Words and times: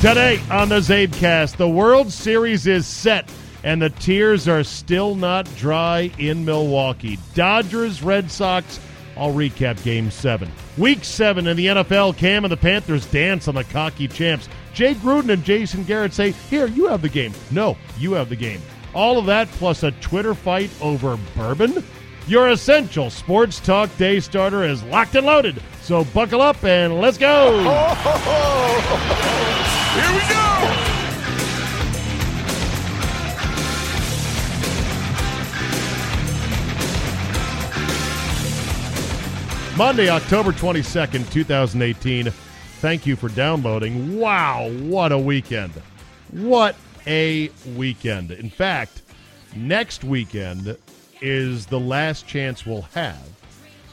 Today 0.00 0.40
on 0.50 0.70
the 0.70 0.80
Zabecast, 0.80 1.58
the 1.58 1.68
World 1.68 2.10
Series 2.10 2.66
is 2.66 2.86
set 2.86 3.30
and 3.62 3.82
the 3.82 3.90
tears 3.90 4.48
are 4.48 4.64
still 4.64 5.14
not 5.14 5.44
dry 5.56 6.10
in 6.16 6.42
Milwaukee. 6.42 7.18
Dodgers, 7.34 8.02
Red 8.02 8.30
Sox. 8.30 8.80
I'll 9.14 9.34
recap 9.34 9.82
game 9.84 10.10
seven. 10.10 10.50
Week 10.78 11.04
seven 11.04 11.46
in 11.46 11.54
the 11.54 11.66
NFL, 11.66 12.16
Cam 12.16 12.46
and 12.46 12.50
the 12.50 12.56
Panthers 12.56 13.04
dance 13.04 13.46
on 13.46 13.54
the 13.54 13.64
cocky 13.64 14.08
champs. 14.08 14.48
Jay 14.72 14.94
Gruden 14.94 15.34
and 15.34 15.44
Jason 15.44 15.84
Garrett 15.84 16.14
say, 16.14 16.30
Here, 16.30 16.66
you 16.66 16.86
have 16.86 17.02
the 17.02 17.10
game. 17.10 17.34
No, 17.50 17.76
you 17.98 18.12
have 18.12 18.30
the 18.30 18.36
game. 18.36 18.62
All 18.94 19.18
of 19.18 19.26
that 19.26 19.48
plus 19.50 19.82
a 19.82 19.90
Twitter 19.90 20.32
fight 20.32 20.70
over 20.80 21.18
bourbon. 21.36 21.84
Your 22.26 22.48
essential 22.48 23.10
sports 23.10 23.60
talk 23.60 23.94
day 23.98 24.20
starter 24.20 24.64
is 24.64 24.82
locked 24.84 25.14
and 25.14 25.26
loaded. 25.26 25.60
So 25.82 26.04
buckle 26.04 26.40
up 26.40 26.64
and 26.64 26.98
let's 27.02 27.18
go. 27.18 27.66
Here 29.92 30.12
we 30.12 30.20
go! 30.28 30.46
Monday, 39.76 40.08
October 40.08 40.52
22nd, 40.52 41.28
2018. 41.32 42.30
Thank 42.80 43.04
you 43.04 43.16
for 43.16 43.28
downloading. 43.30 44.16
Wow, 44.16 44.70
what 44.70 45.10
a 45.10 45.18
weekend. 45.18 45.72
What 46.30 46.76
a 47.08 47.50
weekend. 47.74 48.30
In 48.30 48.48
fact, 48.48 49.02
next 49.56 50.04
weekend 50.04 50.76
is 51.20 51.66
the 51.66 51.80
last 51.80 52.28
chance 52.28 52.64
we'll 52.64 52.82
have, 52.94 53.28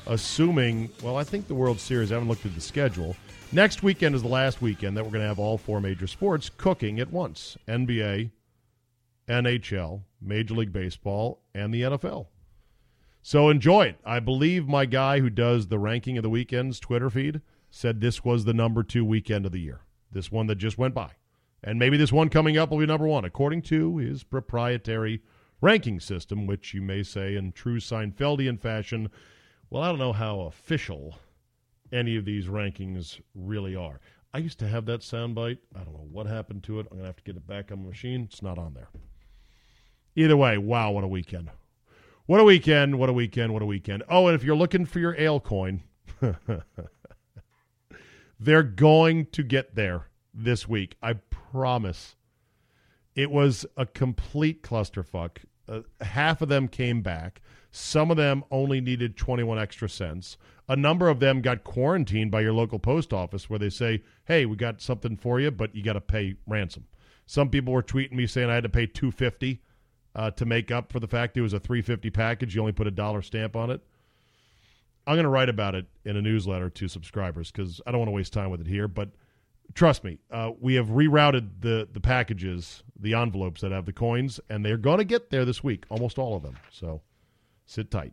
assuming, 0.06 0.90
well, 1.02 1.18
I 1.18 1.24
think 1.24 1.48
the 1.48 1.56
World 1.56 1.80
Series, 1.80 2.12
I 2.12 2.16
haven't 2.16 2.30
looked 2.30 2.46
at 2.46 2.54
the 2.54 2.62
schedule. 2.62 3.16
Next 3.54 3.82
weekend 3.82 4.14
is 4.14 4.22
the 4.22 4.28
last 4.28 4.62
weekend 4.62 4.98
that 4.98 5.06
we're 5.06 5.12
going 5.12 5.22
to 5.22 5.28
have 5.28 5.40
all 5.40 5.58
four 5.58 5.80
major 5.80 6.06
sports 6.06 6.50
cooking 6.50 7.00
at 7.00 7.14
once 7.14 7.58
NBA, 7.66 8.32
NHL, 9.30 10.02
Major 10.22 10.54
League 10.54 10.74
Baseball, 10.74 11.40
and 11.56 11.74
the 11.74 11.84
NFL. 11.84 12.28
So 13.22 13.48
enjoy 13.48 13.84
it. 13.84 14.00
I 14.06 14.20
believe 14.20 14.68
my 14.68 14.86
guy 14.86 15.22
who 15.22 15.30
does 15.30 15.68
the 15.68 15.80
ranking 15.80 16.18
of 16.18 16.24
the 16.24 16.30
weekends 16.30 16.78
Twitter 16.78 17.10
feed 17.10 17.40
said 17.72 18.02
this 18.02 18.26
was 18.26 18.44
the 18.44 18.54
number 18.54 18.84
two 18.84 19.06
weekend 19.06 19.46
of 19.46 19.54
the 19.54 19.62
year. 19.62 19.80
This 20.12 20.30
one 20.30 20.48
that 20.48 20.56
just 20.56 20.78
went 20.78 20.94
by. 20.94 21.12
And 21.64 21.80
maybe 21.80 21.96
this 21.96 22.12
one 22.12 22.28
coming 22.28 22.58
up 22.58 22.70
will 22.70 22.80
be 22.80 22.86
number 22.86 23.08
one, 23.08 23.24
according 23.24 23.62
to 23.64 23.98
his 23.98 24.24
proprietary 24.24 25.22
ranking 25.62 26.02
system, 26.02 26.48
which 26.48 26.74
you 26.74 26.82
may 26.82 27.02
say 27.02 27.38
in 27.38 27.54
true 27.54 27.80
Seinfeldian 27.80 28.60
fashion, 28.60 29.10
well, 29.70 29.84
I 29.84 29.88
don't 29.88 30.00
know 30.00 30.14
how 30.14 30.42
official 30.42 31.16
any 31.92 32.16
of 32.16 32.26
these 32.26 32.48
rankings 32.48 33.20
really 33.36 33.76
are. 33.76 34.00
I 34.34 34.40
used 34.40 34.60
to 34.60 34.68
have 34.68 34.86
that 34.86 35.02
soundbite. 35.02 35.60
I 35.76 35.80
don't 35.80 35.94
know 35.94 36.08
what 36.12 36.28
happened 36.28 36.64
to 36.64 36.80
it. 36.80 36.88
I'm 36.92 36.98
going 36.98 37.02
to 37.02 37.08
have 37.08 37.16
to 37.18 37.24
get 37.24 37.38
it 37.38 37.48
back 37.48 37.72
on 37.72 37.82
the 37.82 37.90
machine. 37.90 38.28
It's 38.30 38.42
not 38.42 38.58
on 38.58 38.74
there. 38.74 38.90
Either 40.16 40.38
way, 40.38 40.58
wow, 40.58 40.92
what 40.92 41.04
a 41.04 41.08
weekend. 41.08 41.50
What 42.26 42.40
a 42.40 42.44
weekend, 42.44 43.00
what 43.00 43.10
a 43.10 43.14
weekend, 43.14 43.54
what 43.54 43.62
a 43.62 43.66
weekend. 43.66 44.04
Oh, 44.10 44.28
and 44.28 44.36
if 44.36 44.44
you're 44.44 44.56
looking 44.56 44.86
for 44.86 45.00
your 45.00 45.16
ale 45.18 45.40
coin, 45.40 45.84
they're 48.40 48.64
going 48.64 49.28
to 49.28 49.44
get 49.44 49.76
there 49.76 50.08
this 50.34 50.68
week. 50.68 50.98
I 51.02 51.14
promise. 51.14 52.16
It 53.16 53.32
was 53.32 53.66
a 53.78 53.86
complete 53.86 54.62
clusterfuck. 54.62 55.38
Uh, 55.68 55.82
half 56.02 56.42
of 56.42 56.50
them 56.50 56.68
came 56.68 57.02
back. 57.02 57.42
Some 57.72 58.12
of 58.12 58.18
them 58.18 58.44
only 58.52 58.82
needed 58.82 59.18
21 59.18 59.58
extra 59.58 59.90
cents. 59.90 60.38
A 60.70 60.76
number 60.76 61.08
of 61.08 61.20
them 61.20 61.42
got 61.42 61.64
quarantined 61.64 62.30
by 62.30 62.42
your 62.42 62.54
local 62.54 62.80
post 62.80 63.14
office 63.14 63.50
where 63.50 63.60
they 63.60 63.70
say, 63.70 64.04
hey, 64.26 64.46
we 64.46 64.58
got 64.58 64.82
something 64.82 65.16
for 65.16 65.40
you, 65.40 65.50
but 65.50 65.74
you 65.74 65.82
got 65.82 65.94
to 65.94 66.02
pay 66.02 66.36
ransom. 66.46 66.86
Some 67.26 67.50
people 67.50 67.74
were 67.74 67.84
tweeting 67.84 68.14
me 68.14 68.28
saying 68.28 68.50
I 68.50 68.56
had 68.56 68.64
to 68.64 68.70
pay 68.70 68.86
250 68.86 69.62
uh, 70.16 70.32
to 70.32 70.46
make 70.46 70.72
up 70.72 70.92
for 70.92 71.00
the 71.00 71.08
fact 71.08 71.38
it 71.38 71.42
was 71.42 71.54
a 71.54 71.60
350 71.60 72.10
package. 72.10 72.56
You 72.56 72.62
only 72.62 72.74
put 72.74 72.88
a 72.88 72.92
dollar 72.92 73.22
stamp 73.22 73.56
on 73.56 73.70
it. 73.70 73.82
I'm 75.06 75.16
going 75.16 75.24
to 75.24 75.30
write 75.30 75.48
about 75.48 75.74
it 75.74 75.86
in 76.04 76.18
a 76.18 76.22
newsletter 76.22 76.70
to 76.70 76.88
subscribers 76.90 77.50
because 77.50 77.80
I 77.88 77.92
don't 77.92 78.00
want 78.00 78.10
to 78.10 78.14
waste 78.14 78.34
time 78.34 78.50
with 78.50 78.60
it 78.60 78.68
here. 78.68 78.90
But 78.90 79.10
trust 79.74 80.04
me, 80.04 80.20
uh, 80.32 80.52
we 80.60 80.74
have 80.76 80.88
rerouted 80.88 81.62
the 81.62 81.88
the 81.90 82.02
packages, 82.02 82.84
the 83.00 83.14
envelopes 83.14 83.62
that 83.62 83.72
have 83.72 83.86
the 83.86 83.94
coins, 83.94 84.42
and 84.50 84.66
they're 84.66 84.76
going 84.76 84.98
to 84.98 85.06
get 85.06 85.30
there 85.30 85.46
this 85.46 85.64
week, 85.64 85.86
almost 85.90 86.18
all 86.18 86.36
of 86.36 86.44
them. 86.44 86.58
So 86.72 87.02
sit 87.66 87.90
tight. 87.90 88.12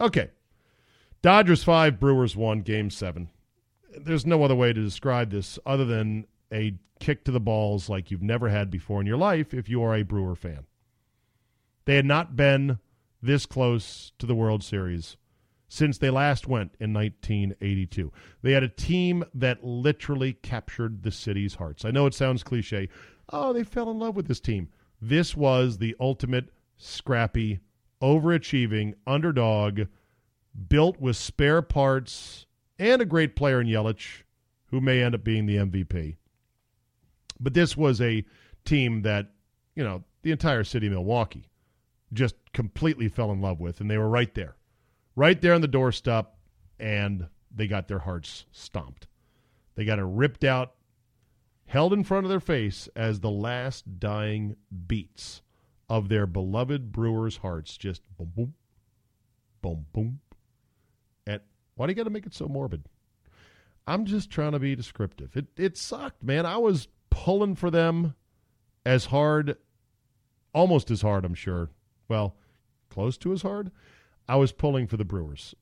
Okay, 0.00 0.30
Dodgers 1.24 1.64
five, 1.64 1.98
Brewers 1.98 2.36
one, 2.36 2.60
Game 2.60 2.90
seven. 2.90 3.30
There's 3.98 4.26
no 4.26 4.42
other 4.42 4.54
way 4.54 4.74
to 4.74 4.82
describe 4.82 5.30
this 5.30 5.58
other 5.64 5.86
than 5.86 6.26
a 6.52 6.74
kick 7.00 7.24
to 7.24 7.30
the 7.30 7.40
balls 7.40 7.88
like 7.88 8.10
you've 8.10 8.20
never 8.20 8.50
had 8.50 8.70
before 8.70 9.00
in 9.00 9.06
your 9.06 9.16
life 9.16 9.54
if 9.54 9.66
you 9.66 9.82
are 9.82 9.94
a 9.94 10.02
Brewer 10.02 10.36
fan. 10.36 10.66
They 11.86 11.96
had 11.96 12.04
not 12.04 12.36
been 12.36 12.78
this 13.22 13.46
close 13.46 14.12
to 14.18 14.26
the 14.26 14.34
World 14.34 14.62
Series 14.62 15.16
since 15.66 15.96
they 15.96 16.10
last 16.10 16.46
went 16.46 16.74
in 16.78 16.92
1982. 16.92 18.12
They 18.42 18.52
had 18.52 18.62
a 18.62 18.68
team 18.68 19.24
that 19.32 19.64
literally 19.64 20.34
captured 20.34 21.04
the 21.04 21.10
city's 21.10 21.54
hearts. 21.54 21.86
I 21.86 21.90
know 21.90 22.04
it 22.04 22.12
sounds 22.12 22.42
cliche. 22.42 22.90
Oh, 23.30 23.54
they 23.54 23.64
fell 23.64 23.90
in 23.90 23.98
love 23.98 24.14
with 24.14 24.28
this 24.28 24.40
team. 24.40 24.68
This 25.00 25.34
was 25.34 25.78
the 25.78 25.96
ultimate 25.98 26.50
scrappy, 26.76 27.60
overachieving 28.02 28.92
underdog 29.06 29.84
built 30.68 31.00
with 31.00 31.16
spare 31.16 31.62
parts 31.62 32.46
and 32.78 33.02
a 33.02 33.06
great 33.06 33.36
player 33.36 33.60
in 33.60 33.66
Yelich, 33.66 34.22
who 34.66 34.80
may 34.80 35.02
end 35.02 35.14
up 35.14 35.24
being 35.24 35.46
the 35.46 35.56
MVP. 35.56 36.16
But 37.40 37.54
this 37.54 37.76
was 37.76 38.00
a 38.00 38.24
team 38.64 39.02
that, 39.02 39.30
you 39.74 39.84
know, 39.84 40.04
the 40.22 40.32
entire 40.32 40.64
city 40.64 40.86
of 40.86 40.92
Milwaukee 40.92 41.48
just 42.12 42.34
completely 42.52 43.08
fell 43.08 43.32
in 43.32 43.40
love 43.40 43.60
with, 43.60 43.80
and 43.80 43.90
they 43.90 43.98
were 43.98 44.08
right 44.08 44.34
there, 44.34 44.56
right 45.16 45.40
there 45.40 45.54
on 45.54 45.60
the 45.60 45.68
doorstep, 45.68 46.36
and 46.78 47.28
they 47.54 47.66
got 47.66 47.88
their 47.88 48.00
hearts 48.00 48.46
stomped. 48.52 49.06
They 49.74 49.84
got 49.84 49.98
it 49.98 50.04
ripped 50.06 50.44
out, 50.44 50.74
held 51.66 51.92
in 51.92 52.04
front 52.04 52.24
of 52.24 52.30
their 52.30 52.40
face 52.40 52.88
as 52.94 53.20
the 53.20 53.30
last 53.30 53.98
dying 53.98 54.56
beats 54.86 55.42
of 55.88 56.08
their 56.08 56.26
beloved 56.26 56.92
Brewers' 56.92 57.38
hearts 57.38 57.76
just 57.76 58.02
boom, 58.16 58.32
boom, 58.36 58.54
boom, 59.60 59.86
boom. 59.92 60.20
Why 61.74 61.86
do 61.86 61.90
you 61.90 61.96
got 61.96 62.04
to 62.04 62.10
make 62.10 62.26
it 62.26 62.34
so 62.34 62.46
morbid? 62.46 62.84
I'm 63.86 64.06
just 64.06 64.30
trying 64.30 64.52
to 64.52 64.58
be 64.58 64.74
descriptive. 64.74 65.36
It 65.36 65.46
it 65.56 65.76
sucked, 65.76 66.22
man. 66.22 66.46
I 66.46 66.56
was 66.56 66.88
pulling 67.10 67.54
for 67.54 67.70
them 67.70 68.14
as 68.86 69.06
hard, 69.06 69.56
almost 70.52 70.90
as 70.90 71.02
hard, 71.02 71.24
I'm 71.24 71.34
sure, 71.34 71.70
well, 72.08 72.36
close 72.90 73.16
to 73.18 73.32
as 73.32 73.42
hard. 73.42 73.70
I 74.28 74.36
was 74.36 74.52
pulling 74.52 74.86
for 74.86 74.96
the 74.96 75.04
Brewers 75.04 75.54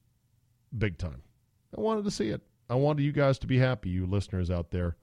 big 0.77 0.99
time. 0.99 1.23
I 1.77 1.81
wanted 1.81 2.05
to 2.05 2.11
see 2.11 2.29
it. 2.29 2.43
I 2.71 2.75
wanted 2.75 3.03
you 3.03 3.13
guys 3.13 3.39
to 3.41 3.47
be 3.47 3.59
happy, 3.59 3.91
you 3.91 4.07
listeners 4.07 4.51
out 4.51 4.71
there 4.71 4.97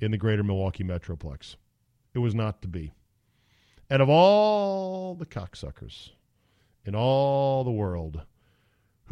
in 0.00 0.10
the 0.10 0.16
greater 0.18 0.42
Milwaukee 0.42 0.84
Metroplex. 0.84 1.56
It 2.14 2.18
was 2.20 2.34
not 2.34 2.62
to 2.62 2.68
be. 2.68 2.92
And 3.90 4.00
of 4.00 4.08
all 4.08 5.14
the 5.14 5.26
cocksuckers 5.26 6.10
in 6.84 6.94
all 6.94 7.64
the 7.64 7.70
world 7.70 8.22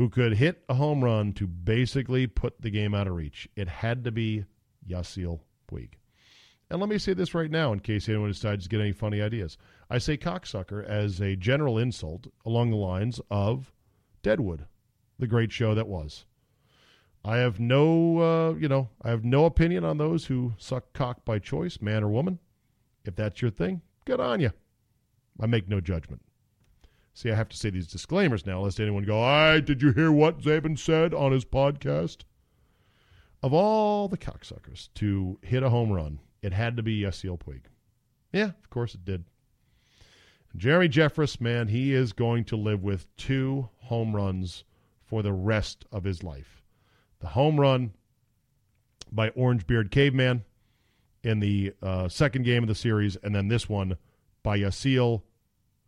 who 0.01 0.09
could 0.09 0.33
hit 0.33 0.65
a 0.67 0.73
home 0.73 1.05
run 1.05 1.31
to 1.31 1.47
basically 1.47 2.27
put 2.27 2.63
the 2.63 2.71
game 2.71 2.95
out 2.95 3.07
of 3.07 3.15
reach, 3.15 3.47
it 3.55 3.69
had 3.69 4.03
to 4.03 4.11
be 4.11 4.43
Yasiel 4.89 5.41
Puig. 5.71 5.91
And 6.71 6.81
let 6.81 6.89
me 6.89 6.97
say 6.97 7.13
this 7.13 7.35
right 7.35 7.51
now 7.51 7.75
in 7.75 7.81
case 7.81 8.09
anyone 8.09 8.31
decides 8.31 8.65
to 8.65 8.71
get 8.71 8.81
any 8.81 8.93
funny 8.93 9.21
ideas. 9.21 9.59
I 9.91 9.99
say 9.99 10.17
cocksucker 10.17 10.83
as 10.83 11.21
a 11.21 11.37
general 11.37 11.77
insult 11.77 12.29
along 12.47 12.71
the 12.71 12.79
lines 12.79 13.21
of 13.31 13.75
Deadwood, 14.23 14.65
the 15.19 15.27
great 15.27 15.53
show 15.53 15.75
that 15.75 15.87
was. 15.87 16.25
I 17.23 17.37
have 17.37 17.61
no, 17.61 18.21
uh, 18.21 18.55
you 18.55 18.69
know, 18.69 18.89
I 19.03 19.11
have 19.11 19.23
no 19.23 19.45
opinion 19.45 19.85
on 19.85 19.99
those 19.99 20.25
who 20.25 20.55
suck 20.57 20.95
cock 20.95 21.27
by 21.27 21.41
choice, 21.41 21.83
man 21.83 22.03
or 22.03 22.09
woman. 22.09 22.39
If 23.05 23.17
that's 23.17 23.43
your 23.43 23.51
thing, 23.51 23.83
good 24.07 24.19
on 24.19 24.41
you. 24.41 24.53
I 25.39 25.45
make 25.45 25.69
no 25.69 25.83
judgment. 25.83 26.23
See, 27.13 27.31
I 27.31 27.35
have 27.35 27.49
to 27.49 27.57
say 27.57 27.71
these 27.71 27.87
disclaimers 27.87 28.47
now, 28.47 28.61
lest 28.61 28.81
anyone 28.81 29.05
go, 29.05 29.23
"I 29.23 29.61
did 29.61 29.83
you 29.83 29.93
hear 29.93 30.13
what 30.13 30.41
Zabin 30.41 30.79
said 30.79 31.13
on 31.13 31.33
his 31.33 31.45
podcast?" 31.45 32.19
Of 33.43 33.53
all 33.53 34.09
the 34.09 34.19
cocksuckers 34.19 34.89
to 34.95 35.39
hit 35.43 35.63
a 35.63 35.71
home 35.71 35.91
run, 35.91 36.21
it 36.43 36.53
had 36.53 36.77
to 36.77 36.83
be 36.83 37.01
Yasiel 37.01 37.39
Puig. 37.39 37.63
Yeah, 38.33 38.51
of 38.63 38.71
course 38.71 38.95
it 38.95 39.05
did. 39.05 39.25
Jeremy 40.57 40.89
Jeffress, 40.89 41.41
man, 41.41 41.69
he 41.69 41.95
is 41.95 42.13
going 42.13 42.45
to 42.47 42.57
live 42.57 42.83
with 42.83 43.15
two 43.17 43.69
home 43.79 44.15
runs 44.15 44.65
for 45.05 45.23
the 45.23 45.33
rest 45.33 45.85
of 45.93 46.05
his 46.05 46.23
life. 46.23 46.63
The 47.21 47.29
home 47.29 47.59
run 47.59 47.93
by 49.13 49.31
Orange 49.31 49.67
Beard 49.67 49.91
Caveman 49.91 50.45
in 51.23 51.41
the 51.41 51.73
uh, 51.83 52.09
second 52.09 52.45
game 52.45 52.63
of 52.63 52.69
the 52.69 52.75
series, 52.75 53.17
and 53.17 53.35
then 53.35 53.49
this 53.49 53.69
one 53.69 53.97
by 54.43 54.59
Yasiel 54.59 55.23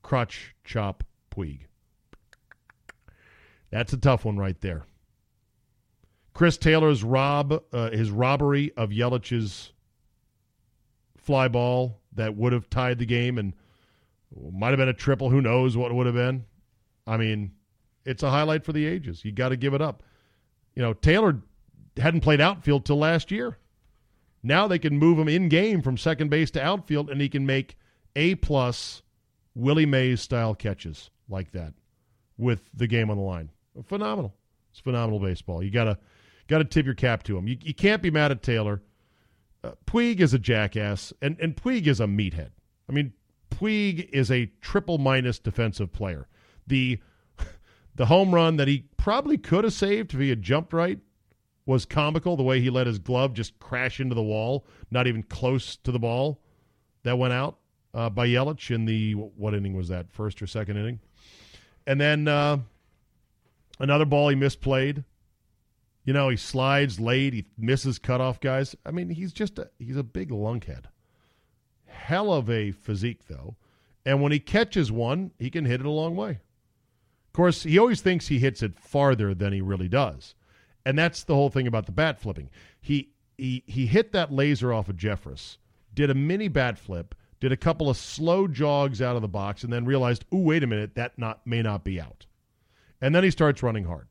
Crutch 0.03 0.55
Chop 0.65 1.05
Puig. 1.35 1.61
That's 3.71 3.93
a 3.93 3.97
tough 3.97 4.25
one 4.25 4.37
right 4.37 4.61
there. 4.61 4.85
Chris 6.35 6.57
Taylor's 6.57 7.03
rob, 7.03 7.63
uh, 7.73 7.91
his 7.91 8.11
robbery 8.11 8.73
of 8.77 8.91
Yelich's 8.91 9.73
fly 11.17 11.49
ball 11.49 12.01
that 12.15 12.37
would 12.37 12.53
have 12.53 12.69
tied 12.69 12.99
the 12.99 13.07
game 13.07 13.39
and 13.39 13.55
might 14.53 14.71
have 14.71 14.79
been 14.79 14.89
a 14.89 14.95
triple. 14.95 15.31
Who 15.31 15.41
knows 15.41 15.77
what 15.77 15.91
it 15.91 15.95
would 15.95 16.07
have 16.07 16.15
been? 16.15 16.45
I 17.07 17.17
mean, 17.17 17.53
it's 18.05 18.23
a 18.23 18.31
highlight 18.31 18.65
for 18.65 18.73
the 18.73 18.87
ages. 18.87 19.25
You 19.25 19.33
got 19.33 19.51
to 19.51 19.57
give 19.57 19.75
it 19.75 19.83
up. 19.83 20.03
You 20.75 20.83
know, 20.83 20.95
Taylor 20.95 21.41
hadn't 21.97 22.23
played 22.23 22.41
outfield 22.41 22.85
till 22.85 22.99
last 22.99 23.31
year. 23.31 23.59
Now 24.43 24.67
they 24.67 24.79
can 24.79 24.99
move 24.99 25.19
him 25.19 25.29
in 25.29 25.49
game 25.49 25.83
from 25.83 25.97
second 25.97 26.31
base 26.31 26.51
to 26.53 26.63
outfield, 26.63 27.11
and 27.11 27.21
he 27.21 27.29
can 27.29 27.47
make 27.47 27.77
A 28.17 28.35
plus 28.37 29.03
Willie 29.55 29.87
Mays 29.87 30.21
style 30.21 30.55
catches 30.55 31.11
like 31.29 31.53
that 31.53 31.75
with 32.39 32.71
the 32.75 32.87
game 32.87 33.11
on 33.11 33.17
the 33.17 33.23
line. 33.23 33.51
Phenomenal. 33.85 34.35
It's 34.71 34.81
phenomenal 34.81 35.21
baseball. 35.21 35.63
You 35.63 35.71
gotta 35.71 35.99
gotta 36.49 36.65
tip 36.65 36.87
your 36.87 36.95
cap 36.95 37.23
to 37.25 37.37
him. 37.37 37.47
You, 37.47 37.57
you 37.63 37.75
can't 37.75 38.03
be 38.03 38.11
mad 38.11 38.31
at 38.31 38.43
Taylor. 38.43 38.83
Uh, 39.63 39.73
Puig 39.87 40.21
is 40.21 40.35
a 40.35 40.39
jackass, 40.39 41.13
and 41.23 41.39
and 41.41 41.57
Puig 41.57 41.87
is 41.87 42.01
a 42.01 42.07
meathead. 42.07 42.51
I 42.89 42.93
mean, 42.93 43.13
Puig 43.51 44.09
is 44.11 44.31
a 44.31 44.51
triple 44.61 44.99
minus 44.99 45.39
defensive 45.39 45.93
player. 45.93 46.27
The 46.67 46.99
the 47.95 48.07
home 48.07 48.35
run 48.35 48.57
that 48.57 48.69
he 48.69 48.87
probably 48.97 49.39
could 49.39 49.65
have 49.65 49.73
saved 49.73 50.15
if 50.15 50.21
he 50.21 50.31
had 50.31 50.43
jumped 50.43 50.73
right 50.73 50.99
was 51.67 51.85
comical. 51.85 52.37
The 52.37 52.43
way 52.43 52.61
he 52.61 52.71
let 52.71 52.87
his 52.87 52.99
glove 52.99 53.35
just 53.35 53.59
crash 53.59 54.01
into 54.01 54.15
the 54.15 54.23
wall, 54.23 54.67
not 54.91 55.07
even 55.07 55.23
close 55.23 55.77
to 55.77 55.93
the 55.93 55.99
ball 55.99 56.41
that 57.03 57.19
went 57.19 57.35
out 57.35 57.59
uh, 57.95 58.11
by 58.11 58.27
Yelich 58.27 58.71
in 58.71 58.85
the 58.85 59.13
what 59.13 59.55
inning 59.55 59.75
was 59.75 59.89
that? 59.89 60.13
First 60.13 60.41
or 60.43 60.47
second 60.47 60.77
inning? 60.77 61.01
And 61.87 62.01
then 62.01 62.29
uh, 62.29 62.59
another 63.79 64.05
ball 64.05 64.29
he 64.29 64.37
misplayed. 64.37 65.05
You 66.05 66.13
know, 66.13 66.29
he 66.29 66.37
slides 66.37 66.99
late. 66.99 67.33
He 67.33 67.47
misses 67.57 67.99
cutoff 67.99 68.41
guys. 68.41 68.75
I 68.85 68.91
mean, 68.91 69.11
he's 69.11 69.33
just 69.33 69.59
a, 69.59 69.71
he's 69.79 69.97
a 69.97 70.03
big 70.03 70.31
lunkhead. 70.31 70.87
Hell 71.87 72.33
of 72.33 72.51
a 72.51 72.73
physique 72.73 73.27
though, 73.29 73.57
and 74.05 74.21
when 74.21 74.33
he 74.33 74.41
catches 74.41 74.91
one, 74.91 75.31
he 75.39 75.51
can 75.51 75.65
hit 75.65 75.81
it 75.81 75.87
a 75.87 75.91
long 75.91 76.17
way. 76.17 76.31
Of 76.31 77.33
course, 77.33 77.63
he 77.63 77.79
always 77.79 78.01
thinks 78.01 78.29
he 78.29 78.41
hits 78.41 78.63
it 78.63 78.79
farther 78.79 79.35
than 79.35 79.53
he 79.53 79.61
really 79.61 79.89
does, 79.89 80.35
and 80.85 80.99
that's 80.99 81.23
the 81.23 81.35
whole 81.35 81.51
thing 81.51 81.67
about 81.67 81.87
the 81.87 81.93
bat 81.93 82.21
flipping. 82.21 82.51
He 82.81 83.11
he 83.39 83.63
he 83.67 83.87
hit 83.87 84.13
that 84.13 84.33
laser 84.33 84.73
off 84.73 84.89
of 84.89 84.97
Jeffress, 84.97 85.59
did 85.95 86.11
a 86.11 86.15
mini 86.15 86.49
bat 86.49 86.79
flip, 86.79 87.15
did 87.43 87.51
a 87.51 87.57
couple 87.57 87.91
of 87.91 87.97
slow 87.97 88.47
jogs 88.47 89.03
out 89.03 89.17
of 89.17 89.23
the 89.23 89.27
box, 89.27 89.65
and 89.65 89.73
then 89.73 89.85
realized, 89.85 90.25
oh 90.31 90.39
wait 90.39 90.63
a 90.63 90.67
minute, 90.69 90.95
that 90.95 91.19
not 91.19 91.45
may 91.45 91.61
not 91.61 91.83
be 91.83 92.01
out, 92.01 92.25
and 93.01 93.13
then 93.13 93.25
he 93.25 93.33
starts 93.33 93.65
running 93.65 93.83
hard. 93.83 94.07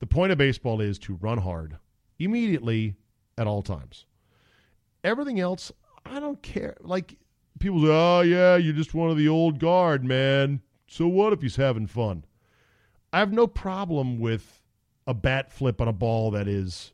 The 0.00 0.06
point 0.06 0.32
of 0.32 0.36
baseball 0.36 0.82
is 0.82 0.98
to 0.98 1.14
run 1.14 1.38
hard 1.38 1.78
immediately 2.18 2.94
at 3.38 3.46
all 3.46 3.62
times. 3.62 4.04
Everything 5.02 5.40
else, 5.40 5.72
I 6.04 6.20
don't 6.20 6.42
care. 6.42 6.76
Like 6.80 7.16
people 7.58 7.80
say, 7.80 7.88
"Oh 7.90 8.20
yeah, 8.20 8.56
you're 8.56 8.74
just 8.74 8.92
one 8.92 9.08
of 9.08 9.16
the 9.16 9.28
old 9.28 9.58
guard, 9.58 10.04
man." 10.04 10.60
So 10.88 11.08
what 11.08 11.32
if 11.32 11.40
he's 11.40 11.56
having 11.56 11.86
fun? 11.86 12.26
I 13.14 13.20
have 13.20 13.32
no 13.32 13.46
problem 13.46 14.20
with 14.20 14.60
a 15.06 15.14
bat 15.14 15.50
flip 15.50 15.80
on 15.80 15.88
a 15.88 15.92
ball 15.94 16.32
that 16.32 16.48
is, 16.48 16.92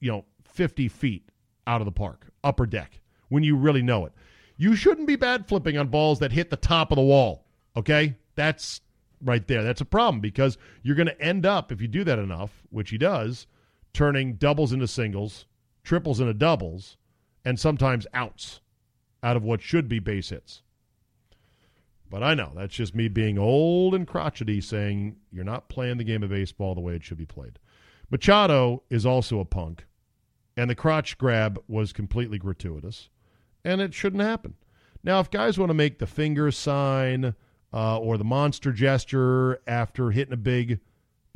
you 0.00 0.12
know, 0.12 0.26
50 0.44 0.86
feet 0.88 1.30
out 1.66 1.80
of 1.80 1.86
the 1.86 1.92
park, 1.92 2.26
upper 2.44 2.66
deck, 2.66 3.00
when 3.30 3.42
you 3.42 3.56
really 3.56 3.80
know 3.80 4.04
it. 4.04 4.12
You 4.60 4.76
shouldn't 4.76 5.06
be 5.06 5.16
bat 5.16 5.48
flipping 5.48 5.78
on 5.78 5.88
balls 5.88 6.18
that 6.18 6.32
hit 6.32 6.50
the 6.50 6.56
top 6.58 6.92
of 6.92 6.96
the 6.96 7.02
wall. 7.02 7.46
Okay, 7.78 8.16
that's 8.34 8.82
right 9.24 9.48
there. 9.48 9.62
That's 9.62 9.80
a 9.80 9.86
problem 9.86 10.20
because 10.20 10.58
you're 10.82 10.96
going 10.96 11.06
to 11.06 11.18
end 11.18 11.46
up, 11.46 11.72
if 11.72 11.80
you 11.80 11.88
do 11.88 12.04
that 12.04 12.18
enough, 12.18 12.62
which 12.68 12.90
he 12.90 12.98
does, 12.98 13.46
turning 13.94 14.34
doubles 14.34 14.74
into 14.74 14.86
singles, 14.86 15.46
triples 15.82 16.20
into 16.20 16.34
doubles, 16.34 16.98
and 17.42 17.58
sometimes 17.58 18.06
outs 18.12 18.60
out 19.22 19.34
of 19.34 19.44
what 19.44 19.62
should 19.62 19.88
be 19.88 19.98
base 19.98 20.28
hits. 20.28 20.60
But 22.10 22.22
I 22.22 22.34
know 22.34 22.52
that's 22.54 22.74
just 22.74 22.94
me 22.94 23.08
being 23.08 23.38
old 23.38 23.94
and 23.94 24.06
crotchety 24.06 24.60
saying 24.60 25.16
you're 25.32 25.42
not 25.42 25.70
playing 25.70 25.96
the 25.96 26.04
game 26.04 26.22
of 26.22 26.28
baseball 26.28 26.74
the 26.74 26.82
way 26.82 26.94
it 26.94 27.02
should 27.02 27.16
be 27.16 27.24
played. 27.24 27.58
Machado 28.10 28.82
is 28.90 29.06
also 29.06 29.40
a 29.40 29.46
punk, 29.46 29.86
and 30.54 30.68
the 30.68 30.74
crotch 30.74 31.16
grab 31.16 31.58
was 31.66 31.94
completely 31.94 32.38
gratuitous, 32.38 33.08
and 33.64 33.80
it 33.80 33.94
shouldn't 33.94 34.22
happen. 34.22 34.54
Now, 35.02 35.20
if 35.20 35.30
guys 35.30 35.58
want 35.58 35.70
to 35.70 35.74
make 35.74 35.98
the 35.98 36.06
finger 36.06 36.50
sign, 36.50 37.34
uh, 37.72 37.98
or 37.98 38.18
the 38.18 38.24
monster 38.24 38.72
gesture 38.72 39.60
after 39.66 40.10
hitting 40.10 40.34
a 40.34 40.38
big, 40.38 40.80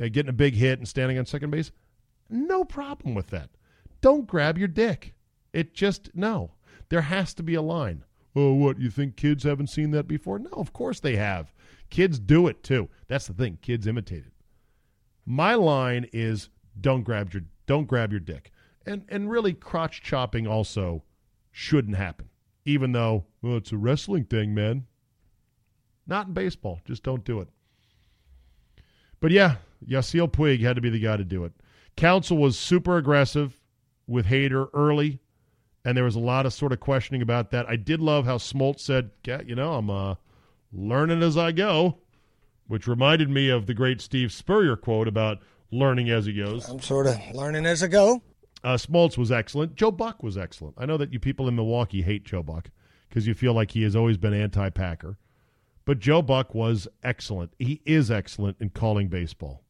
uh, 0.03 0.09
getting 0.09 0.29
a 0.29 0.35
big 0.35 0.55
hit 0.55 0.79
and 0.79 0.89
standing 0.89 1.19
on 1.19 1.27
second 1.27 1.51
base, 1.51 1.71
no 2.29 2.65
problem 2.65 3.15
with 3.15 3.29
that. 3.29 3.51
Don't 4.01 4.27
grab 4.27 4.59
your 4.59 4.69
dick. 4.69 5.15
It 5.53 5.75
just 5.75 6.11
no. 6.15 6.53
There 6.89 7.03
has 7.03 7.33
to 7.35 7.43
be 7.43 7.55
a 7.55 7.63
line. 7.63 8.05
Oh, 8.37 8.53
what 8.53 8.81
you 8.81 8.91
think 8.91 9.17
kids 9.17 9.45
haven't 9.45 9.69
seen 9.69 9.93
that 9.93 10.09
before? 10.09 10.39
No, 10.39 10.51
of 10.57 10.73
course 10.73 11.01
they 11.01 11.17
have. 11.17 11.53
Kids 11.91 12.19
do 12.19 12.49
it 12.49 12.63
too. 12.63 12.89
That's 13.07 13.29
the 13.29 13.35
thing. 13.35 13.59
Kids 13.63 13.87
imitate 13.87 14.27
it. 14.27 14.33
My 15.25 15.55
line 15.55 16.09
is 16.13 16.49
don't 16.81 17.03
grab 17.03 17.33
your 17.33 17.45
don't 17.67 17.87
grab 17.87 18.11
your 18.11 18.21
dick. 18.21 18.51
And 18.85 19.05
and 19.09 19.31
really 19.31 19.53
crotch 19.55 20.03
chopping 20.03 20.47
also 20.47 21.05
shouldn't 21.55 21.97
happen. 21.97 22.29
Even 22.65 22.93
though, 22.93 23.25
well, 23.41 23.57
it's 23.57 23.71
a 23.71 23.77
wrestling 23.77 24.25
thing, 24.25 24.53
man. 24.55 24.87
Not 26.07 26.27
in 26.27 26.35
baseball. 26.35 26.81
Just 26.85 27.05
don't 27.05 27.25
do 27.25 27.41
it. 27.41 27.49
But 29.21 29.31
yeah, 29.31 29.57
Yasiel 29.87 30.31
Puig 30.31 30.61
had 30.61 30.77
to 30.77 30.83
be 30.83 30.91
the 30.91 30.99
guy 30.99 31.17
to 31.17 31.25
do 31.25 31.45
it. 31.45 31.53
Counsell 31.97 32.39
was 32.39 32.59
super 32.59 32.97
aggressive 32.99 33.61
with 34.07 34.27
Hader 34.27 34.69
early, 34.75 35.21
and 35.85 35.97
there 35.97 36.05
was 36.05 36.17
a 36.17 36.21
lot 36.21 36.45
of 36.45 36.53
sort 36.53 36.73
of 36.73 36.81
questioning 36.81 37.23
about 37.23 37.53
that. 37.53 37.69
I 37.69 37.77
did 37.77 38.01
love 38.01 38.25
how 38.27 38.39
Smoltz 38.39 38.81
said, 38.81 39.11
yeah, 39.25 39.41
you 39.47 39.55
know, 39.55 39.75
I'm 39.75 39.89
uh, 39.89 40.17
learning 40.73 41.23
as 41.23 41.39
I 41.39 41.53
go, 41.53 41.99
which 42.67 42.89
reminded 42.89 43.31
me 43.31 43.49
of 43.49 43.67
the 43.67 43.75
great 43.75 44.01
Steve 44.01 44.33
Spurrier 44.33 44.77
quote 44.77 45.07
about 45.07 45.39
learning 45.71 46.11
as 46.11 46.27
he 46.27 46.33
goes. 46.33 46.69
I'm 46.69 46.81
sort 46.81 47.07
of 47.07 47.17
learning 47.33 47.65
as 47.65 47.83
I 47.83 47.87
go. 47.87 48.23
Uh, 48.65 48.79
Smoltz 48.79 49.19
was 49.19 49.31
excellent. 49.31 49.75
Joe 49.75 49.91
Buck 49.91 50.23
was 50.23 50.39
excellent. 50.39 50.75
I 50.79 50.87
know 50.87 50.97
that 50.97 51.13
you 51.13 51.21
people 51.21 51.47
in 51.49 51.55
Milwaukee 51.55 52.01
hate 52.01 52.25
Joe 52.25 52.43
Buck 52.43 52.71
because 53.09 53.27
you 53.27 53.35
feel 53.35 53.53
like 53.53 53.73
he 53.73 53.83
has 53.83 53.95
always 53.95 54.17
been 54.17 54.33
anti-Packer. 54.33 55.19
But 55.85 55.99
Joe 55.99 56.23
Buck 56.23 56.55
was 56.55 56.89
excellent. 57.03 57.53
He 57.59 57.83
is 57.85 58.11
excellent 58.11 58.57
in 58.61 58.71
calling 58.71 59.09
baseball, 59.09 59.63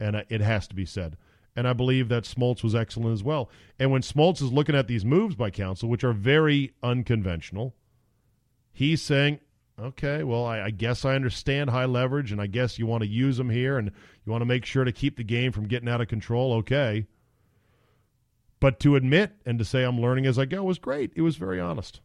and 0.00 0.16
uh, 0.16 0.22
it 0.30 0.40
has 0.40 0.66
to 0.68 0.74
be 0.74 0.86
said. 0.86 1.18
And 1.54 1.68
I 1.68 1.74
believe 1.74 2.08
that 2.08 2.24
Smoltz 2.24 2.62
was 2.62 2.74
excellent 2.74 3.12
as 3.12 3.22
well. 3.22 3.50
And 3.78 3.90
when 3.90 4.00
Smoltz 4.00 4.40
is 4.40 4.52
looking 4.52 4.74
at 4.74 4.88
these 4.88 5.04
moves 5.04 5.34
by 5.34 5.50
Counsell, 5.50 5.90
which 5.90 6.04
are 6.04 6.14
very 6.14 6.72
unconventional, 6.82 7.74
he's 8.72 9.02
saying, 9.02 9.40
okay, 9.78 10.24
well, 10.24 10.46
I, 10.46 10.62
I, 10.62 10.70
guess 10.70 11.04
I 11.04 11.14
understand 11.14 11.68
high 11.68 11.84
leverage, 11.84 12.32
and 12.32 12.40
I 12.40 12.46
guess 12.46 12.78
you 12.78 12.86
want 12.86 13.02
to 13.02 13.08
use 13.08 13.36
them 13.36 13.50
here, 13.50 13.76
and 13.76 13.90
you 14.24 14.32
want 14.32 14.40
to 14.40 14.46
make 14.46 14.64
sure 14.64 14.84
to 14.84 14.92
keep 14.92 15.18
the 15.18 15.24
game 15.24 15.52
from 15.52 15.68
getting 15.68 15.90
out 15.90 16.00
of 16.00 16.08
control. 16.08 16.54
Okay. 16.54 17.06
But 18.60 18.78
to 18.80 18.94
admit 18.94 19.32
and 19.46 19.58
to 19.58 19.64
say 19.64 19.82
I'm 19.82 20.00
learning 20.00 20.26
as 20.26 20.38
I 20.38 20.44
go 20.44 20.62
was 20.62 20.78
great. 20.78 21.12
It 21.16 21.22
was 21.22 21.36
very 21.36 21.58
honest. 21.58 22.00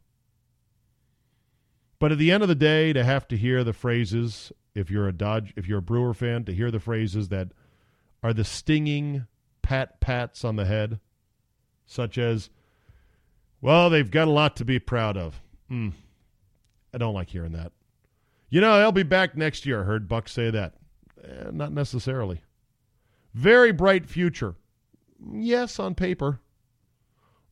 But 2.00 2.12
at 2.12 2.18
the 2.18 2.32
end 2.32 2.44
of 2.44 2.50
the 2.50 2.56
day, 2.56 2.94
to 2.94 3.04
have 3.04 3.28
to 3.30 3.38
hear 3.38 3.64
the 3.64 3.74
phrases, 3.74 4.52
if 4.74 4.90
you're 4.90 5.08
a 5.08 5.14
Dodge, 5.14 5.54
if 5.56 5.68
you're 5.68 5.80
a 5.80 5.84
Brewer 5.84 6.14
fan, 6.14 6.44
to 6.46 6.54
hear 6.54 6.72
the 6.72 6.80
phrases 6.80 7.30
that 7.30 7.50
are 8.24 8.34
the 8.34 8.44
stinging 8.44 9.28
pat 9.62 10.00
pats 10.00 10.44
on 10.44 10.56
the 10.56 10.66
head, 10.66 11.00
such 11.86 12.18
as, 12.18 12.50
well, 13.62 13.90
they've 13.90 14.12
got 14.12 14.28
a 14.28 14.32
lot 14.32 14.56
to 14.58 14.66
be 14.66 14.80
proud 14.80 15.18
of. 15.18 15.42
Mm, 15.72 15.94
I 16.94 16.98
don't 16.98 17.14
like 17.14 17.30
hearing 17.30 17.54
that. 17.54 17.72
You 18.50 18.62
know, 18.62 18.78
they'll 18.78 18.92
be 18.92 19.04
back 19.04 19.36
next 19.36 19.66
year. 19.66 19.82
I 19.82 19.86
heard 19.86 20.08
Buck 20.08 20.30
say 20.30 20.50
that. 20.50 20.76
Eh, 21.24 21.50
not 21.52 21.72
necessarily. 21.72 22.42
Very 23.34 23.72
bright 23.72 24.06
future. 24.06 24.56
Yes, 25.34 25.80
on 25.80 25.96
paper. 25.96 26.40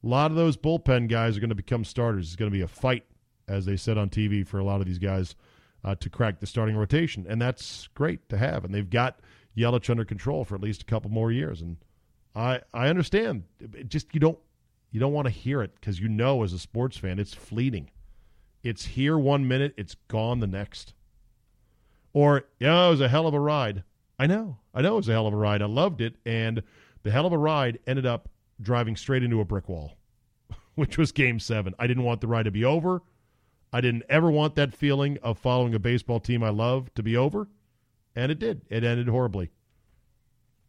A 0.04 0.08
lot 0.08 0.32
of 0.32 0.38
those 0.38 0.58
bullpen 0.58 1.08
guys 1.08 1.38
are 1.38 1.40
going 1.40 1.50
to 1.50 1.56
become 1.56 1.86
starters. 1.86 2.28
It's 2.28 2.36
going 2.36 2.52
to 2.52 2.56
be 2.56 2.62
a 2.62 2.68
fight, 2.68 3.06
as 3.48 3.66
they 3.66 3.78
said 3.78 3.98
on 3.98 4.10
TV, 4.10 4.46
for 4.46 4.60
a 4.60 4.64
lot 4.64 4.82
of 4.82 4.88
these 4.88 5.00
guys 5.00 5.36
uh, 5.84 5.96
to 5.96 6.10
crack 6.10 6.40
the 6.40 6.48
starting 6.48 6.76
rotation. 6.76 7.26
And 7.28 7.42
that's 7.42 7.88
great 7.94 8.28
to 8.30 8.38
have. 8.38 8.66
And 8.66 8.74
they've 8.74 8.90
got 8.90 9.20
Yelich 9.58 9.90
under 9.90 10.06
control 10.06 10.44
for 10.46 10.56
at 10.56 10.62
least 10.62 10.82
a 10.82 10.86
couple 10.86 11.10
more 11.10 11.32
years. 11.32 11.62
And 11.62 11.78
I 12.36 12.62
I 12.74 12.90
understand. 12.90 13.44
It 13.60 13.90
just 13.90 14.14
you 14.14 14.20
don't 14.20 14.40
you 14.92 15.00
don't 15.00 15.14
want 15.14 15.26
to 15.26 15.32
hear 15.32 15.62
it 15.62 15.76
because 15.76 16.00
you 16.00 16.08
know 16.08 16.44
as 16.44 16.54
a 16.54 16.60
sports 16.60 16.98
fan 16.98 17.20
it's 17.20 17.34
fleeting. 17.34 17.90
It's 18.64 18.86
here 18.86 19.18
one 19.18 19.48
minute, 19.48 19.74
it's 19.78 19.96
gone 20.08 20.40
the 20.40 20.48
next. 20.48 20.94
Or 22.14 22.46
yeah, 22.60 22.88
it 22.88 22.92
was 22.92 23.02
a 23.02 23.10
hell 23.10 23.28
of 23.28 23.34
a 23.34 23.40
ride. 23.40 23.84
I 24.18 24.28
know, 24.28 24.58
I 24.74 24.82
know 24.82 24.94
it 24.94 24.98
was 24.98 25.10
a 25.10 25.14
hell 25.14 25.28
of 25.28 25.34
a 25.34 25.38
ride. 25.38 25.62
I 25.62 25.66
loved 25.66 26.00
it, 26.00 26.16
and 26.26 26.64
the 27.02 27.12
hell 27.12 27.26
of 27.26 27.34
a 27.34 27.38
ride 27.38 27.80
ended 27.88 28.06
up 28.06 28.30
driving 28.64 28.96
straight 28.96 29.24
into 29.24 29.42
a 29.42 29.46
brick 29.46 29.70
wall, 29.70 29.98
which 30.76 30.98
was 30.98 31.12
Game 31.12 31.40
Seven. 31.40 31.74
I 31.78 31.88
didn't 31.88 32.04
want 32.04 32.22
the 32.22 32.28
ride 32.28 32.46
to 32.46 32.52
be 32.52 32.66
over. 32.66 33.02
I 33.72 33.82
didn't 33.82 34.04
ever 34.08 34.30
want 34.30 34.56
that 34.56 34.76
feeling 34.76 35.18
of 35.24 35.40
following 35.40 35.74
a 35.74 35.80
baseball 35.80 36.20
team 36.20 36.44
I 36.44 36.50
love 36.50 36.94
to 36.94 37.04
be 37.04 37.18
over, 37.18 37.48
and 38.16 38.32
it 38.32 38.40
did. 38.40 38.62
It 38.70 38.84
ended 38.84 39.08
horribly. 39.08 39.52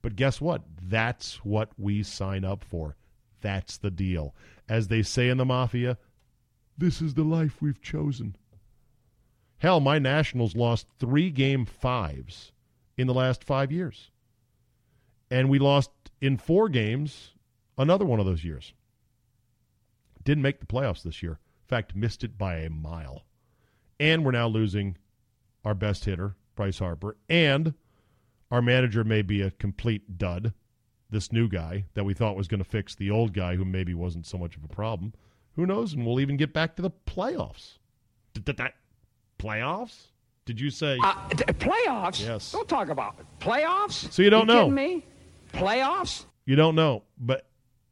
But 0.00 0.16
guess 0.16 0.40
what? 0.40 0.62
That's 0.82 1.44
what 1.44 1.70
we 1.78 2.02
sign 2.02 2.44
up 2.44 2.64
for. 2.64 2.96
That's 3.40 3.76
the 3.76 3.90
deal. 3.90 4.34
As 4.68 4.88
they 4.88 5.02
say 5.02 5.28
in 5.28 5.36
the 5.36 5.44
mafia, 5.44 5.98
this 6.76 7.02
is 7.02 7.14
the 7.14 7.24
life 7.24 7.60
we've 7.60 7.80
chosen. 7.80 8.36
Hell, 9.58 9.80
my 9.80 9.98
Nationals 9.98 10.56
lost 10.56 10.86
three 10.98 11.30
game 11.30 11.64
fives 11.64 12.52
in 12.96 13.06
the 13.06 13.14
last 13.14 13.44
five 13.44 13.70
years. 13.70 14.10
And 15.30 15.48
we 15.48 15.58
lost 15.58 15.90
in 16.20 16.36
four 16.36 16.68
games 16.68 17.33
another 17.78 18.04
one 18.04 18.20
of 18.20 18.26
those 18.26 18.44
years. 18.44 18.72
Didn't 20.22 20.42
make 20.42 20.60
the 20.60 20.66
playoffs 20.66 21.02
this 21.02 21.22
year. 21.22 21.32
In 21.32 21.68
fact, 21.68 21.94
missed 21.94 22.24
it 22.24 22.38
by 22.38 22.56
a 22.56 22.70
mile. 22.70 23.24
And 24.00 24.24
we're 24.24 24.32
now 24.32 24.48
losing 24.48 24.96
our 25.64 25.74
best 25.74 26.04
hitter, 26.04 26.34
Bryce 26.56 26.78
Harper, 26.78 27.16
and 27.28 27.74
our 28.50 28.62
manager 28.62 29.04
may 29.04 29.22
be 29.22 29.40
a 29.40 29.50
complete 29.50 30.18
dud, 30.18 30.52
this 31.10 31.32
new 31.32 31.48
guy 31.48 31.84
that 31.94 32.04
we 32.04 32.14
thought 32.14 32.36
was 32.36 32.48
going 32.48 32.62
to 32.62 32.68
fix 32.68 32.94
the 32.94 33.10
old 33.10 33.32
guy 33.32 33.56
who 33.56 33.64
maybe 33.64 33.94
wasn't 33.94 34.26
so 34.26 34.36
much 34.36 34.56
of 34.56 34.64
a 34.64 34.68
problem. 34.68 35.12
Who 35.56 35.66
knows? 35.66 35.92
And 35.92 36.04
we'll 36.04 36.20
even 36.20 36.36
get 36.36 36.52
back 36.52 36.76
to 36.76 36.82
the 36.82 36.90
playoffs. 37.06 37.78
Playoffs? 39.38 40.08
Did 40.44 40.60
you 40.60 40.70
say 40.70 40.98
uh, 41.02 41.14
playoffs? 41.30 42.20
Yes. 42.20 42.52
Don't 42.52 42.68
talk 42.68 42.88
about 42.88 43.16
it. 43.18 43.26
playoffs. 43.40 44.12
So 44.12 44.22
you 44.22 44.30
don't 44.30 44.48
you 44.48 44.54
know 44.54 44.68
me? 44.68 45.04
Playoffs? 45.52 46.24
You 46.44 46.56
don't 46.56 46.74
know, 46.74 47.04
but 47.18 47.46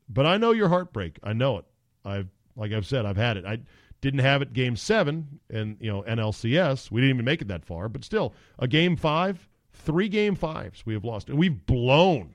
but 0.09 0.27
I 0.27 0.37
know 0.37 0.53
your 0.53 0.69
heartbreak. 0.69 1.19
I 1.23 1.33
know 1.33 1.59
it. 1.59 1.65
I've 2.05 2.29
like 2.57 2.73
I've 2.73 2.87
said, 2.87 3.07
I've 3.07 3.17
had 3.17 3.37
it. 3.37 3.45
I 3.45 3.59
didn't 4.01 4.21
have 4.21 4.43
it 4.43 4.53
game 4.53 4.77
seven 4.77 5.41
and 5.51 5.77
you 5.81 5.91
know 5.91 6.03
NLCS. 6.03 6.91
We 6.91 7.01
didn't 7.01 7.17
even 7.17 7.25
make 7.25 7.43
it 7.43 7.49
that 7.49 7.65
far, 7.65 7.89
but 7.89 8.05
still 8.05 8.35
a 8.59 8.69
game 8.69 8.97
five 8.97 9.49
Three 9.73 10.09
game 10.09 10.35
fives 10.35 10.85
we 10.85 10.95
have 10.95 11.05
lost. 11.05 11.29
And 11.29 11.39
we've 11.39 11.67
blown 11.67 12.35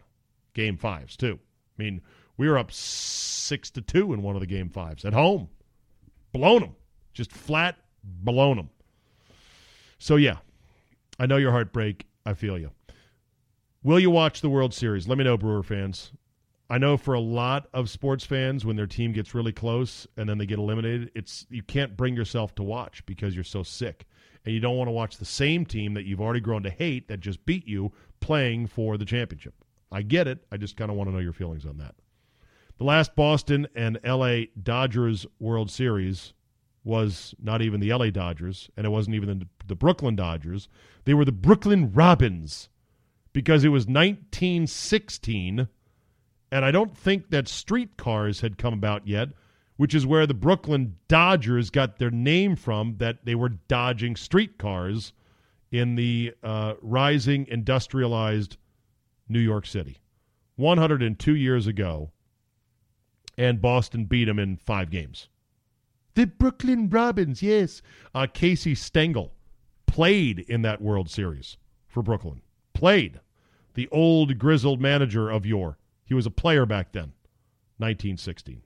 game 0.53 0.77
fives, 0.77 1.15
too. 1.15 1.39
I 1.77 1.83
mean, 1.83 2.01
we 2.36 2.50
were 2.50 2.57
up 2.57 2.71
six 2.71 3.69
to 3.71 3.81
two 3.81 4.13
in 4.13 4.21
one 4.21 4.36
of 4.36 4.41
the 4.41 4.47
game 4.47 4.69
fives 4.69 5.05
at 5.05 5.13
home. 5.13 5.50
Blown 6.33 6.62
them. 6.62 6.75
Just 7.13 7.31
flat 7.31 7.77
blown 8.03 8.57
them. 8.57 8.69
So, 10.00 10.15
yeah, 10.15 10.38
I 11.19 11.25
know 11.25 11.38
your 11.38 11.51
heartbreak. 11.51 12.05
I 12.25 12.33
feel 12.33 12.57
you. 12.57 12.71
Will 13.83 14.00
you 14.00 14.09
watch 14.09 14.41
the 14.41 14.50
World 14.50 14.74
Series? 14.74 15.07
Let 15.07 15.17
me 15.17 15.24
know, 15.24 15.38
Brewer 15.38 15.63
fans. 15.63 16.12
I 16.69 16.77
know 16.77 16.97
for 16.97 17.13
a 17.13 17.19
lot 17.19 17.67
of 17.74 17.89
sports 17.89 18.25
fans, 18.25 18.65
when 18.65 18.75
their 18.75 18.88
team 18.88 19.13
gets 19.13 19.33
really 19.33 19.53
close 19.53 20.05
and 20.17 20.27
then 20.27 20.38
they 20.38 20.45
get 20.45 20.59
eliminated, 20.59 21.12
it's 21.15 21.45
you 21.50 21.63
can't 21.63 21.95
bring 21.95 22.15
yourself 22.15 22.55
to 22.55 22.63
watch 22.63 23.05
because 23.05 23.36
you're 23.36 23.43
so 23.45 23.63
sick 23.63 24.05
and 24.45 24.53
you 24.53 24.59
don't 24.59 24.77
want 24.77 24.88
to 24.88 24.93
watch 24.93 25.17
the 25.17 25.25
same 25.25 25.65
team 25.65 25.93
that 25.93 26.05
you've 26.05 26.21
already 26.21 26.39
grown 26.39 26.63
to 26.63 26.69
hate 26.69 27.07
that 27.07 27.19
just 27.19 27.45
beat 27.45 27.67
you 27.67 27.91
playing 28.19 28.67
for 28.67 28.97
the 28.97 29.05
championship. 29.05 29.53
I 29.91 30.01
get 30.01 30.27
it. 30.27 30.45
I 30.51 30.57
just 30.57 30.75
kind 30.75 30.91
of 30.91 30.97
want 30.97 31.09
to 31.09 31.13
know 31.13 31.19
your 31.21 31.33
feelings 31.33 31.65
on 31.65 31.77
that. 31.77 31.95
The 32.77 32.83
last 32.83 33.15
Boston 33.15 33.67
and 33.75 34.00
LA 34.05 34.41
Dodgers 34.62 35.25
World 35.39 35.71
Series 35.71 36.33
was 36.83 37.33
not 37.41 37.62
even 37.62 37.79
the 37.79 37.93
LA 37.93 38.09
Dodgers, 38.09 38.69
and 38.77 38.86
it 38.86 38.89
wasn't 38.89 39.15
even 39.15 39.39
the, 39.39 39.47
the 39.67 39.75
Brooklyn 39.75 40.15
Dodgers. 40.15 40.69
They 41.05 41.13
were 41.13 41.25
the 41.25 41.31
Brooklyn 41.31 41.91
Robins 41.91 42.69
because 43.33 43.63
it 43.63 43.69
was 43.69 43.86
1916, 43.86 45.67
and 46.51 46.63
I 46.63 46.71
don't 46.71 46.97
think 46.97 47.29
that 47.29 47.47
streetcars 47.47 48.41
had 48.41 48.57
come 48.57 48.73
about 48.73 49.07
yet 49.07 49.29
which 49.77 49.93
is 49.93 50.05
where 50.05 50.27
the 50.27 50.33
Brooklyn 50.33 50.97
Dodgers 51.07 51.69
got 51.69 51.99
their 51.99 52.11
name 52.11 52.55
from, 52.55 52.97
that 52.97 53.23
they 53.23 53.35
were 53.35 53.49
dodging 53.49 54.15
streetcars 54.15 55.13
in 55.71 55.95
the 55.95 56.33
uh, 56.43 56.73
rising 56.81 57.47
industrialized 57.47 58.57
New 59.29 59.39
York 59.39 59.65
City. 59.65 59.99
102 60.55 61.35
years 61.35 61.67
ago, 61.67 62.11
and 63.37 63.61
Boston 63.61 64.05
beat 64.05 64.25
them 64.25 64.39
in 64.39 64.57
five 64.57 64.89
games. 64.89 65.29
The 66.15 66.25
Brooklyn 66.25 66.89
Robins, 66.89 67.43
yes. 67.43 67.83
Uh, 68.15 68.25
Casey 68.33 68.73
Stengel 68.73 69.33
played 69.85 70.39
in 70.39 70.63
that 70.63 70.81
World 70.81 71.11
Series 71.11 71.57
for 71.87 72.01
Brooklyn. 72.01 72.41
Played. 72.73 73.19
The 73.75 73.87
old 73.91 74.39
grizzled 74.39 74.81
manager 74.81 75.29
of 75.29 75.45
yore. 75.45 75.77
He 76.07 76.13
was 76.13 76.25
a 76.25 76.31
player 76.31 76.65
back 76.65 76.93
then, 76.93 77.11
1916. 77.77 78.63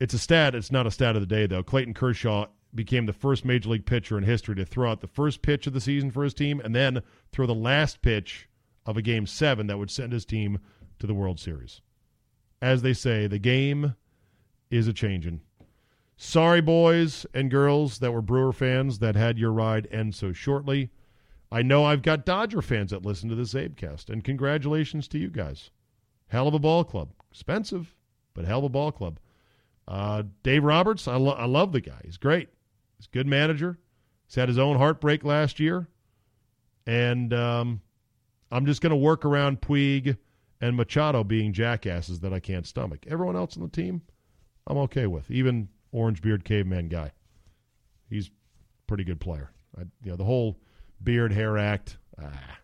It's 0.00 0.14
a 0.14 0.18
stat. 0.18 0.54
It's 0.54 0.72
not 0.72 0.86
a 0.86 0.90
stat 0.90 1.14
of 1.14 1.22
the 1.22 1.26
day, 1.26 1.46
though. 1.46 1.62
Clayton 1.62 1.94
Kershaw 1.94 2.46
became 2.74 3.06
the 3.06 3.12
first 3.12 3.44
major 3.44 3.68
league 3.68 3.86
pitcher 3.86 4.18
in 4.18 4.24
history 4.24 4.56
to 4.56 4.64
throw 4.64 4.90
out 4.90 5.00
the 5.00 5.06
first 5.06 5.42
pitch 5.42 5.66
of 5.66 5.72
the 5.72 5.80
season 5.80 6.10
for 6.10 6.24
his 6.24 6.34
team 6.34 6.60
and 6.60 6.74
then 6.74 7.02
throw 7.32 7.46
the 7.46 7.54
last 7.54 8.02
pitch 8.02 8.48
of 8.84 8.96
a 8.96 9.02
game 9.02 9.26
seven 9.26 9.68
that 9.68 9.78
would 9.78 9.90
send 9.90 10.12
his 10.12 10.24
team 10.24 10.58
to 10.98 11.06
the 11.06 11.14
World 11.14 11.38
Series. 11.38 11.80
As 12.60 12.82
they 12.82 12.92
say, 12.92 13.26
the 13.26 13.38
game 13.38 13.94
is 14.70 14.88
a 14.88 14.92
changing. 14.92 15.40
Sorry, 16.16 16.60
boys 16.60 17.26
and 17.32 17.50
girls 17.50 18.00
that 18.00 18.12
were 18.12 18.22
Brewer 18.22 18.52
fans 18.52 18.98
that 18.98 19.14
had 19.14 19.38
your 19.38 19.52
ride 19.52 19.88
end 19.90 20.14
so 20.14 20.32
shortly. 20.32 20.90
I 21.52 21.62
know 21.62 21.84
I've 21.84 22.02
got 22.02 22.24
Dodger 22.24 22.62
fans 22.62 22.90
that 22.92 23.04
listen 23.04 23.28
to 23.28 23.34
this 23.34 23.54
Zabecast, 23.54 24.08
and 24.08 24.22
congratulations 24.22 25.08
to 25.08 25.18
you 25.18 25.28
guys. 25.28 25.70
Hell 26.28 26.46
of 26.46 26.54
a 26.54 26.58
ball 26.60 26.84
club. 26.84 27.10
Expensive, 27.30 27.94
but 28.34 28.44
hell 28.44 28.58
of 28.60 28.64
a 28.64 28.68
ball 28.68 28.92
club. 28.92 29.18
Uh, 29.88 30.22
Dave 30.44 30.62
Roberts, 30.62 31.08
I, 31.08 31.16
lo- 31.16 31.32
I 31.32 31.46
love 31.46 31.72
the 31.72 31.80
guy. 31.80 32.00
He's 32.04 32.16
great. 32.16 32.48
He's 32.96 33.06
a 33.06 33.10
good 33.10 33.26
manager. 33.26 33.78
He's 34.26 34.36
had 34.36 34.48
his 34.48 34.58
own 34.58 34.76
heartbreak 34.76 35.24
last 35.24 35.58
year. 35.58 35.88
And 36.86 37.34
um, 37.34 37.80
I'm 38.52 38.66
just 38.66 38.80
going 38.80 38.90
to 38.90 38.96
work 38.96 39.24
around 39.24 39.60
Puig 39.60 40.16
and 40.60 40.76
Machado 40.76 41.24
being 41.24 41.52
jackasses 41.52 42.20
that 42.20 42.32
I 42.32 42.38
can't 42.38 42.66
stomach. 42.66 43.04
Everyone 43.08 43.36
else 43.36 43.56
on 43.56 43.62
the 43.62 43.68
team, 43.68 44.02
I'm 44.66 44.78
okay 44.78 45.06
with. 45.08 45.30
Even 45.30 45.68
Orange 45.90 46.22
Beard 46.22 46.44
Caveman 46.44 46.88
guy. 46.88 47.10
He's 48.08 48.28
a 48.28 48.30
pretty 48.86 49.04
good 49.04 49.20
player. 49.20 49.50
I, 49.76 49.82
you 50.04 50.10
know, 50.10 50.16
the 50.16 50.24
whole 50.24 50.58
beard 51.02 51.32
hair 51.32 51.58
act, 51.58 51.98
ah, 52.22 52.58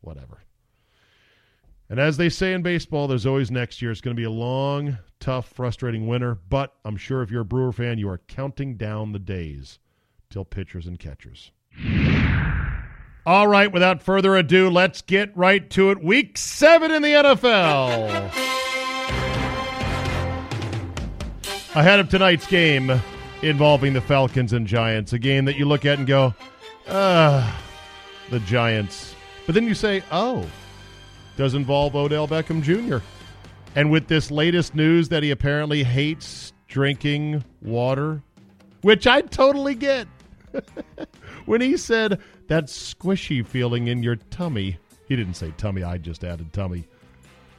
whatever. 0.00 0.42
And 1.88 2.00
as 2.00 2.16
they 2.16 2.28
say 2.28 2.52
in 2.52 2.62
baseball, 2.62 3.06
there's 3.06 3.26
always 3.26 3.50
next 3.50 3.80
year. 3.80 3.92
It's 3.92 4.00
going 4.00 4.16
to 4.16 4.20
be 4.20 4.24
a 4.24 4.30
long, 4.30 4.98
tough, 5.20 5.48
frustrating 5.48 6.06
winter, 6.08 6.36
but 6.48 6.74
I'm 6.84 6.96
sure 6.96 7.22
if 7.22 7.30
you're 7.30 7.42
a 7.42 7.44
Brewer 7.44 7.72
fan, 7.72 7.98
you 7.98 8.08
are 8.08 8.18
counting 8.26 8.76
down 8.76 9.12
the 9.12 9.18
days 9.20 9.78
till 10.30 10.44
pitchers 10.44 10.86
and 10.86 10.98
catchers. 10.98 11.52
All 13.24 13.48
right, 13.48 13.72
without 13.72 14.02
further 14.02 14.36
ado, 14.36 14.70
let's 14.70 15.02
get 15.02 15.36
right 15.36 15.68
to 15.70 15.90
it. 15.90 16.02
Week 16.02 16.38
seven 16.38 16.90
in 16.90 17.02
the 17.02 17.08
NFL. 17.08 18.32
Ahead 21.74 22.00
of 22.00 22.08
tonight's 22.08 22.46
game 22.46 23.00
involving 23.42 23.92
the 23.92 24.00
Falcons 24.00 24.52
and 24.52 24.66
Giants, 24.66 25.12
a 25.12 25.18
game 25.18 25.44
that 25.44 25.56
you 25.56 25.66
look 25.66 25.84
at 25.84 25.98
and 25.98 26.06
go, 26.06 26.34
ah, 26.88 27.62
the 28.30 28.40
Giants. 28.40 29.14
But 29.44 29.54
then 29.54 29.64
you 29.64 29.74
say, 29.74 30.02
oh, 30.10 30.46
does 31.36 31.54
involve 31.54 31.94
Odell 31.94 32.26
Beckham 32.26 32.62
Jr. 32.62 33.04
And 33.74 33.90
with 33.90 34.08
this 34.08 34.30
latest 34.30 34.74
news 34.74 35.08
that 35.10 35.22
he 35.22 35.30
apparently 35.30 35.84
hates 35.84 36.52
drinking 36.68 37.44
water, 37.62 38.22
which 38.82 39.06
I 39.06 39.20
totally 39.20 39.74
get. 39.74 40.08
when 41.46 41.60
he 41.60 41.76
said 41.76 42.20
that 42.48 42.64
squishy 42.64 43.46
feeling 43.46 43.88
in 43.88 44.02
your 44.02 44.16
tummy, 44.16 44.78
he 45.06 45.16
didn't 45.16 45.34
say 45.34 45.52
tummy, 45.56 45.82
I 45.82 45.98
just 45.98 46.24
added 46.24 46.52
tummy. 46.52 46.88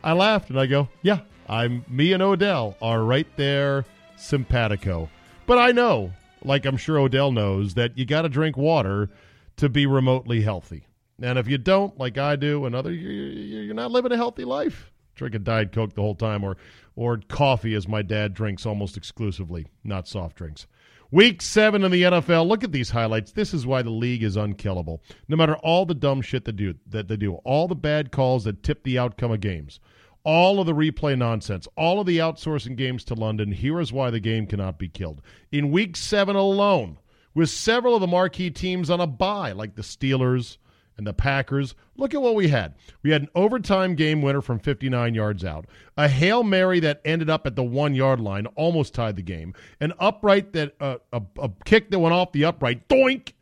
I 0.03 0.13
laughed 0.13 0.49
and 0.49 0.59
I 0.59 0.65
go, 0.65 0.89
yeah, 1.01 1.19
I'm 1.47 1.85
me 1.87 2.13
and 2.13 2.23
Odell 2.23 2.75
are 2.81 3.03
right 3.03 3.27
there 3.35 3.85
simpatico. 4.17 5.09
But 5.45 5.59
I 5.59 5.71
know, 5.71 6.11
like 6.43 6.65
I'm 6.65 6.77
sure 6.77 6.99
Odell 6.99 7.31
knows, 7.31 7.75
that 7.75 7.97
you 7.97 8.05
got 8.05 8.23
to 8.23 8.29
drink 8.29 8.57
water 8.57 9.09
to 9.57 9.69
be 9.69 9.85
remotely 9.85 10.41
healthy. 10.41 10.87
And 11.21 11.37
if 11.37 11.47
you 11.47 11.57
don't, 11.57 11.97
like 11.97 12.17
I 12.17 12.35
do, 12.35 12.65
another 12.65 12.91
you're 12.91 13.73
not 13.73 13.91
living 13.91 14.11
a 14.11 14.17
healthy 14.17 14.45
life. 14.45 14.91
Drinking 15.15 15.43
Diet 15.43 15.71
Coke 15.71 15.93
the 15.93 16.01
whole 16.01 16.15
time, 16.15 16.43
or 16.43 16.57
or 16.95 17.19
coffee, 17.27 17.73
as 17.73 17.87
my 17.87 18.03
dad 18.03 18.33
drinks 18.33 18.65
almost 18.65 18.97
exclusively, 18.97 19.65
not 19.83 20.07
soft 20.07 20.37
drinks. 20.37 20.67
Week 21.09 21.41
seven 21.41 21.83
in 21.83 21.91
the 21.91 22.03
NFL. 22.03 22.47
Look 22.47 22.63
at 22.63 22.71
these 22.71 22.89
highlights. 22.89 23.31
This 23.31 23.53
is 23.53 23.65
why 23.65 23.81
the 23.81 23.89
league 23.89 24.23
is 24.23 24.35
unkillable. 24.35 25.01
No 25.27 25.37
matter 25.37 25.55
all 25.57 25.85
the 25.85 25.95
dumb 25.95 26.21
shit 26.21 26.45
that 26.45 26.57
do 26.57 26.75
that 26.87 27.07
they 27.07 27.15
do, 27.15 27.35
all 27.45 27.67
the 27.67 27.75
bad 27.75 28.11
calls 28.11 28.43
that 28.43 28.61
tip 28.61 28.83
the 28.83 28.99
outcome 28.99 29.31
of 29.31 29.39
games, 29.39 29.79
all 30.23 30.59
of 30.59 30.67
the 30.67 30.73
replay 30.73 31.17
nonsense, 31.17 31.67
all 31.77 31.99
of 31.99 32.05
the 32.05 32.17
outsourcing 32.17 32.75
games 32.75 33.03
to 33.05 33.15
London. 33.15 33.53
Here 33.53 33.79
is 33.79 33.93
why 33.93 34.11
the 34.11 34.19
game 34.19 34.45
cannot 34.45 34.77
be 34.77 34.89
killed. 34.89 35.21
In 35.51 35.71
week 35.71 35.95
seven 35.95 36.35
alone, 36.35 36.97
with 37.37 37.51
several 37.51 37.93
of 37.93 38.01
the 38.01 38.07
marquee 38.07 38.49
teams 38.49 38.89
on 38.89 38.99
a 38.99 39.05
bye, 39.05 39.51
like 39.51 39.75
the 39.75 39.83
Steelers, 39.83 40.57
and 40.97 41.05
the 41.05 41.13
Packers. 41.13 41.75
Look 41.95 42.15
at 42.15 42.21
what 42.23 42.33
we 42.33 42.47
had. 42.47 42.73
We 43.03 43.11
had 43.11 43.21
an 43.21 43.29
overtime 43.35 43.93
game 43.93 44.23
winner 44.23 44.41
from 44.41 44.57
59 44.57 45.13
yards 45.13 45.45
out, 45.45 45.67
a 45.95 46.07
Hail 46.07 46.41
Mary 46.41 46.79
that 46.79 46.99
ended 47.05 47.29
up 47.29 47.45
at 47.45 47.55
the 47.55 47.63
one 47.63 47.93
yard 47.93 48.19
line, 48.19 48.47
almost 48.55 48.95
tied 48.95 49.17
the 49.17 49.21
game, 49.21 49.53
an 49.79 49.93
upright 49.99 50.53
that, 50.53 50.73
uh, 50.79 50.97
a, 51.13 51.21
a 51.37 51.51
kick 51.63 51.91
that 51.91 51.99
went 51.99 52.15
off 52.15 52.31
the 52.31 52.43
upright, 52.43 52.87
doink, 52.87 53.33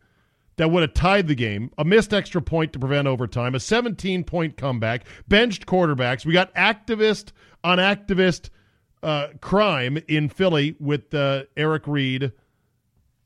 that 0.58 0.70
would 0.70 0.82
have 0.82 0.94
tied 0.94 1.30
the 1.30 1.36
game, 1.36 1.72
a 1.78 1.86
missed 1.86 2.14
extra 2.14 2.42
point 2.42 2.74
to 2.74 2.80
prevent 2.80 3.08
overtime, 3.08 3.56
a 3.56 3.62
17 3.62 4.26
point 4.26 4.58
comeback, 4.58 5.06
benched 5.30 5.66
quarterbacks. 5.66 6.26
We 6.26 6.34
got 6.34 6.54
activist 6.56 7.32
on 7.64 7.78
activist 7.78 8.50
uh, 9.02 9.30
crime 9.40 9.98
in 10.10 10.28
Philly 10.28 10.76
with 10.82 11.14
uh, 11.14 11.44
Eric 11.56 11.88
Reid 11.88 12.34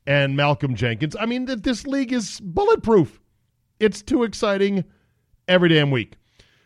and 0.06 0.36
Malcolm 0.36 0.74
Jenkins. 0.74 1.16
I 1.18 1.26
mean, 1.26 1.46
this 1.46 1.86
league 1.86 2.12
is 2.12 2.40
bulletproof. 2.40 3.20
It's 3.78 4.02
too 4.02 4.24
exciting 4.24 4.84
every 5.48 5.68
damn 5.68 5.90
week. 5.90 6.16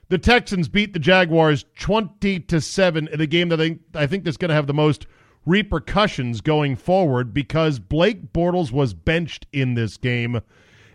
The 0.09 0.19
Texans 0.19 0.69
beat 0.69 0.93
the 0.93 0.99
Jaguars 0.99 1.65
20 1.79 2.41
to 2.41 2.61
7 2.61 3.09
in 3.09 3.21
a 3.21 3.27
game 3.27 3.49
that 3.49 3.61
I 3.61 3.65
think, 3.65 3.81
I 3.95 4.07
think 4.07 4.25
that's 4.25 4.37
going 4.37 4.51
to 4.51 4.55
have 4.55 4.67
the 4.67 4.75
most 4.75 5.07
repercussions 5.47 6.41
going 6.41 6.77
forward 6.77 7.35
because 7.35 7.79
Blake 7.79 8.33
Bortles 8.33 8.73
was 8.73 8.95
benched 8.95 9.47
in 9.53 9.75
this 9.75 9.97
game 9.97 10.41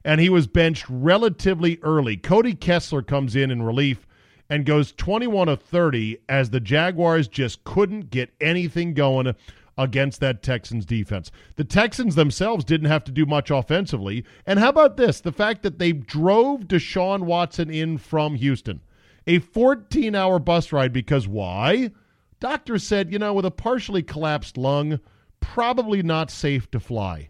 and 0.03 0.21
he 0.21 0.29
was 0.29 0.47
benched 0.47 0.85
relatively 0.89 1.79
early. 1.81 2.17
Cody 2.17 2.53
Kessler 2.53 3.01
comes 3.01 3.35
in 3.35 3.51
in 3.51 3.63
relief 3.63 4.07
and 4.49 4.65
goes 4.65 4.91
21 4.93 5.47
of 5.49 5.61
30 5.61 6.17
as 6.27 6.49
the 6.49 6.59
Jaguars 6.59 7.27
just 7.27 7.63
couldn't 7.63 8.09
get 8.09 8.33
anything 8.41 8.93
going 8.93 9.35
against 9.79 10.19
that 10.19 10.43
Texans 10.43 10.85
defense. 10.85 11.31
The 11.55 11.63
Texans 11.63 12.15
themselves 12.15 12.65
didn't 12.65 12.89
have 12.89 13.05
to 13.05 13.11
do 13.11 13.25
much 13.25 13.49
offensively. 13.49 14.25
And 14.45 14.59
how 14.59 14.69
about 14.69 14.97
this? 14.97 15.21
The 15.21 15.31
fact 15.31 15.63
that 15.63 15.79
they 15.79 15.93
drove 15.93 16.67
Deshaun 16.67 17.21
Watson 17.21 17.71
in 17.71 17.97
from 17.97 18.35
Houston. 18.35 18.81
A 19.25 19.39
14 19.39 20.15
hour 20.15 20.37
bus 20.37 20.73
ride 20.73 20.91
because 20.91 21.27
why? 21.27 21.91
Doctors 22.39 22.83
said, 22.83 23.11
you 23.11 23.19
know, 23.19 23.33
with 23.33 23.45
a 23.45 23.51
partially 23.51 24.03
collapsed 24.03 24.57
lung, 24.57 24.99
probably 25.39 26.03
not 26.03 26.29
safe 26.29 26.69
to 26.71 26.79
fly. 26.79 27.29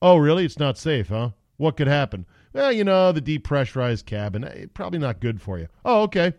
Oh, 0.00 0.16
really? 0.16 0.44
It's 0.44 0.58
not 0.58 0.78
safe, 0.78 1.08
huh? 1.08 1.30
What 1.56 1.76
could 1.76 1.88
happen? 1.88 2.24
Well, 2.52 2.70
you 2.70 2.84
know, 2.84 3.10
the 3.10 3.20
depressurized 3.20 4.06
cabin, 4.06 4.44
eh, 4.44 4.66
probably 4.74 5.00
not 5.00 5.20
good 5.20 5.40
for 5.40 5.58
you. 5.58 5.68
Oh, 5.84 6.02
okay. 6.02 6.34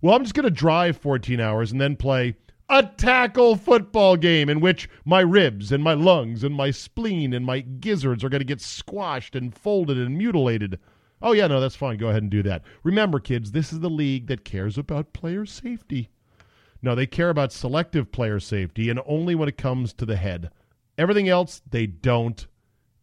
Well, 0.00 0.14
I'm 0.14 0.24
just 0.24 0.34
going 0.34 0.44
to 0.44 0.50
drive 0.50 0.96
14 0.96 1.40
hours 1.40 1.70
and 1.70 1.80
then 1.80 1.96
play 1.96 2.36
a 2.68 2.82
tackle 2.82 3.56
football 3.56 4.16
game 4.16 4.48
in 4.48 4.60
which 4.60 4.88
my 5.04 5.20
ribs 5.20 5.70
and 5.70 5.84
my 5.84 5.94
lungs 5.94 6.42
and 6.42 6.54
my 6.54 6.70
spleen 6.70 7.32
and 7.32 7.46
my 7.46 7.60
gizzards 7.60 8.24
are 8.24 8.28
going 8.28 8.40
to 8.40 8.44
get 8.44 8.60
squashed 8.60 9.36
and 9.36 9.54
folded 9.54 9.96
and 9.96 10.18
mutilated. 10.18 10.78
Oh, 11.22 11.32
yeah, 11.32 11.46
no, 11.46 11.60
that's 11.60 11.76
fine. 11.76 11.96
Go 11.96 12.08
ahead 12.08 12.22
and 12.22 12.30
do 12.30 12.42
that. 12.42 12.62
Remember, 12.82 13.20
kids, 13.20 13.52
this 13.52 13.72
is 13.72 13.80
the 13.80 13.90
league 13.90 14.26
that 14.26 14.44
cares 14.44 14.76
about 14.76 15.12
player 15.12 15.46
safety. 15.46 16.10
No, 16.82 16.94
they 16.94 17.06
care 17.06 17.30
about 17.30 17.52
selective 17.52 18.12
player 18.12 18.40
safety 18.40 18.90
and 18.90 19.00
only 19.06 19.34
when 19.34 19.48
it 19.48 19.56
comes 19.56 19.92
to 19.94 20.04
the 20.04 20.16
head. 20.16 20.50
Everything 20.98 21.28
else, 21.28 21.62
they 21.70 21.86
don't 21.86 22.46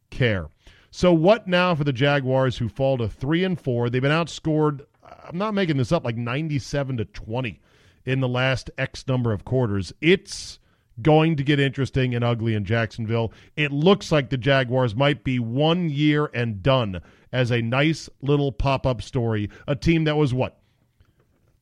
care. 0.10 0.50
So 0.92 1.12
what 1.12 1.48
now 1.48 1.74
for 1.74 1.84
the 1.84 1.94
Jaguars 1.94 2.58
who 2.58 2.70
fall 2.70 2.98
to 2.98 3.08
3 3.08 3.44
and 3.44 3.60
4? 3.60 3.90
They've 3.90 4.02
been 4.02 4.12
outscored, 4.12 4.82
I'm 5.04 5.38
not 5.38 5.56
making 5.56 5.78
this 5.78 5.92
up, 5.92 6.04
like 6.04 6.18
97 6.18 6.98
to 6.98 7.06
20 7.06 7.60
in 8.06 8.20
the 8.20 8.28
last 8.28 8.70
X 8.78 9.08
number 9.08 9.32
of 9.32 9.46
quarters. 9.46 9.94
It's 10.02 10.60
going 11.02 11.36
to 11.38 11.44
get 11.44 11.60
interesting 11.60 12.14
and 12.14 12.24
ugly 12.24 12.54
in 12.54 12.66
Jacksonville. 12.66 13.34
It 13.56 13.72
looks 13.72 14.12
like 14.12 14.30
the 14.30 14.38
Jaguars 14.38 14.96
might 14.96 15.24
be 15.24 15.40
one 15.40 15.90
year 15.90 16.30
and 16.34 16.62
done 16.62 17.02
as 17.32 17.52
a 17.52 17.62
nice 17.62 18.10
little 18.22 18.52
pop 18.52 18.86
up 18.86 19.02
story. 19.02 19.50
A 19.68 19.76
team 19.76 20.04
that 20.04 20.18
was 20.18 20.34
what? 20.34 20.60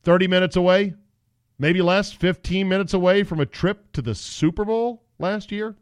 30 0.02 0.28
minutes 0.28 0.56
away? 0.56 0.94
Maybe 1.58 1.80
less? 1.80 2.12
15 2.12 2.68
minutes 2.68 2.92
away 2.92 3.22
from 3.22 3.40
a 3.40 3.46
trip 3.46 3.92
to 3.92 4.02
the 4.02 4.14
Super 4.14 4.64
Bowl 4.64 5.04
last 5.18 5.52
year? 5.52 5.76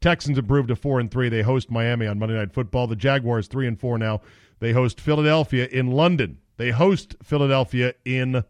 Texans 0.00 0.38
improved 0.38 0.68
to 0.68 0.76
4 0.76 1.00
and 1.00 1.10
3. 1.10 1.28
They 1.28 1.42
host 1.42 1.70
Miami 1.70 2.06
on 2.06 2.18
Monday 2.18 2.36
Night 2.36 2.52
Football. 2.52 2.86
The 2.86 2.96
Jaguars 2.96 3.48
3 3.48 3.66
and 3.66 3.78
4 3.78 3.98
now. 3.98 4.20
They 4.60 4.72
host 4.72 5.00
Philadelphia 5.00 5.66
in 5.66 5.90
London. 5.90 6.38
They 6.56 6.70
host 6.70 7.16
Philadelphia 7.22 7.94
in 8.04 8.42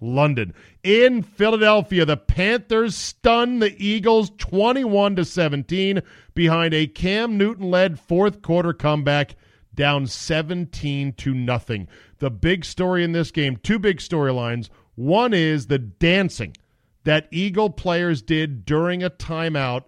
London. 0.00 0.54
In 0.82 1.22
Philadelphia, 1.22 2.04
the 2.04 2.16
Panthers 2.16 2.96
stun 2.96 3.58
the 3.58 3.74
Eagles 3.82 4.30
21 4.38 5.16
to 5.16 5.24
17 5.24 6.02
behind 6.34 6.74
a 6.74 6.86
Cam 6.86 7.38
Newton-led 7.38 7.98
fourth 7.98 8.42
quarter 8.42 8.72
comeback 8.72 9.36
down 9.74 10.06
17 10.06 11.12
to 11.14 11.34
nothing. 11.34 11.88
The 12.18 12.30
big 12.30 12.64
story 12.64 13.04
in 13.04 13.12
this 13.12 13.30
game, 13.30 13.56
two 13.56 13.78
big 13.78 13.98
storylines. 13.98 14.68
One 14.94 15.34
is 15.34 15.66
the 15.66 15.78
dancing 15.78 16.56
that 17.04 17.28
Eagle 17.30 17.70
players 17.70 18.22
did 18.22 18.64
during 18.64 19.02
a 19.02 19.10
timeout 19.10 19.84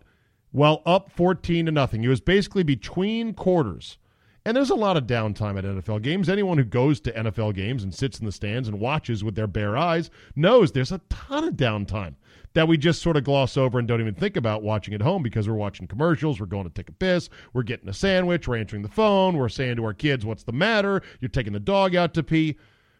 while 0.50 0.82
up 0.86 1.10
14 1.12 1.66
to 1.66 1.72
nothing. 1.72 2.04
It 2.04 2.08
was 2.08 2.20
basically 2.20 2.62
between 2.62 3.34
quarters 3.34 3.98
and 4.46 4.56
there's 4.56 4.70
a 4.70 4.76
lot 4.76 4.96
of 4.96 5.08
downtime 5.08 5.58
at 5.58 5.64
NFL 5.64 6.02
games. 6.02 6.28
Anyone 6.28 6.56
who 6.56 6.62
goes 6.62 7.00
to 7.00 7.12
NFL 7.12 7.52
games 7.56 7.82
and 7.82 7.92
sits 7.92 8.20
in 8.20 8.26
the 8.26 8.30
stands 8.30 8.68
and 8.68 8.78
watches 8.78 9.24
with 9.24 9.34
their 9.34 9.48
bare 9.48 9.76
eyes 9.76 10.08
knows 10.36 10.70
there's 10.70 10.92
a 10.92 11.00
ton 11.10 11.42
of 11.42 11.54
downtime 11.54 12.14
that 12.54 12.68
we 12.68 12.78
just 12.78 13.02
sort 13.02 13.16
of 13.16 13.24
gloss 13.24 13.56
over 13.56 13.80
and 13.80 13.88
don't 13.88 14.00
even 14.00 14.14
think 14.14 14.36
about 14.36 14.62
watching 14.62 14.94
at 14.94 15.02
home 15.02 15.20
because 15.20 15.48
we're 15.48 15.56
watching 15.56 15.88
commercials, 15.88 16.38
we're 16.38 16.46
going 16.46 16.62
to 16.62 16.70
take 16.70 16.88
a 16.88 16.92
piss, 16.92 17.28
we're 17.54 17.64
getting 17.64 17.88
a 17.88 17.92
sandwich, 17.92 18.46
we're 18.46 18.56
answering 18.56 18.82
the 18.82 18.88
phone, 18.88 19.36
we're 19.36 19.48
saying 19.48 19.74
to 19.76 19.84
our 19.84 19.92
kids, 19.92 20.24
"What's 20.24 20.44
the 20.44 20.52
matter?" 20.52 21.02
You're 21.20 21.28
taking 21.28 21.52
the 21.52 21.58
dog 21.58 21.96
out 21.96 22.14
to 22.14 22.22
pee. 22.22 22.56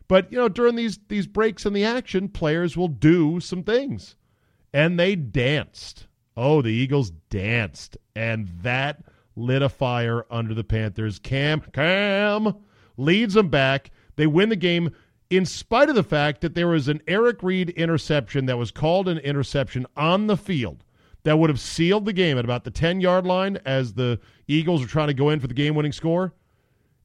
But, 0.08 0.32
you 0.32 0.38
know, 0.38 0.48
during 0.48 0.74
these 0.74 0.98
these 1.06 1.28
breaks 1.28 1.64
in 1.64 1.74
the 1.74 1.84
action, 1.84 2.28
players 2.28 2.76
will 2.76 2.88
do 2.88 3.38
some 3.38 3.62
things. 3.62 4.16
And 4.72 4.98
they 4.98 5.14
danced. 5.14 6.08
Oh, 6.36 6.60
the 6.60 6.70
Eagles 6.70 7.12
danced. 7.30 7.96
And 8.16 8.48
that 8.62 9.04
lit 9.36 9.62
a 9.62 9.68
fire 9.68 10.24
under 10.30 10.54
the 10.54 10.64
Panthers. 10.64 11.18
Cam, 11.18 11.60
Cam 11.72 12.54
leads 12.96 13.34
them 13.34 13.48
back. 13.48 13.90
They 14.16 14.26
win 14.26 14.48
the 14.48 14.56
game 14.56 14.90
in 15.30 15.44
spite 15.44 15.88
of 15.88 15.94
the 15.94 16.02
fact 16.02 16.40
that 16.40 16.54
there 16.54 16.68
was 16.68 16.88
an 16.88 17.02
Eric 17.06 17.42
Reid 17.42 17.70
interception 17.70 18.46
that 18.46 18.58
was 18.58 18.70
called 18.70 19.08
an 19.08 19.18
interception 19.18 19.86
on 19.96 20.26
the 20.26 20.36
field 20.36 20.84
that 21.24 21.38
would 21.38 21.50
have 21.50 21.60
sealed 21.60 22.04
the 22.04 22.12
game 22.12 22.38
at 22.38 22.44
about 22.44 22.64
the 22.64 22.70
10 22.70 23.00
yard 23.00 23.26
line 23.26 23.58
as 23.64 23.94
the 23.94 24.18
Eagles 24.46 24.80
were 24.80 24.86
trying 24.86 25.08
to 25.08 25.14
go 25.14 25.30
in 25.30 25.40
for 25.40 25.48
the 25.48 25.54
game 25.54 25.74
winning 25.74 25.92
score. 25.92 26.32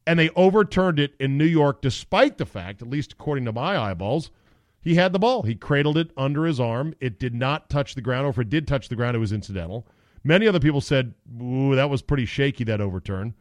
And 0.08 0.18
they 0.18 0.30
overturned 0.30 1.00
it 1.00 1.14
in 1.20 1.38
New 1.38 1.46
York, 1.46 1.82
despite 1.82 2.38
the 2.38 2.46
fact, 2.46 2.82
at 2.82 2.90
least 2.90 3.14
according 3.14 3.46
to 3.46 3.52
my 3.52 3.78
eyeballs, 3.78 4.32
he 4.80 4.96
had 4.96 5.14
the 5.14 5.20
ball. 5.20 5.44
He 5.44 5.56
cradled 5.56 5.98
it 5.98 6.12
under 6.18 6.46
his 6.46 6.60
arm. 6.60 6.96
It 7.00 7.20
did 7.20 7.36
not 7.36 7.70
touch 7.70 7.94
the 7.94 8.02
ground, 8.02 8.26
or 8.26 8.30
if 8.30 8.40
it 8.40 8.50
did 8.50 8.68
touch 8.68 8.90
the 8.90 8.96
ground, 8.96 9.16
it 9.16 9.20
was 9.20 9.32
incidental. 9.32 9.88
Many 10.24 10.48
other 10.48 10.60
people 10.60 10.82
said, 10.82 11.14
ooh, 11.42 11.76
that 11.76 11.90
was 11.90 12.02
pretty 12.02 12.26
shaky, 12.26 12.64
that 12.66 12.82
overturn. 12.82 13.34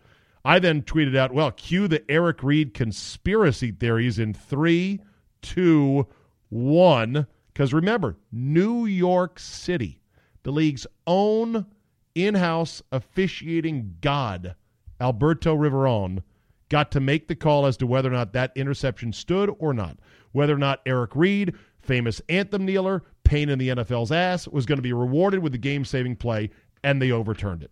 I 0.45 0.59
then 0.59 0.83
tweeted 0.83 1.17
out, 1.17 1.35
well, 1.35 1.51
cue 1.51 1.87
the 1.87 2.09
Eric 2.11 2.43
Reid 2.43 2.73
conspiracy 2.73 3.73
theories 3.73 4.19
in 4.19 4.33
three, 4.33 5.01
two, 5.43 6.07
one. 6.49 7.27
Because 7.53 7.75
remember, 7.75 8.17
New 8.33 8.87
York 8.87 9.39
City, 9.39 10.01
the 10.43 10.51
league's 10.51 10.87
own 11.07 11.67
in 12.15 12.35
house 12.35 12.83
officiating 12.91 13.97
god, 14.01 14.55
Alberto 15.01 15.55
Riveron, 15.55 16.23
got 16.71 16.91
to 16.93 17.01
make 17.01 17.29
the 17.29 17.35
call 17.35 17.67
as 17.67 17.77
to 17.77 17.87
whether 17.87 18.09
or 18.09 18.13
not 18.13 18.33
that 18.33 18.53
interception 18.57 19.13
stood 19.13 19.55
or 19.59 19.75
not. 19.75 19.99
Whether 20.33 20.55
or 20.55 20.59
not 20.59 20.81
Eric 20.87 21.15
Reid, 21.15 21.55
famous 21.81 22.23
anthem 22.29 22.65
kneeler, 22.65 23.03
pain 23.25 23.49
in 23.49 23.59
the 23.59 23.69
NFL's 23.69 24.13
ass, 24.13 24.49
was 24.49 24.65
going 24.65 24.79
to 24.79 24.83
be 24.83 24.93
rewarded 24.93 25.41
with 25.41 25.53
the 25.53 25.59
game 25.59 25.85
saving 25.85 26.17
play 26.17 26.51
and 26.83 27.01
they 27.01 27.11
overturned 27.11 27.63
it. 27.63 27.71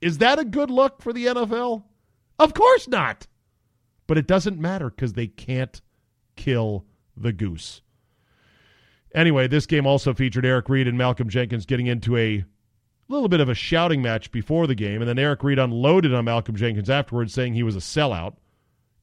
Is 0.00 0.18
that 0.18 0.38
a 0.38 0.44
good 0.44 0.70
look 0.70 1.00
for 1.02 1.12
the 1.12 1.26
NFL? 1.26 1.84
Of 2.38 2.54
course 2.54 2.88
not. 2.88 3.26
But 4.06 4.18
it 4.18 4.26
doesn't 4.26 4.58
matter 4.58 4.90
because 4.90 5.14
they 5.14 5.26
can't 5.26 5.80
kill 6.36 6.84
the 7.16 7.32
goose. 7.32 7.80
Anyway, 9.14 9.46
this 9.46 9.66
game 9.66 9.86
also 9.86 10.12
featured 10.12 10.44
Eric 10.44 10.68
Reid 10.68 10.88
and 10.88 10.98
Malcolm 10.98 11.28
Jenkins 11.28 11.66
getting 11.66 11.86
into 11.86 12.16
a 12.16 12.44
little 13.08 13.28
bit 13.28 13.40
of 13.40 13.48
a 13.48 13.54
shouting 13.54 14.02
match 14.02 14.30
before 14.32 14.66
the 14.66 14.74
game, 14.74 15.00
and 15.00 15.08
then 15.08 15.18
Eric 15.18 15.44
Reid 15.44 15.58
unloaded 15.58 16.12
on 16.12 16.24
Malcolm 16.24 16.56
Jenkins 16.56 16.90
afterwards, 16.90 17.32
saying 17.32 17.54
he 17.54 17.62
was 17.62 17.76
a 17.76 17.80
sellout. 17.80 18.34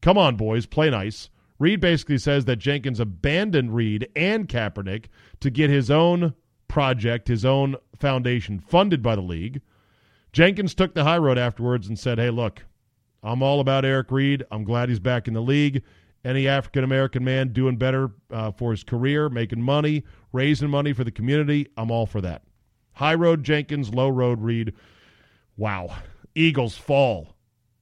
Come 0.01 0.17
on, 0.17 0.35
boys, 0.35 0.65
play 0.65 0.89
nice. 0.89 1.29
Reid 1.59 1.79
basically 1.79 2.17
says 2.17 2.45
that 2.45 2.57
Jenkins 2.57 2.99
abandoned 2.99 3.73
Reid 3.75 4.09
and 4.15 4.49
Kaepernick 4.49 5.05
to 5.39 5.49
get 5.49 5.69
his 5.69 5.91
own 5.91 6.33
project, 6.71 7.27
his 7.27 7.45
own 7.45 7.75
foundation 7.95 8.59
funded 8.59 9.03
by 9.03 9.15
the 9.15 9.21
league. 9.21 9.61
Jenkins 10.33 10.73
took 10.73 10.93
the 10.93 11.03
high 11.03 11.17
road 11.17 11.37
afterwards 11.37 11.87
and 11.87 11.99
said, 11.99 12.17
Hey, 12.17 12.29
look, 12.29 12.65
I'm 13.21 13.43
all 13.43 13.59
about 13.59 13.85
Eric 13.85 14.11
Reid. 14.11 14.43
I'm 14.49 14.63
glad 14.63 14.89
he's 14.89 14.99
back 14.99 15.27
in 15.27 15.33
the 15.33 15.41
league 15.41 15.83
any 16.23 16.47
African 16.47 16.83
American 16.83 17.23
man 17.23 17.49
doing 17.49 17.77
better 17.77 18.11
uh, 18.31 18.51
for 18.51 18.71
his 18.71 18.83
career, 18.83 19.29
making 19.29 19.61
money, 19.61 20.03
raising 20.31 20.69
money 20.69 20.93
for 20.93 21.03
the 21.03 21.11
community, 21.11 21.67
I'm 21.77 21.91
all 21.91 22.05
for 22.05 22.21
that. 22.21 22.43
High 22.93 23.15
road 23.15 23.43
Jenkins, 23.43 23.93
low 23.93 24.09
road 24.09 24.41
Reid. 24.41 24.73
Wow. 25.57 25.95
Eagles 26.35 26.77
fall. 26.77 27.35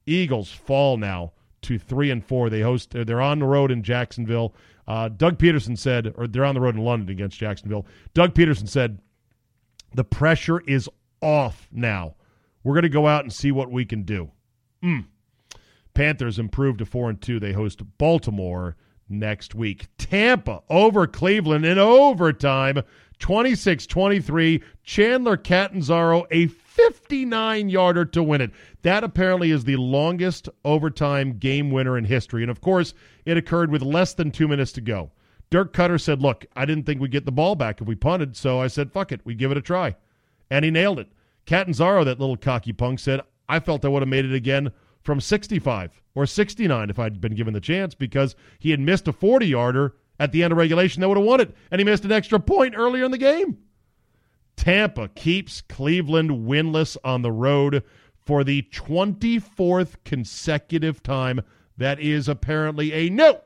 Eagles 0.06 0.50
fall 0.50 0.96
now 0.96 1.32
to 1.62 1.78
three 1.78 2.10
and 2.10 2.24
four. 2.24 2.48
They 2.48 2.62
host. 2.62 2.90
They're 2.90 3.20
on 3.20 3.38
the 3.38 3.46
road 3.46 3.70
in 3.70 3.82
Jacksonville. 3.82 4.54
Uh, 4.90 5.08
Doug 5.08 5.38
Pederson 5.38 5.78
said, 5.78 6.12
or 6.16 6.26
they're 6.26 6.44
on 6.44 6.56
the 6.56 6.60
road 6.60 6.74
in 6.74 6.82
London 6.82 7.10
against 7.10 7.38
Jacksonville. 7.38 7.86
Doug 8.12 8.34
Pederson 8.34 8.68
said, 8.68 8.98
the 9.94 10.02
pressure 10.02 10.58
is 10.66 10.88
off 11.22 11.68
now. 11.70 12.16
We're 12.64 12.74
going 12.74 12.82
to 12.82 12.88
go 12.88 13.06
out 13.06 13.22
and 13.22 13.32
see 13.32 13.52
what 13.52 13.70
we 13.70 13.84
can 13.84 14.02
do. 14.02 14.32
Mm. 14.82 15.04
Panthers 15.94 16.40
improved 16.40 16.80
to 16.80 16.86
4 16.86 17.10
and 17.10 17.22
2. 17.22 17.38
They 17.38 17.52
host 17.52 17.82
Baltimore 17.98 18.76
next 19.08 19.54
week. 19.54 19.86
Tampa 19.96 20.60
over 20.68 21.06
Cleveland 21.06 21.64
in 21.64 21.78
overtime, 21.78 22.82
26-23. 23.20 24.60
Chandler 24.82 25.36
Catanzaro 25.36 26.26
a 26.32 26.48
59-yarder 26.88 28.04
to 28.06 28.22
win 28.22 28.40
it. 28.40 28.50
That 28.82 29.04
apparently 29.04 29.50
is 29.50 29.64
the 29.64 29.76
longest 29.76 30.48
overtime 30.64 31.38
game 31.38 31.70
winner 31.70 31.98
in 31.98 32.04
history. 32.04 32.42
And 32.42 32.50
of 32.50 32.60
course, 32.60 32.94
it 33.24 33.36
occurred 33.36 33.70
with 33.70 33.82
less 33.82 34.14
than 34.14 34.30
2 34.30 34.48
minutes 34.48 34.72
to 34.72 34.80
go. 34.80 35.10
Dirk 35.50 35.72
Koetter 35.72 36.00
said, 36.00 36.22
"Look, 36.22 36.46
I 36.54 36.64
didn't 36.64 36.84
think 36.84 37.00
we'd 37.00 37.10
get 37.10 37.26
the 37.26 37.32
ball 37.32 37.56
back 37.56 37.80
if 37.80 37.86
we 37.86 37.94
punted, 37.94 38.36
so 38.36 38.60
I 38.60 38.68
said, 38.68 38.92
fuck 38.92 39.12
it, 39.12 39.20
we 39.24 39.34
give 39.34 39.50
it 39.50 39.58
a 39.58 39.62
try." 39.62 39.96
And 40.50 40.64
he 40.64 40.70
nailed 40.70 40.98
it. 40.98 41.08
Catanzaro, 41.46 42.04
that 42.04 42.20
little 42.20 42.36
cocky 42.36 42.72
punk, 42.72 43.00
said, 43.00 43.20
"I 43.48 43.58
felt 43.58 43.84
I 43.84 43.88
would 43.88 44.02
have 44.02 44.08
made 44.08 44.24
it 44.24 44.34
again." 44.34 44.72
from 45.02 45.20
65 45.20 46.00
or 46.14 46.26
69 46.26 46.90
if 46.90 46.98
I'd 46.98 47.20
been 47.20 47.34
given 47.34 47.54
the 47.54 47.60
chance 47.60 47.94
because 47.94 48.36
he 48.58 48.70
had 48.70 48.80
missed 48.80 49.08
a 49.08 49.12
40 49.12 49.46
yarder 49.46 49.94
at 50.18 50.32
the 50.32 50.42
end 50.42 50.52
of 50.52 50.58
regulation 50.58 51.00
that 51.00 51.08
would 51.08 51.16
have 51.16 51.26
won 51.26 51.40
it, 51.40 51.54
and 51.70 51.80
he 51.80 51.84
missed 51.84 52.04
an 52.04 52.12
extra 52.12 52.38
point 52.38 52.74
earlier 52.76 53.04
in 53.04 53.10
the 53.10 53.18
game. 53.18 53.58
Tampa 54.60 55.08
keeps 55.08 55.62
Cleveland 55.62 56.30
winless 56.30 56.94
on 57.02 57.22
the 57.22 57.32
road 57.32 57.82
for 58.26 58.44
the 58.44 58.60
24th 58.70 59.94
consecutive 60.04 61.02
time. 61.02 61.40
That 61.78 61.98
is 61.98 62.28
apparently 62.28 62.92
a 62.92 63.08
no 63.08 63.40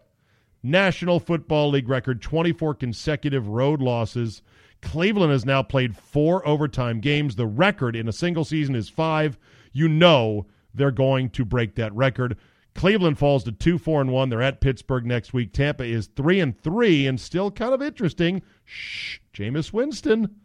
National 0.65 1.21
Football 1.21 1.71
League 1.71 1.89
record 1.89 2.21
24 2.21 2.75
consecutive 2.75 3.47
road 3.47 3.81
losses. 3.81 4.43
Cleveland 4.83 5.31
has 5.31 5.47
now 5.47 5.63
played 5.63 5.97
four 5.97 6.45
overtime 6.49 6.99
games. 6.99 7.37
The 7.37 7.47
record 7.47 7.95
in 7.95 8.09
a 8.09 8.13
single 8.13 8.45
season 8.45 8.75
is 8.75 8.89
five. 8.89 9.39
You 9.73 9.87
know 9.87 10.47
they're 10.75 10.91
going 10.91 11.31
to 11.31 11.45
break 11.45 11.77
that 11.77 11.95
record. 11.95 12.37
Cleveland 12.75 13.19
falls 13.19 13.45
to 13.45 13.53
two, 13.53 13.79
four, 13.79 14.01
and 14.01 14.11
one. 14.11 14.31
They're 14.31 14.43
at 14.43 14.61
Pittsburgh 14.61 15.07
next 15.07 15.33
week. 15.33 15.53
Tampa 15.53 15.85
is 15.85 16.09
three 16.09 16.41
and 16.41 16.61
three, 16.61 17.07
and 17.07 17.21
still 17.21 17.53
kind 17.53 17.73
of 17.73 17.81
interesting. 17.81 18.43
Shh, 18.65 19.19
Jameis 19.33 19.73
Winston, 19.73 20.41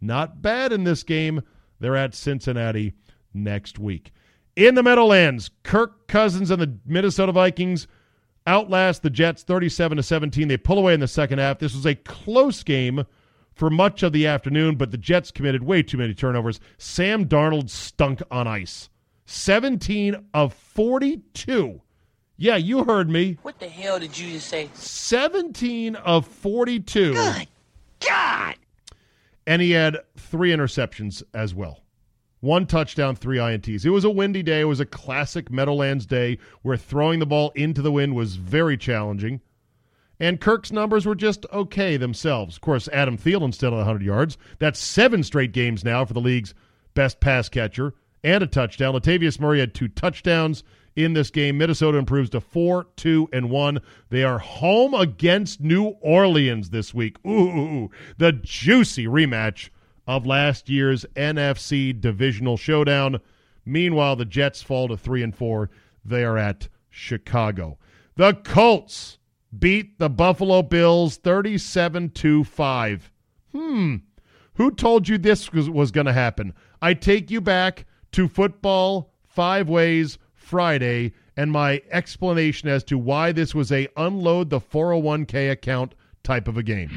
not 0.00 0.42
bad 0.42 0.72
in 0.72 0.84
this 0.84 1.02
game. 1.02 1.42
They're 1.78 1.96
at 1.96 2.14
Cincinnati 2.14 2.94
next 3.32 3.78
week. 3.78 4.12
In 4.56 4.74
the 4.74 4.82
Meadowlands, 4.82 5.50
Kirk 5.62 6.08
Cousins 6.08 6.50
and 6.50 6.60
the 6.60 6.78
Minnesota 6.84 7.32
Vikings 7.32 7.86
outlast 8.46 9.02
the 9.02 9.10
Jets 9.10 9.42
37 9.42 9.96
to 9.96 10.02
17. 10.02 10.48
They 10.48 10.56
pull 10.56 10.78
away 10.78 10.94
in 10.94 11.00
the 11.00 11.08
second 11.08 11.38
half. 11.38 11.58
This 11.58 11.74
was 11.74 11.86
a 11.86 11.94
close 11.94 12.62
game 12.62 13.04
for 13.54 13.70
much 13.70 14.02
of 14.02 14.12
the 14.12 14.26
afternoon, 14.26 14.76
but 14.76 14.90
the 14.90 14.98
Jets 14.98 15.30
committed 15.30 15.62
way 15.62 15.82
too 15.82 15.98
many 15.98 16.14
turnovers. 16.14 16.60
Sam 16.78 17.26
Darnold 17.26 17.70
stunk 17.70 18.22
on 18.30 18.46
ice. 18.46 18.88
17 19.26 20.16
of 20.34 20.52
42. 20.54 21.80
Yeah, 22.36 22.56
you 22.56 22.84
heard 22.84 23.08
me. 23.10 23.38
What 23.42 23.60
the 23.60 23.68
hell 23.68 24.00
did 24.00 24.18
you 24.18 24.32
just 24.32 24.48
say? 24.48 24.70
17 24.74 25.94
of 25.94 26.26
42. 26.26 27.12
Good 27.12 27.48
God. 28.00 28.56
And 29.50 29.60
he 29.60 29.72
had 29.72 29.98
three 30.16 30.52
interceptions 30.52 31.24
as 31.34 31.56
well. 31.56 31.82
One 32.38 32.66
touchdown, 32.66 33.16
three 33.16 33.38
INTs. 33.38 33.84
It 33.84 33.90
was 33.90 34.04
a 34.04 34.08
windy 34.08 34.44
day. 34.44 34.60
It 34.60 34.66
was 34.66 34.78
a 34.78 34.86
classic 34.86 35.50
Meadowlands 35.50 36.06
day 36.06 36.38
where 36.62 36.76
throwing 36.76 37.18
the 37.18 37.26
ball 37.26 37.50
into 37.56 37.82
the 37.82 37.90
wind 37.90 38.14
was 38.14 38.36
very 38.36 38.76
challenging. 38.76 39.40
And 40.20 40.40
Kirk's 40.40 40.70
numbers 40.70 41.04
were 41.04 41.16
just 41.16 41.46
okay 41.52 41.96
themselves. 41.96 42.54
Of 42.54 42.60
course, 42.60 42.86
Adam 42.92 43.18
Thielen 43.18 43.52
still 43.52 43.72
at 43.72 43.78
100 43.78 44.02
yards. 44.02 44.38
That's 44.60 44.78
seven 44.78 45.24
straight 45.24 45.50
games 45.50 45.84
now 45.84 46.04
for 46.04 46.14
the 46.14 46.20
league's 46.20 46.54
best 46.94 47.18
pass 47.18 47.48
catcher 47.48 47.94
and 48.22 48.44
a 48.44 48.46
touchdown. 48.46 48.94
Latavius 48.94 49.40
Murray 49.40 49.58
had 49.58 49.74
two 49.74 49.88
touchdowns 49.88 50.62
in 50.96 51.12
this 51.12 51.30
game. 51.30 51.58
Minnesota 51.58 51.98
improves 51.98 52.30
to 52.30 52.40
4 52.40 52.86
2 52.96 53.28
and 53.32 53.50
1. 53.50 53.80
They 54.10 54.24
are 54.24 54.38
home 54.38 54.94
against 54.94 55.60
New 55.60 55.96
Orleans 56.00 56.70
this 56.70 56.92
week. 56.94 57.16
Ooh, 57.26 57.90
the 58.18 58.32
juicy 58.32 59.06
rematch 59.06 59.70
of 60.06 60.26
last 60.26 60.68
year's 60.68 61.06
NFC 61.16 61.98
divisional 61.98 62.56
showdown. 62.56 63.20
Meanwhile, 63.64 64.16
the 64.16 64.24
Jets 64.24 64.62
fall 64.62 64.88
to 64.88 64.96
3 64.96 65.22
and 65.22 65.34
4. 65.34 65.70
They 66.04 66.24
are 66.24 66.38
at 66.38 66.68
Chicago. 66.88 67.78
The 68.16 68.34
Colts 68.34 69.18
beat 69.56 69.98
the 69.98 70.10
Buffalo 70.10 70.62
Bills 70.62 71.16
37 71.16 72.10
to 72.10 72.44
5. 72.44 73.12
Hmm. 73.52 73.96
Who 74.54 74.70
told 74.70 75.08
you 75.08 75.16
this 75.16 75.52
was, 75.52 75.70
was 75.70 75.90
going 75.90 76.06
to 76.06 76.12
happen? 76.12 76.52
I 76.82 76.94
take 76.94 77.30
you 77.30 77.40
back 77.40 77.86
to 78.12 78.28
football 78.28 79.12
five 79.26 79.68
ways 79.68 80.18
Friday 80.50 81.12
and 81.36 81.52
my 81.52 81.80
explanation 81.92 82.68
as 82.68 82.82
to 82.82 82.98
why 82.98 83.30
this 83.30 83.54
was 83.54 83.70
a 83.70 83.86
unload 83.96 84.50
the 84.50 84.60
401k 84.60 85.52
account 85.52 85.94
type 86.24 86.48
of 86.48 86.56
a 86.56 86.62
game. 86.64 86.88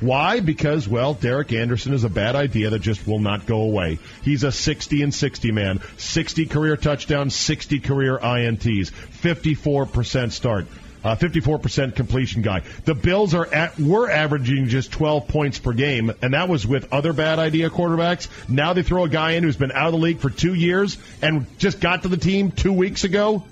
Why? 0.00 0.38
Because, 0.38 0.86
well, 0.86 1.14
Derek 1.14 1.52
Anderson 1.52 1.92
is 1.92 2.04
a 2.04 2.08
bad 2.08 2.36
idea 2.36 2.70
that 2.70 2.78
just 2.78 3.08
will 3.08 3.18
not 3.18 3.46
go 3.46 3.62
away. 3.62 3.98
He's 4.22 4.44
a 4.44 4.52
60 4.52 5.02
and 5.02 5.12
60 5.12 5.50
man. 5.50 5.80
60 5.96 6.46
career 6.46 6.76
touchdowns, 6.76 7.34
60 7.34 7.80
career 7.80 8.16
INTs, 8.16 8.92
54% 8.92 10.30
start 10.30 10.68
uh, 11.08 11.16
54% 11.16 11.94
completion 11.94 12.42
guy. 12.42 12.62
The 12.84 12.94
Bills 12.94 13.34
are 13.34 13.46
at 13.46 13.78
were 13.80 14.10
averaging 14.10 14.68
just 14.68 14.92
12 14.92 15.28
points 15.28 15.58
per 15.58 15.72
game, 15.72 16.12
and 16.20 16.34
that 16.34 16.48
was 16.48 16.66
with 16.66 16.92
other 16.92 17.12
bad 17.12 17.38
idea 17.38 17.70
quarterbacks. 17.70 18.28
Now 18.48 18.74
they 18.74 18.82
throw 18.82 19.04
a 19.04 19.08
guy 19.08 19.32
in 19.32 19.42
who's 19.42 19.56
been 19.56 19.72
out 19.72 19.86
of 19.86 19.92
the 19.92 19.98
league 19.98 20.18
for 20.18 20.30
two 20.30 20.54
years 20.54 20.98
and 21.22 21.46
just 21.58 21.80
got 21.80 22.02
to 22.02 22.08
the 22.08 22.16
team 22.16 22.50
two 22.50 22.72
weeks 22.72 23.04
ago. 23.04 23.42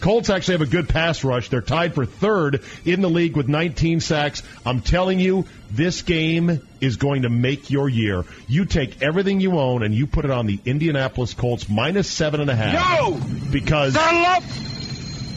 Colts 0.00 0.28
actually 0.28 0.54
have 0.54 0.68
a 0.68 0.70
good 0.70 0.88
pass 0.88 1.24
rush. 1.24 1.48
They're 1.48 1.62
tied 1.62 1.94
for 1.94 2.04
third 2.04 2.62
in 2.84 3.00
the 3.00 3.08
league 3.08 3.36
with 3.36 3.48
19 3.48 4.00
sacks. 4.00 4.42
I'm 4.66 4.82
telling 4.82 5.18
you, 5.18 5.46
this 5.70 6.02
game 6.02 6.60
is 6.80 6.96
going 6.96 7.22
to 7.22 7.30
make 7.30 7.70
your 7.70 7.88
year. 7.88 8.24
You 8.46 8.66
take 8.66 9.00
everything 9.00 9.40
you 9.40 9.58
own 9.58 9.82
and 9.82 9.94
you 9.94 10.06
put 10.06 10.26
it 10.26 10.30
on 10.30 10.44
the 10.46 10.60
Indianapolis 10.66 11.32
Colts 11.32 11.70
minus 11.70 12.10
seven 12.10 12.40
and 12.42 12.50
a 12.50 12.54
half. 12.54 12.74
No, 12.74 13.18
Because 13.50 13.94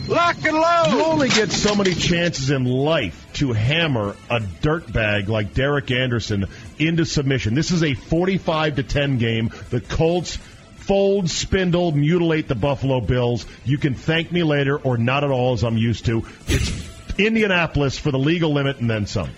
Lock 0.07 0.37
and 0.45 0.57
load. 0.57 0.87
You 0.91 1.03
only 1.03 1.29
get 1.29 1.51
so 1.51 1.75
many 1.75 1.93
chances 1.93 2.49
in 2.49 2.63
life 2.63 3.27
to 3.33 3.51
hammer 3.51 4.15
a 4.29 4.39
dirtbag 4.39 5.27
like 5.27 5.53
Derek 5.53 5.91
Anderson 5.91 6.45
into 6.79 7.05
submission. 7.05 7.55
This 7.55 7.71
is 7.71 7.83
a 7.83 7.93
45 7.93 8.77
to 8.77 8.83
10 8.83 9.17
game. 9.17 9.51
The 9.69 9.81
Colts 9.81 10.37
fold, 10.37 11.29
spindle, 11.29 11.91
mutilate 11.91 12.47
the 12.47 12.55
Buffalo 12.55 13.01
Bills. 13.01 13.45
You 13.65 13.77
can 13.77 13.95
thank 13.95 14.31
me 14.31 14.43
later 14.43 14.77
or 14.77 14.97
not 14.97 15.25
at 15.25 15.29
all 15.29 15.53
as 15.53 15.63
I'm 15.63 15.77
used 15.77 16.05
to. 16.05 16.25
It's 16.47 17.19
Indianapolis 17.19 17.97
for 17.99 18.11
the 18.11 18.19
legal 18.19 18.53
limit 18.53 18.79
and 18.79 18.89
then 18.89 19.05
some. 19.07 19.29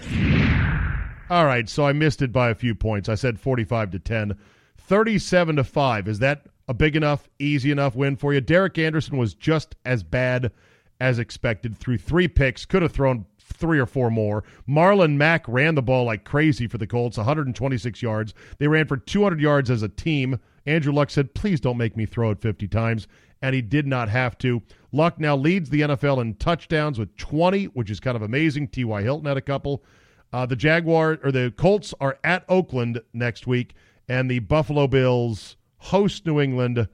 All 1.29 1.45
right, 1.45 1.67
so 1.67 1.85
I 1.85 1.93
missed 1.93 2.21
it 2.21 2.31
by 2.31 2.49
a 2.49 2.55
few 2.55 2.75
points. 2.75 3.09
I 3.09 3.15
said 3.15 3.39
45 3.39 3.91
to 3.91 3.99
10. 3.99 4.37
37 4.77 5.55
to 5.57 5.63
5. 5.63 6.07
Is 6.07 6.19
that 6.19 6.45
a 6.69 6.73
big 6.73 6.95
enough, 6.95 7.27
easy 7.39 7.71
enough 7.71 7.95
win 7.95 8.15
for 8.15 8.31
you. 8.31 8.39
Derek 8.39 8.77
Anderson 8.77 9.17
was 9.17 9.33
just 9.33 9.75
as 9.85 10.03
bad 10.03 10.51
as 11.01 11.17
expected 11.17 11.75
through 11.75 11.97
three 11.97 12.27
picks, 12.27 12.63
could 12.63 12.83
have 12.83 12.91
thrown 12.91 13.25
three 13.39 13.79
or 13.79 13.87
four 13.87 14.11
more. 14.11 14.43
Marlon 14.67 15.15
Mack 15.17 15.47
ran 15.47 15.73
the 15.73 15.81
ball 15.81 16.05
like 16.05 16.23
crazy 16.23 16.67
for 16.67 16.77
the 16.77 16.85
Colts, 16.85 17.17
126 17.17 18.01
yards. 18.03 18.35
They 18.59 18.67
ran 18.67 18.85
for 18.85 18.97
200 18.97 19.41
yards 19.41 19.71
as 19.71 19.81
a 19.81 19.89
team. 19.89 20.39
Andrew 20.67 20.93
Luck 20.93 21.09
said, 21.09 21.33
please 21.33 21.59
don't 21.59 21.77
make 21.77 21.97
me 21.97 22.05
throw 22.05 22.29
it 22.29 22.41
50 22.41 22.67
times. 22.67 23.07
And 23.41 23.55
he 23.55 23.61
did 23.63 23.87
not 23.87 24.09
have 24.09 24.37
to. 24.39 24.61
Luck 24.91 25.19
now 25.19 25.35
leads 25.35 25.71
the 25.71 25.81
NFL 25.81 26.21
in 26.21 26.35
touchdowns 26.35 26.99
with 26.99 27.15
20, 27.17 27.65
which 27.65 27.89
is 27.89 27.99
kind 27.99 28.15
of 28.15 28.21
amazing. 28.21 28.67
T.Y. 28.67 29.01
Hilton 29.01 29.25
had 29.25 29.37
a 29.37 29.41
couple. 29.41 29.83
Uh, 30.31 30.45
the 30.45 30.55
Jaguar 30.55 31.17
or 31.23 31.31
the 31.31 31.51
Colts 31.57 31.95
are 31.99 32.19
at 32.23 32.43
Oakland 32.47 33.01
next 33.13 33.47
week, 33.47 33.73
and 34.07 34.29
the 34.29 34.39
Buffalo 34.39 34.85
Bills 34.87 35.55
host 35.79 36.25
New 36.25 36.39
England 36.39 36.87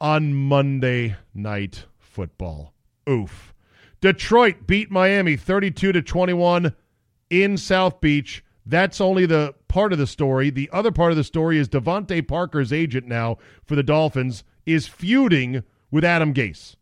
on 0.00 0.34
Monday 0.34 1.16
Night 1.34 1.84
Football. 1.98 2.72
Oof. 3.08 3.54
Detroit 4.00 4.66
beat 4.66 4.90
Miami 4.90 5.36
32 5.36 5.92
to 5.92 6.02
21 6.02 6.74
in 7.30 7.56
South 7.56 8.00
Beach. 8.00 8.44
That's 8.66 9.00
only 9.00 9.26
the 9.26 9.54
part 9.68 9.92
of 9.92 9.98
the 9.98 10.06
story. 10.06 10.50
The 10.50 10.70
other 10.72 10.90
part 10.90 11.10
of 11.10 11.16
the 11.16 11.24
story 11.24 11.58
is 11.58 11.68
DeVante 11.68 12.26
Parker's 12.26 12.72
agent 12.72 13.06
now 13.06 13.38
for 13.64 13.76
the 13.76 13.82
Dolphins 13.82 14.44
is 14.66 14.86
feuding 14.86 15.62
with 15.90 16.04
Adam 16.04 16.32
Gase. 16.34 16.76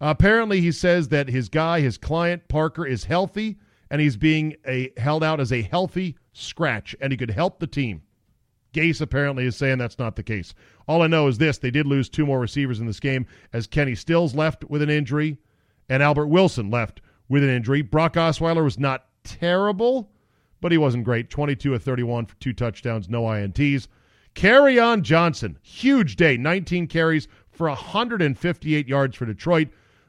apparently, 0.00 0.60
he 0.60 0.72
says 0.72 1.08
that 1.08 1.28
his 1.28 1.48
guy, 1.48 1.80
his 1.80 1.96
client 1.96 2.48
Parker, 2.48 2.84
is 2.84 3.04
healthy 3.04 3.58
and 3.92 4.00
he's 4.00 4.16
being 4.16 4.56
a 4.66 4.90
held 4.96 5.22
out 5.22 5.38
as 5.38 5.52
a 5.52 5.62
healthy 5.62 6.16
scratch, 6.32 6.96
and 7.00 7.12
he 7.12 7.16
could 7.16 7.30
help 7.30 7.60
the 7.60 7.66
team. 7.66 8.02
Gase 8.72 9.00
apparently 9.00 9.46
is 9.46 9.56
saying 9.56 9.78
that's 9.78 9.98
not 9.98 10.16
the 10.16 10.22
case. 10.22 10.54
All 10.86 11.02
I 11.02 11.06
know 11.06 11.28
is 11.28 11.38
this: 11.38 11.58
they 11.58 11.70
did 11.70 11.86
lose 11.86 12.08
two 12.08 12.26
more 12.26 12.40
receivers 12.40 12.80
in 12.80 12.86
this 12.86 13.00
game, 13.00 13.26
as 13.52 13.66
Kenny 13.66 13.94
Stills 13.94 14.34
left 14.34 14.64
with 14.64 14.82
an 14.82 14.90
injury, 14.90 15.38
and 15.88 16.02
Albert 16.02 16.28
Wilson 16.28 16.70
left 16.70 17.00
with 17.28 17.42
an 17.42 17.50
injury. 17.50 17.82
Brock 17.82 18.14
Osweiler 18.14 18.64
was 18.64 18.78
not 18.78 19.06
terrible, 19.24 20.10
but 20.60 20.72
he 20.72 20.78
wasn't 20.78 21.04
great. 21.04 21.30
22 21.30 21.74
of 21.74 21.82
31 21.82 22.26
for 22.26 22.36
two 22.36 22.52
touchdowns, 22.52 23.08
no 23.08 23.22
INTs. 23.22 23.88
Kerryon 24.34 25.02
Johnson, 25.02 25.58
huge 25.62 26.16
day, 26.16 26.36
19 26.36 26.86
carries 26.86 27.28
for 27.50 27.68
158 27.68 28.88
yards 28.88 29.16
for 29.16 29.26
Detroit. 29.26 29.68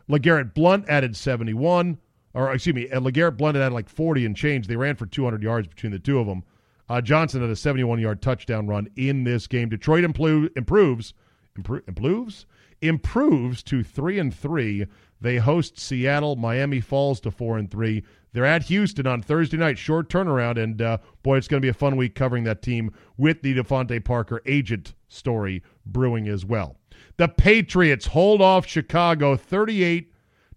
LeGarrette 0.09 0.53
Blunt 0.53 0.87
added 0.87 1.15
71 1.15 1.97
or 2.33 2.53
excuse 2.53 2.75
me, 2.75 2.89
uh, 2.89 2.99
LeGarrette 2.99 3.37
Blunt 3.37 3.57
added 3.57 3.73
like 3.73 3.89
40 3.89 4.25
and 4.25 4.35
change. 4.35 4.67
They 4.67 4.75
ran 4.75 4.95
for 4.95 5.05
200 5.05 5.43
yards 5.43 5.67
between 5.67 5.91
the 5.91 5.99
two 5.99 6.19
of 6.19 6.27
them. 6.27 6.43
Uh, 6.89 7.01
Johnson 7.01 7.41
had 7.41 7.49
a 7.49 7.55
71 7.55 7.99
yard 7.99 8.21
touchdown 8.21 8.67
run 8.67 8.87
in 8.95 9.23
this 9.23 9.47
game. 9.47 9.69
Detroit 9.69 10.03
impl- 10.03 10.49
improves, 10.55 11.13
impro- 11.57 11.87
improves, 11.87 12.45
improves 12.81 13.63
to 13.63 13.83
three 13.83 14.19
and 14.19 14.33
three. 14.33 14.85
They 15.21 15.37
host 15.37 15.79
Seattle. 15.79 16.35
Miami 16.35 16.81
falls 16.81 17.19
to 17.21 17.31
four 17.31 17.57
and 17.57 17.71
three. 17.71 18.03
They're 18.33 18.45
at 18.45 18.63
Houston 18.63 19.07
on 19.07 19.21
Thursday 19.21 19.57
night. 19.57 19.77
Short 19.77 20.09
turnaround, 20.09 20.61
and 20.61 20.81
uh, 20.81 20.97
boy, 21.21 21.37
it's 21.37 21.47
going 21.47 21.61
to 21.61 21.65
be 21.65 21.69
a 21.69 21.73
fun 21.73 21.95
week 21.95 22.15
covering 22.15 22.43
that 22.43 22.61
team 22.61 22.91
with 23.17 23.41
the 23.41 23.55
DeVante 23.55 24.03
Parker 24.03 24.41
agent 24.45 24.95
story 25.07 25.63
brewing 25.85 26.27
as 26.27 26.43
well. 26.43 26.75
The 27.17 27.27
Patriots 27.27 28.07
hold 28.07 28.41
off 28.41 28.65
Chicago 28.65 29.37
38 29.37 30.11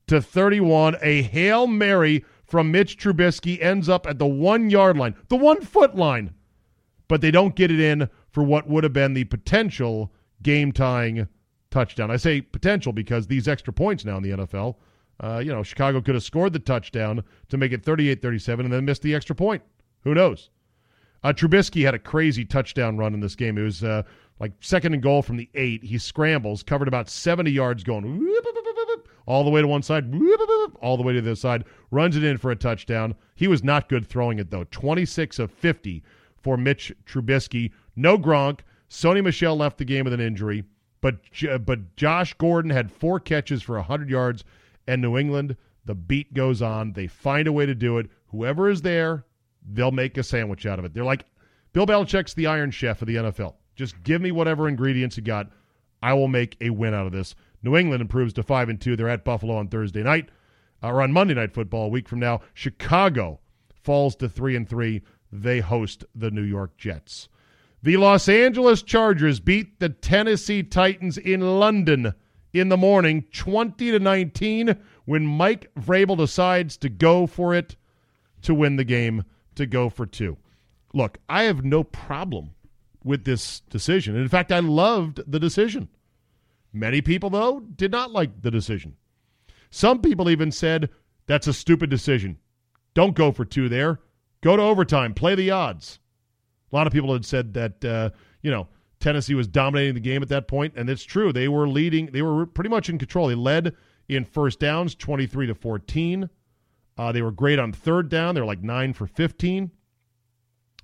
to 0.06 0.22
31. 0.22 0.96
A 1.02 1.22
Hail 1.22 1.66
Mary 1.66 2.24
from 2.46 2.70
Mitch 2.70 2.96
Trubisky 2.96 3.60
ends 3.60 3.88
up 3.88 4.06
at 4.06 4.18
the 4.18 4.26
one 4.26 4.70
yard 4.70 4.96
line, 4.96 5.14
the 5.28 5.36
one 5.36 5.60
foot 5.60 5.96
line. 5.96 6.32
But 7.08 7.20
they 7.20 7.30
don't 7.30 7.54
get 7.54 7.70
it 7.70 7.80
in 7.80 8.08
for 8.30 8.42
what 8.42 8.68
would 8.68 8.84
have 8.84 8.92
been 8.92 9.14
the 9.14 9.24
potential 9.24 10.12
game 10.42 10.72
tying 10.72 11.28
touchdown. 11.70 12.10
I 12.10 12.16
say 12.16 12.40
potential 12.40 12.92
because 12.92 13.26
these 13.26 13.48
extra 13.48 13.72
points 13.72 14.04
now 14.04 14.16
in 14.16 14.22
the 14.22 14.30
NFL, 14.30 14.76
uh, 15.20 15.38
you 15.38 15.52
know, 15.52 15.62
Chicago 15.62 16.00
could 16.00 16.14
have 16.14 16.24
scored 16.24 16.52
the 16.52 16.58
touchdown 16.58 17.22
to 17.48 17.56
make 17.56 17.72
it 17.72 17.84
38 17.84 18.22
37 18.22 18.66
and 18.66 18.72
then 18.72 18.84
missed 18.84 19.02
the 19.02 19.14
extra 19.14 19.34
point. 19.34 19.62
Who 20.02 20.14
knows? 20.14 20.50
Uh, 21.22 21.32
Trubisky 21.32 21.84
had 21.84 21.94
a 21.94 21.98
crazy 21.98 22.44
touchdown 22.44 22.96
run 22.96 23.14
in 23.14 23.20
this 23.20 23.34
game. 23.34 23.58
It 23.58 23.62
was 23.62 23.82
uh, 23.82 24.02
like 24.38 24.52
second 24.60 24.94
and 24.94 25.02
goal 25.02 25.22
from 25.22 25.36
the 25.36 25.48
eight. 25.54 25.82
He 25.82 25.98
scrambles, 25.98 26.62
covered 26.62 26.88
about 26.88 27.08
70 27.08 27.50
yards 27.50 27.82
going 27.82 28.04
all 29.26 29.44
the 29.44 29.50
way 29.50 29.60
to 29.60 29.68
one 29.68 29.82
side, 29.82 30.12
all 30.80 30.96
the 30.96 31.02
way 31.02 31.12
to 31.12 31.20
the 31.20 31.30
other 31.30 31.36
side, 31.36 31.64
runs 31.90 32.16
it 32.16 32.24
in 32.24 32.38
for 32.38 32.50
a 32.50 32.56
touchdown. 32.56 33.14
He 33.34 33.48
was 33.48 33.62
not 33.62 33.88
good 33.88 34.06
throwing 34.06 34.38
it, 34.38 34.50
though. 34.50 34.64
26 34.70 35.38
of 35.38 35.50
50 35.50 36.02
for 36.36 36.56
Mitch 36.56 36.92
Trubisky. 37.04 37.72
No 37.96 38.16
Gronk. 38.16 38.60
Sony 38.88 39.22
Michel 39.22 39.56
left 39.56 39.78
the 39.78 39.84
game 39.84 40.04
with 40.04 40.12
an 40.12 40.20
injury, 40.20 40.62
but, 41.00 41.16
but 41.64 41.96
Josh 41.96 42.34
Gordon 42.34 42.70
had 42.70 42.92
four 42.92 43.18
catches 43.18 43.62
for 43.62 43.74
100 43.76 44.08
yards, 44.08 44.44
and 44.86 45.02
New 45.02 45.18
England, 45.18 45.56
the 45.84 45.96
beat 45.96 46.32
goes 46.32 46.62
on. 46.62 46.92
They 46.92 47.08
find 47.08 47.48
a 47.48 47.52
way 47.52 47.66
to 47.66 47.74
do 47.74 47.98
it. 47.98 48.08
Whoever 48.28 48.70
is 48.70 48.82
there, 48.82 49.24
they'll 49.72 49.90
make 49.90 50.16
a 50.18 50.22
sandwich 50.22 50.66
out 50.66 50.78
of 50.78 50.84
it. 50.84 50.94
They're 50.94 51.04
like, 51.04 51.24
Bill 51.72 51.86
Belichick's 51.86 52.34
the 52.34 52.46
iron 52.46 52.70
chef 52.70 53.02
of 53.02 53.08
the 53.08 53.16
NFL. 53.16 53.54
Just 53.74 54.02
give 54.02 54.22
me 54.22 54.30
whatever 54.30 54.68
ingredients 54.68 55.16
you 55.16 55.22
got. 55.22 55.50
I 56.02 56.14
will 56.14 56.28
make 56.28 56.56
a 56.60 56.70
win 56.70 56.94
out 56.94 57.06
of 57.06 57.12
this. 57.12 57.34
New 57.62 57.76
England 57.76 58.00
improves 58.00 58.32
to 58.34 58.42
five 58.42 58.68
and 58.68 58.80
two. 58.80 58.96
They're 58.96 59.08
at 59.08 59.24
Buffalo 59.24 59.56
on 59.56 59.68
Thursday 59.68 60.02
night, 60.02 60.28
uh, 60.82 60.88
or 60.88 61.02
on 61.02 61.12
Monday 61.12 61.34
Night 61.34 61.54
Football 61.54 61.86
a 61.86 61.88
week 61.88 62.08
from 62.08 62.20
now. 62.20 62.40
Chicago 62.54 63.40
falls 63.82 64.16
to 64.16 64.28
three 64.28 64.56
and 64.56 64.68
three. 64.68 65.02
They 65.32 65.60
host 65.60 66.04
the 66.14 66.30
New 66.30 66.42
York 66.42 66.76
Jets. 66.76 67.28
The 67.82 67.96
Los 67.96 68.28
Angeles 68.28 68.82
Chargers 68.82 69.38
beat 69.40 69.78
the 69.78 69.88
Tennessee 69.88 70.62
Titans 70.62 71.18
in 71.18 71.40
London 71.60 72.14
in 72.52 72.68
the 72.68 72.76
morning, 72.76 73.24
20 73.32 73.90
to 73.92 73.98
19, 73.98 74.76
when 75.04 75.26
Mike 75.26 75.70
Vrabel 75.78 76.16
decides 76.16 76.76
to 76.78 76.88
go 76.88 77.26
for 77.26 77.54
it 77.54 77.76
to 78.42 78.54
win 78.54 78.76
the 78.76 78.84
game, 78.84 79.24
to 79.54 79.66
go 79.66 79.88
for 79.88 80.06
two. 80.06 80.36
Look, 80.94 81.18
I 81.28 81.44
have 81.44 81.64
no 81.64 81.84
problem 81.84 82.54
with 83.04 83.24
this 83.24 83.60
decision. 83.70 84.16
In 84.16 84.28
fact, 84.28 84.50
I 84.50 84.60
loved 84.60 85.20
the 85.30 85.38
decision. 85.38 85.88
Many 86.76 87.00
people, 87.00 87.30
though, 87.30 87.60
did 87.60 87.90
not 87.90 88.10
like 88.10 88.42
the 88.42 88.50
decision. 88.50 88.96
Some 89.70 90.02
people 90.02 90.28
even 90.28 90.52
said, 90.52 90.90
that's 91.26 91.46
a 91.46 91.52
stupid 91.52 91.88
decision. 91.88 92.38
Don't 92.92 93.14
go 93.14 93.32
for 93.32 93.44
two 93.44 93.68
there. 93.68 94.00
Go 94.42 94.56
to 94.56 94.62
overtime. 94.62 95.14
Play 95.14 95.34
the 95.34 95.50
odds. 95.50 95.98
A 96.70 96.76
lot 96.76 96.86
of 96.86 96.92
people 96.92 97.12
had 97.12 97.24
said 97.24 97.54
that, 97.54 97.84
uh, 97.84 98.10
you 98.42 98.50
know, 98.50 98.68
Tennessee 99.00 99.34
was 99.34 99.48
dominating 99.48 99.94
the 99.94 100.00
game 100.00 100.22
at 100.22 100.28
that 100.28 100.48
point, 100.48 100.74
and 100.76 100.90
it's 100.90 101.02
true. 101.02 101.32
They 101.32 101.48
were 101.48 101.66
leading. 101.66 102.06
They 102.06 102.22
were 102.22 102.44
pretty 102.44 102.70
much 102.70 102.88
in 102.88 102.98
control. 102.98 103.28
They 103.28 103.34
led 103.34 103.74
in 104.08 104.24
first 104.24 104.60
downs, 104.60 104.94
23 104.94 105.46
to 105.46 105.54
14. 105.54 106.28
Uh, 106.98 107.12
they 107.12 107.22
were 107.22 107.32
great 107.32 107.58
on 107.58 107.72
third 107.72 108.08
down. 108.10 108.34
They're 108.34 108.44
like 108.44 108.62
9 108.62 108.92
for 108.92 109.06
15. 109.06 109.70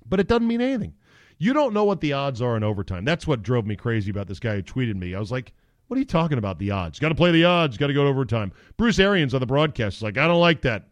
But 0.07 0.19
it 0.19 0.27
doesn't 0.27 0.47
mean 0.47 0.61
anything. 0.61 0.95
You 1.37 1.53
don't 1.53 1.73
know 1.73 1.83
what 1.83 2.01
the 2.01 2.13
odds 2.13 2.41
are 2.41 2.57
in 2.57 2.63
overtime. 2.63 3.05
That's 3.05 3.27
what 3.27 3.43
drove 3.43 3.65
me 3.65 3.75
crazy 3.75 4.09
about 4.09 4.27
this 4.27 4.39
guy 4.39 4.55
who 4.55 4.63
tweeted 4.63 4.95
me. 4.95 5.13
I 5.13 5.19
was 5.19 5.31
like, 5.31 5.53
what 5.87 5.97
are 5.97 5.99
you 5.99 6.05
talking 6.05 6.37
about? 6.37 6.59
The 6.59 6.71
odds. 6.71 6.99
Got 6.99 7.09
to 7.09 7.15
play 7.15 7.31
the 7.31 7.45
odds. 7.45 7.77
Got 7.77 7.87
to 7.87 7.93
go 7.93 8.03
to 8.03 8.09
overtime. 8.09 8.51
Bruce 8.77 8.99
Arians 8.99 9.33
on 9.33 9.39
the 9.39 9.45
broadcast 9.45 9.97
is 9.97 10.03
like, 10.03 10.17
I 10.17 10.27
don't 10.27 10.39
like 10.39 10.61
that. 10.61 10.87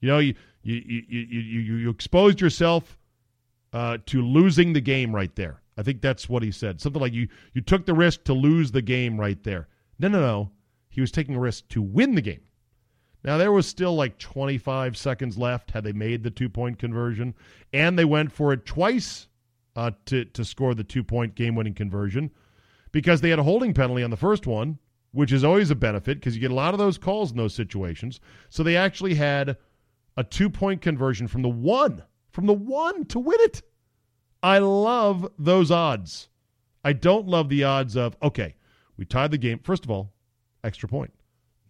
You 0.00 0.08
know, 0.08 0.18
you 0.18 0.34
you 0.62 0.74
you 0.74 1.02
you 1.08 1.40
you, 1.40 1.74
you 1.76 1.90
exposed 1.90 2.40
yourself 2.40 2.98
uh, 3.72 3.98
to 4.06 4.22
losing 4.22 4.72
the 4.72 4.80
game 4.80 5.14
right 5.14 5.34
there. 5.36 5.62
I 5.76 5.82
think 5.82 6.02
that's 6.02 6.28
what 6.28 6.42
he 6.42 6.50
said. 6.50 6.80
Something 6.80 7.00
like 7.00 7.12
you 7.12 7.28
you 7.54 7.60
took 7.60 7.86
the 7.86 7.94
risk 7.94 8.24
to 8.24 8.34
lose 8.34 8.72
the 8.72 8.82
game 8.82 9.18
right 9.18 9.42
there. 9.42 9.68
No, 9.98 10.08
no, 10.08 10.20
no. 10.20 10.50
He 10.88 11.00
was 11.00 11.10
taking 11.10 11.36
a 11.36 11.40
risk 11.40 11.68
to 11.68 11.80
win 11.80 12.14
the 12.14 12.20
game. 12.20 12.42
Now 13.24 13.38
there 13.38 13.52
was 13.52 13.66
still 13.66 13.94
like 13.94 14.18
25 14.18 14.96
seconds 14.96 15.38
left 15.38 15.70
had 15.70 15.84
they 15.84 15.92
made 15.92 16.24
the 16.24 16.30
two 16.30 16.48
point 16.48 16.78
conversion, 16.78 17.34
and 17.72 17.98
they 17.98 18.04
went 18.04 18.32
for 18.32 18.52
it 18.52 18.66
twice 18.66 19.28
uh, 19.76 19.92
to 20.06 20.24
to 20.26 20.44
score 20.44 20.74
the 20.74 20.84
two 20.84 21.04
point 21.04 21.34
game 21.34 21.54
winning 21.54 21.74
conversion 21.74 22.30
because 22.92 23.20
they 23.20 23.30
had 23.30 23.38
a 23.38 23.44
holding 23.44 23.74
penalty 23.74 24.02
on 24.02 24.10
the 24.10 24.16
first 24.16 24.46
one, 24.46 24.78
which 25.12 25.32
is 25.32 25.44
always 25.44 25.70
a 25.70 25.74
benefit 25.74 26.18
because 26.18 26.34
you 26.34 26.40
get 26.40 26.50
a 26.50 26.54
lot 26.54 26.74
of 26.74 26.78
those 26.78 26.98
calls 26.98 27.30
in 27.30 27.36
those 27.36 27.54
situations. 27.54 28.20
So 28.50 28.62
they 28.62 28.76
actually 28.76 29.14
had 29.14 29.56
a 30.16 30.24
two 30.24 30.50
point 30.50 30.80
conversion 30.80 31.26
from 31.26 31.42
the 31.42 31.48
one, 31.48 32.02
from 32.30 32.46
the 32.46 32.52
one 32.52 33.04
to 33.06 33.18
win 33.18 33.38
it. 33.40 33.62
I 34.42 34.58
love 34.58 35.28
those 35.38 35.70
odds. 35.70 36.28
I 36.84 36.92
don't 36.92 37.28
love 37.28 37.48
the 37.48 37.64
odds 37.64 37.96
of, 37.96 38.16
okay, 38.22 38.56
we 38.96 39.04
tied 39.04 39.30
the 39.30 39.38
game. 39.38 39.60
First 39.60 39.84
of 39.84 39.90
all, 39.90 40.12
extra 40.64 40.88
point. 40.88 41.12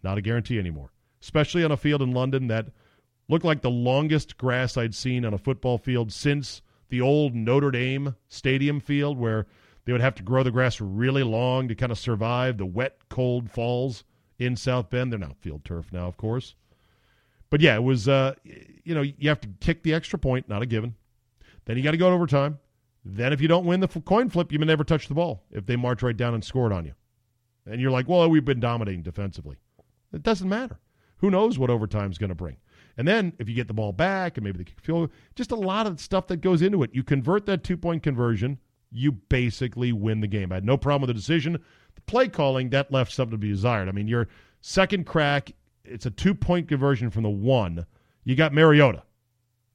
Not 0.03 0.17
a 0.17 0.21
guarantee 0.21 0.59
anymore, 0.59 0.91
especially 1.21 1.63
on 1.63 1.71
a 1.71 1.77
field 1.77 2.01
in 2.01 2.11
London 2.11 2.47
that 2.47 2.67
looked 3.29 3.45
like 3.45 3.61
the 3.61 3.69
longest 3.69 4.37
grass 4.37 4.75
I'd 4.75 4.95
seen 4.95 5.23
on 5.23 5.33
a 5.33 5.37
football 5.37 5.77
field 5.77 6.11
since 6.11 6.61
the 6.89 6.99
old 6.99 7.33
Notre 7.33 7.71
Dame 7.71 8.15
stadium 8.27 8.79
field 8.79 9.17
where 9.17 9.47
they 9.85 9.91
would 9.91 10.01
have 10.01 10.15
to 10.15 10.23
grow 10.23 10.43
the 10.43 10.51
grass 10.51 10.79
really 10.79 11.23
long 11.23 11.67
to 11.67 11.75
kind 11.75 11.91
of 11.91 11.99
survive 11.99 12.57
the 12.57 12.65
wet, 12.65 12.97
cold 13.09 13.51
falls 13.51 14.03
in 14.39 14.55
South 14.55 14.89
Bend. 14.89 15.11
They're 15.11 15.19
not 15.19 15.37
field 15.37 15.65
turf 15.65 15.91
now, 15.91 16.07
of 16.07 16.17
course. 16.17 16.55
But 17.49 17.61
yeah, 17.61 17.75
it 17.75 17.83
was, 17.83 18.07
uh, 18.07 18.33
you 18.43 18.95
know, 18.95 19.01
you 19.01 19.29
have 19.29 19.41
to 19.41 19.49
kick 19.59 19.83
the 19.83 19.93
extra 19.93 20.17
point, 20.17 20.49
not 20.49 20.61
a 20.61 20.65
given. 20.65 20.95
Then 21.65 21.77
you 21.77 21.83
got 21.83 21.91
to 21.91 21.97
go 21.97 22.09
to 22.09 22.15
overtime. 22.15 22.59
Then 23.05 23.33
if 23.33 23.41
you 23.41 23.47
don't 23.47 23.65
win 23.65 23.79
the 23.79 23.87
coin 23.87 24.29
flip, 24.29 24.51
you 24.51 24.59
may 24.59 24.65
never 24.65 24.83
touch 24.83 25.07
the 25.07 25.13
ball 25.13 25.43
if 25.51 25.65
they 25.65 25.75
march 25.75 26.01
right 26.01 26.15
down 26.15 26.33
and 26.33 26.43
score 26.43 26.71
it 26.71 26.73
on 26.73 26.85
you. 26.85 26.93
And 27.65 27.79
you're 27.79 27.91
like, 27.91 28.07
well, 28.07 28.29
we've 28.29 28.45
been 28.45 28.59
dominating 28.59 29.03
defensively. 29.03 29.57
It 30.13 30.23
doesn't 30.23 30.49
matter. 30.49 30.79
Who 31.17 31.29
knows 31.29 31.59
what 31.59 31.69
overtime 31.69 32.11
is 32.11 32.17
going 32.17 32.29
to 32.29 32.35
bring? 32.35 32.57
And 32.97 33.07
then 33.07 33.33
if 33.39 33.49
you 33.49 33.55
get 33.55 33.67
the 33.67 33.73
ball 33.73 33.91
back 33.91 34.37
and 34.37 34.43
maybe 34.43 34.59
the 34.59 34.63
kick 34.65 34.79
field, 34.81 35.09
just 35.35 35.51
a 35.51 35.55
lot 35.55 35.87
of 35.87 35.99
stuff 35.99 36.27
that 36.27 36.41
goes 36.41 36.61
into 36.61 36.83
it. 36.83 36.91
You 36.93 37.03
convert 37.03 37.45
that 37.45 37.63
two 37.63 37.77
point 37.77 38.03
conversion 38.03 38.59
you 38.93 39.11
basically 39.11 39.91
win 39.91 40.21
the 40.21 40.27
game. 40.27 40.51
I 40.51 40.55
had 40.55 40.65
no 40.65 40.77
problem 40.77 41.01
with 41.01 41.15
the 41.15 41.19
decision. 41.19 41.53
The 41.95 42.01
play 42.01 42.27
calling, 42.27 42.69
that 42.69 42.91
left 42.91 43.11
something 43.11 43.31
to 43.31 43.37
be 43.37 43.49
desired. 43.49 43.89
I 43.89 43.91
mean, 43.91 44.07
your 44.07 44.27
second 44.61 45.05
crack, 45.05 45.51
it's 45.83 46.05
a 46.05 46.11
two 46.11 46.33
point 46.33 46.67
conversion 46.67 47.09
from 47.09 47.23
the 47.23 47.29
one. 47.29 47.85
You 48.23 48.35
got 48.35 48.53
Mariota. 48.53 49.03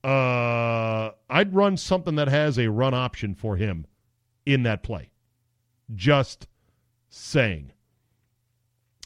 Uh, 0.05 1.11
I'd 1.29 1.55
run 1.55 1.77
something 1.77 2.15
that 2.15 2.29
has 2.29 2.59
a 2.59 2.69
run 2.69 2.95
option 2.95 3.35
for 3.35 3.57
him 3.57 3.87
in 4.47 4.63
that 4.63 4.83
play. 4.83 5.11
Just 5.95 6.47
saying. 7.11 7.73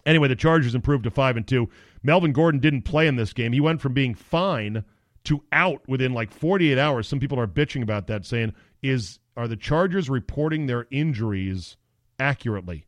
Anyway, 0.04 0.28
the 0.28 0.36
Chargers 0.36 0.74
improved 0.74 1.04
to 1.04 1.10
five 1.10 1.36
and 1.36 1.46
two. 1.46 1.68
Melvin 2.02 2.32
Gordon 2.32 2.60
didn't 2.60 2.82
play 2.82 3.06
in 3.06 3.16
this 3.16 3.32
game. 3.32 3.52
He 3.52 3.60
went 3.60 3.80
from 3.80 3.94
being 3.94 4.14
fine 4.14 4.84
to 5.24 5.42
out 5.52 5.80
within 5.88 6.12
like 6.12 6.32
48 6.32 6.76
hours. 6.76 7.06
Some 7.06 7.20
people 7.20 7.38
are 7.38 7.46
bitching 7.46 7.82
about 7.82 8.08
that, 8.08 8.26
saying, 8.26 8.52
"Is 8.82 9.20
are 9.36 9.48
the 9.48 9.56
Chargers 9.56 10.10
reporting 10.10 10.66
their 10.66 10.86
injuries 10.90 11.76
accurately?" 12.18 12.86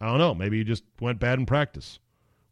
I 0.00 0.06
don't 0.06 0.18
know. 0.18 0.34
Maybe 0.34 0.58
he 0.58 0.64
just 0.64 0.84
went 1.00 1.18
bad 1.18 1.38
in 1.38 1.46
practice. 1.46 1.98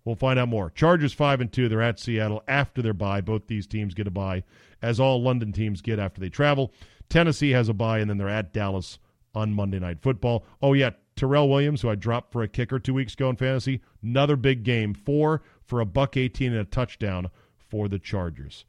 We'll 0.05 0.17
find 0.17 0.39
out 0.39 0.49
more. 0.49 0.71
Chargers 0.71 1.13
five 1.13 1.41
and 1.41 1.53
two. 1.53 1.69
They're 1.69 1.83
at 1.83 1.99
Seattle 1.99 2.43
after 2.47 2.83
their 2.83 2.93
bye. 2.93 3.21
Both 3.21 3.47
these 3.47 3.67
teams 3.67 3.95
get 3.95 4.07
a 4.07 4.11
bye, 4.11 4.45
as 4.81 5.01
all 5.01 5.23
London 5.23 5.53
teams 5.53 5.81
get 5.81 5.99
after 5.99 6.21
they 6.21 6.29
travel. 6.29 6.73
Tennessee 7.09 7.51
has 7.51 7.69
a 7.69 7.75
bye, 7.75 7.99
and 7.99 8.11
then 8.11 8.19
they're 8.19 8.29
at 8.29 8.53
Dallas 8.53 8.99
on 9.35 9.53
Monday 9.53 9.79
Night 9.79 10.01
Football. 10.01 10.45
Oh 10.63 10.73
yeah, 10.73 10.91
Tyrell 11.15 11.49
Williams, 11.49 11.83
who 11.83 11.89
I 11.89 11.95
dropped 11.95 12.33
for 12.33 12.43
a 12.43 12.49
kicker 12.49 12.79
two 12.79 12.95
weeks 12.95 13.15
ago 13.15 13.31
in 13.31 13.37
fantasy, 13.37 13.81
another 14.03 14.37
big 14.37 14.63
game. 14.63 14.95
Four 14.95 15.43
for 15.63 15.81
a 15.81 15.87
buck 15.87 16.17
eighteen 16.17 16.53
and 16.53 16.61
a 16.61 16.65
touchdown 16.65 17.29
for 17.57 17.89
the 17.89 17.99
Chargers. 17.99 18.65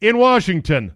In 0.00 0.18
Washington, 0.18 0.94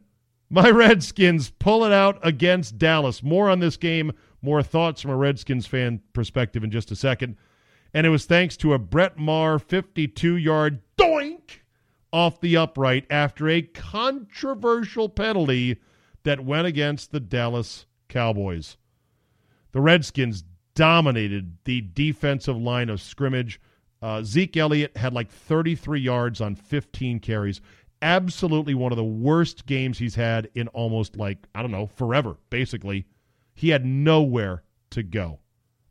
my 0.51 0.69
Redskins 0.71 1.51
pull 1.51 1.85
it 1.85 1.93
out 1.93 2.19
against 2.23 2.79
Dallas. 2.79 3.23
More 3.23 3.49
on 3.49 3.61
this 3.61 3.77
game, 3.77 4.13
more 4.43 4.63
thoughts 4.63 5.01
from 5.01 5.13
a 5.13 5.17
Redskins 5.17 5.67
fan 5.67 6.01
perspective 6.13 6.65
in 6.65 6.71
just 6.71 6.91
a 6.91 6.97
second 6.97 7.37
and 7.93 8.07
it 8.07 8.11
was 8.11 8.25
thanks 8.25 8.57
to 8.59 8.75
a 8.75 8.79
Brett 8.79 9.19
Maher 9.19 9.59
52 9.59 10.37
yard 10.37 10.81
doink 10.97 11.61
off 12.13 12.41
the 12.41 12.57
upright 12.57 13.07
after 13.11 13.49
a 13.49 13.63
controversial 13.63 15.09
penalty 15.09 15.79
that 16.23 16.45
went 16.45 16.67
against 16.67 17.13
the 17.13 17.21
Dallas 17.21 17.87
Cowboys. 18.09 18.77
The 19.73 19.81
Redskins 19.81 20.45
dominated 20.75 21.57
the 21.65 21.81
defensive 21.81 22.57
line 22.57 22.89
of 22.89 23.01
scrimmage. 23.01 23.61
Uh, 24.03 24.23
Zeke 24.23 24.57
Elliott 24.57 24.97
had 24.97 25.13
like 25.13 25.31
33 25.31 26.01
yards 26.01 26.41
on 26.41 26.55
15 26.55 27.21
carries. 27.21 27.61
Absolutely 28.03 28.75
one 28.75 28.93
of 28.93 28.97
the 28.97 29.05
worst 29.05 29.67
games 29.67 29.99
he's 29.99 30.15
had 30.15 30.49
in 30.55 30.69
almost 30.69 31.17
like, 31.17 31.47
I 31.55 31.63
don't 31.63 31.71
know, 31.71 31.87
forever, 31.87 32.37
basically. 32.49 33.07
He 33.55 33.69
had 33.69 33.85
nowhere 33.85 34.63
to 34.91 35.03
go. 35.03 35.41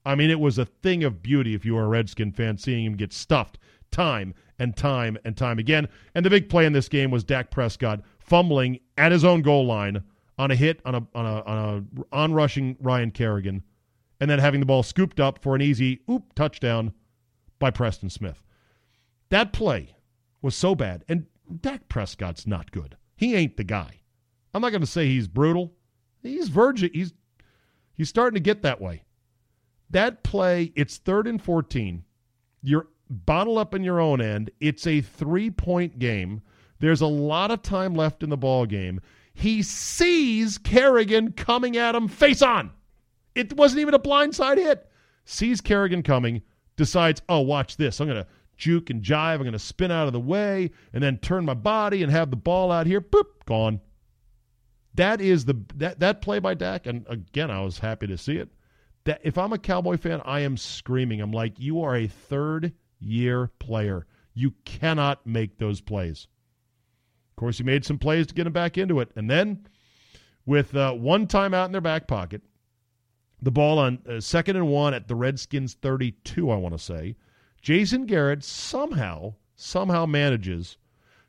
I 0.05 0.15
mean, 0.15 0.29
it 0.29 0.39
was 0.39 0.57
a 0.57 0.65
thing 0.65 1.03
of 1.03 1.21
beauty 1.21 1.53
if 1.53 1.65
you 1.65 1.75
were 1.75 1.83
a 1.83 1.87
Redskin 1.87 2.31
fan 2.31 2.57
seeing 2.57 2.85
him 2.85 2.95
get 2.95 3.13
stuffed 3.13 3.59
time 3.91 4.33
and 4.57 4.75
time 4.75 5.17
and 5.23 5.35
time 5.35 5.59
again. 5.59 5.87
And 6.15 6.25
the 6.25 6.29
big 6.29 6.49
play 6.49 6.65
in 6.65 6.73
this 6.73 6.89
game 6.89 7.11
was 7.11 7.23
Dak 7.23 7.51
Prescott 7.51 8.01
fumbling 8.19 8.79
at 8.97 9.11
his 9.11 9.23
own 9.23 9.41
goal 9.41 9.65
line 9.65 10.03
on 10.37 10.51
a 10.51 10.55
hit 10.55 10.81
on 10.85 10.95
a 10.95 11.05
on 11.13 11.25
a 11.25 11.43
on 11.43 11.85
a 12.01 12.15
on 12.15 12.33
rushing 12.33 12.77
Ryan 12.79 13.11
Kerrigan, 13.11 13.63
and 14.19 14.29
then 14.29 14.39
having 14.39 14.59
the 14.59 14.65
ball 14.65 14.83
scooped 14.83 15.19
up 15.19 15.41
for 15.43 15.55
an 15.55 15.61
easy 15.61 15.99
oop 16.09 16.33
touchdown 16.33 16.93
by 17.59 17.71
Preston 17.71 18.09
Smith. 18.09 18.43
That 19.29 19.53
play 19.53 19.95
was 20.41 20.55
so 20.55 20.75
bad, 20.75 21.03
and 21.09 21.25
Dak 21.61 21.89
Prescott's 21.89 22.47
not 22.47 22.71
good. 22.71 22.97
He 23.15 23.35
ain't 23.35 23.57
the 23.57 23.63
guy. 23.63 24.01
I'm 24.53 24.61
not 24.61 24.69
going 24.69 24.81
to 24.81 24.87
say 24.87 25.07
he's 25.07 25.27
brutal. 25.27 25.73
He's 26.21 26.49
virgin. 26.49 26.89
He's 26.93 27.13
he's 27.93 28.09
starting 28.09 28.35
to 28.35 28.39
get 28.39 28.63
that 28.63 28.81
way. 28.81 29.03
That 29.89 30.23
play, 30.23 30.71
it's 30.75 30.97
third 30.97 31.27
and 31.27 31.41
14. 31.41 32.03
You're 32.61 32.87
bottled 33.09 33.57
up 33.57 33.73
in 33.73 33.83
your 33.83 33.99
own 33.99 34.21
end. 34.21 34.51
It's 34.59 34.85
a 34.85 35.01
three 35.01 35.49
point 35.49 35.99
game. 35.99 36.41
There's 36.79 37.01
a 37.01 37.07
lot 37.07 37.51
of 37.51 37.61
time 37.61 37.95
left 37.95 38.23
in 38.23 38.29
the 38.29 38.37
ball 38.37 38.65
game. 38.65 39.01
He 39.33 39.63
sees 39.63 40.57
Kerrigan 40.57 41.33
coming 41.33 41.77
at 41.77 41.95
him 41.95 42.07
face 42.07 42.41
on. 42.41 42.71
It 43.35 43.53
wasn't 43.53 43.81
even 43.81 43.93
a 43.93 43.99
blindside 43.99 44.57
hit. 44.57 44.89
Sees 45.25 45.61
Kerrigan 45.61 46.03
coming, 46.03 46.41
decides, 46.75 47.21
oh, 47.29 47.41
watch 47.41 47.77
this. 47.77 47.99
I'm 47.99 48.07
going 48.07 48.23
to 48.23 48.29
juke 48.59 48.91
and 48.91 49.01
jive. 49.01 49.35
I'm 49.35 49.39
going 49.39 49.53
to 49.53 49.59
spin 49.59 49.89
out 49.89 50.05
of 50.05 50.13
the 50.13 50.19
way 50.19 50.69
and 50.93 51.01
then 51.01 51.17
turn 51.17 51.45
my 51.45 51.55
body 51.55 52.03
and 52.03 52.11
have 52.11 52.29
the 52.29 52.35
ball 52.35 52.71
out 52.71 52.85
here. 52.85 53.01
Boop, 53.01 53.45
gone. 53.45 53.81
That 54.93 55.21
is 55.21 55.45
the 55.45 55.55
that 55.75 55.99
that 55.99 56.21
play 56.21 56.39
by 56.39 56.53
Dak, 56.53 56.85
and 56.85 57.05
again, 57.09 57.49
I 57.49 57.61
was 57.61 57.79
happy 57.79 58.05
to 58.07 58.17
see 58.17 58.37
it 58.37 58.49
that 59.05 59.21
if 59.23 59.37
I'm 59.37 59.53
a 59.53 59.57
Cowboy 59.57 59.97
fan, 59.97 60.21
I 60.25 60.41
am 60.41 60.57
screaming. 60.57 61.21
I'm 61.21 61.31
like, 61.31 61.59
you 61.59 61.81
are 61.81 61.95
a 61.95 62.07
third 62.07 62.73
year 62.99 63.49
player. 63.59 64.05
You 64.33 64.53
cannot 64.65 65.25
make 65.25 65.57
those 65.57 65.81
plays. 65.81 66.27
Of 67.31 67.35
course, 67.37 67.57
he 67.57 67.63
made 67.63 67.85
some 67.85 67.97
plays 67.97 68.27
to 68.27 68.33
get 68.33 68.47
him 68.47 68.53
back 68.53 68.77
into 68.77 68.99
it. 68.99 69.09
And 69.15 69.29
then, 69.29 69.67
with 70.45 70.75
uh, 70.75 70.93
one 70.93 71.27
timeout 71.27 71.65
in 71.65 71.71
their 71.71 71.81
back 71.81 72.07
pocket, 72.07 72.41
the 73.41 73.51
ball 73.51 73.79
on 73.79 73.99
uh, 74.07 74.19
second 74.19 74.57
and 74.57 74.67
one 74.67 74.93
at 74.93 75.07
the 75.07 75.15
Redskins 75.15 75.75
32, 75.75 76.51
I 76.51 76.57
want 76.57 76.77
to 76.77 76.83
say, 76.83 77.15
Jason 77.61 78.05
Garrett 78.05 78.43
somehow, 78.43 79.35
somehow 79.55 80.05
manages 80.05 80.77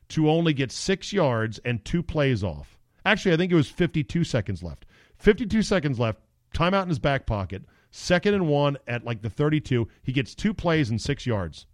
to 0.09 0.29
only 0.29 0.53
get 0.53 0.71
six 0.71 1.13
yards 1.13 1.59
and 1.65 1.83
two 1.83 2.03
plays 2.03 2.43
off. 2.43 2.77
Actually, 3.05 3.33
I 3.33 3.37
think 3.37 3.51
it 3.51 3.55
was 3.55 3.69
52 3.69 4.23
seconds 4.23 4.61
left. 4.61 4.85
52 5.17 5.61
seconds 5.61 5.99
left 5.99 6.19
timeout 6.53 6.83
in 6.83 6.89
his 6.89 6.99
back 6.99 7.25
pocket, 7.25 7.63
second 7.91 8.33
and 8.33 8.47
one 8.47 8.77
at 8.87 9.05
like 9.05 9.21
the 9.21 9.29
32. 9.29 9.87
He 10.03 10.11
gets 10.11 10.35
two 10.35 10.53
plays 10.53 10.89
and 10.89 11.01
six 11.01 11.25
yards. 11.25 11.65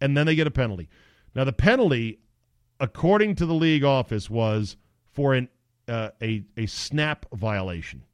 And 0.00 0.16
then 0.16 0.26
they 0.26 0.34
get 0.34 0.46
a 0.46 0.50
penalty. 0.50 0.88
Now, 1.34 1.44
the 1.44 1.52
penalty, 1.52 2.20
according 2.80 3.36
to 3.36 3.46
the 3.46 3.54
league 3.54 3.84
office, 3.84 4.30
was 4.30 4.76
for 5.12 5.34
an, 5.34 5.48
uh, 5.86 6.10
a, 6.22 6.44
a 6.56 6.66
snap 6.66 7.26
violation, 7.32 8.04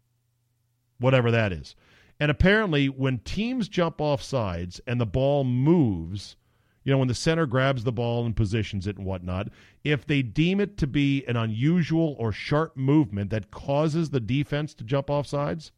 whatever 0.98 1.30
that 1.30 1.52
is. 1.52 1.76
And 2.18 2.30
apparently, 2.30 2.88
when 2.88 3.18
teams 3.18 3.68
jump 3.68 4.00
off 4.00 4.22
sides 4.22 4.80
and 4.86 5.00
the 5.00 5.06
ball 5.06 5.44
moves, 5.44 6.36
you 6.82 6.92
know, 6.92 6.98
when 6.98 7.08
the 7.08 7.14
center 7.14 7.46
grabs 7.46 7.84
the 7.84 7.92
ball 7.92 8.24
and 8.24 8.34
positions 8.34 8.86
it 8.86 8.96
and 8.96 9.04
whatnot, 9.04 9.48
if 9.84 10.06
they 10.06 10.22
deem 10.22 10.60
it 10.60 10.78
to 10.78 10.86
be 10.86 11.24
an 11.26 11.36
unusual 11.36 12.16
or 12.18 12.32
sharp 12.32 12.76
movement 12.76 13.30
that 13.30 13.50
causes 13.50 14.10
the 14.10 14.20
defense 14.20 14.72
to 14.74 14.84
jump 14.84 15.10
off 15.10 15.26
sides, 15.26 15.72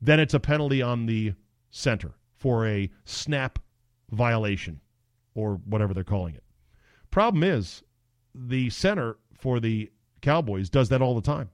then 0.00 0.20
it's 0.20 0.34
a 0.34 0.40
penalty 0.40 0.80
on 0.80 1.06
the 1.06 1.34
center 1.70 2.12
for 2.36 2.66
a 2.66 2.90
snap 3.04 3.58
violation 4.10 4.80
or 5.34 5.60
whatever 5.64 5.92
they're 5.92 6.04
calling 6.04 6.34
it. 6.34 6.44
Problem 7.10 7.42
is, 7.42 7.82
the 8.34 8.70
center 8.70 9.16
for 9.36 9.60
the 9.60 9.90
Cowboys 10.20 10.70
does 10.70 10.88
that 10.88 11.02
all 11.02 11.14
the 11.14 11.20
time. 11.20 11.50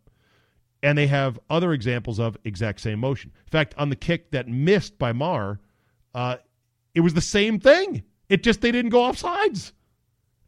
And 0.82 0.96
they 0.96 1.06
have 1.08 1.38
other 1.50 1.72
examples 1.72 2.18
of 2.18 2.38
exact 2.44 2.80
same 2.80 3.00
motion. 3.00 3.32
In 3.46 3.50
fact, 3.50 3.74
on 3.76 3.90
the 3.90 3.96
kick 3.96 4.30
that 4.30 4.48
missed 4.48 4.98
by 4.98 5.12
Maher, 5.12 5.60
uh, 6.14 6.36
it 6.94 7.00
was 7.00 7.14
the 7.14 7.20
same 7.20 7.60
thing. 7.60 8.02
It 8.28 8.42
just 8.42 8.60
they 8.60 8.72
didn't 8.72 8.90
go 8.90 9.02
off 9.02 9.18
sides. 9.18 9.72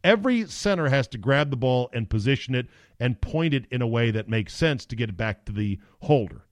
Every 0.03 0.47
center 0.47 0.89
has 0.89 1.07
to 1.09 1.17
grab 1.17 1.49
the 1.49 1.57
ball 1.57 1.89
and 1.93 2.09
position 2.09 2.55
it 2.55 2.67
and 2.99 3.21
point 3.21 3.53
it 3.53 3.65
in 3.71 3.81
a 3.81 3.87
way 3.87 4.11
that 4.11 4.27
makes 4.27 4.53
sense 4.53 4.85
to 4.87 4.95
get 4.95 5.09
it 5.09 5.17
back 5.17 5.45
to 5.45 5.51
the 5.51 5.79
holder 5.99 6.45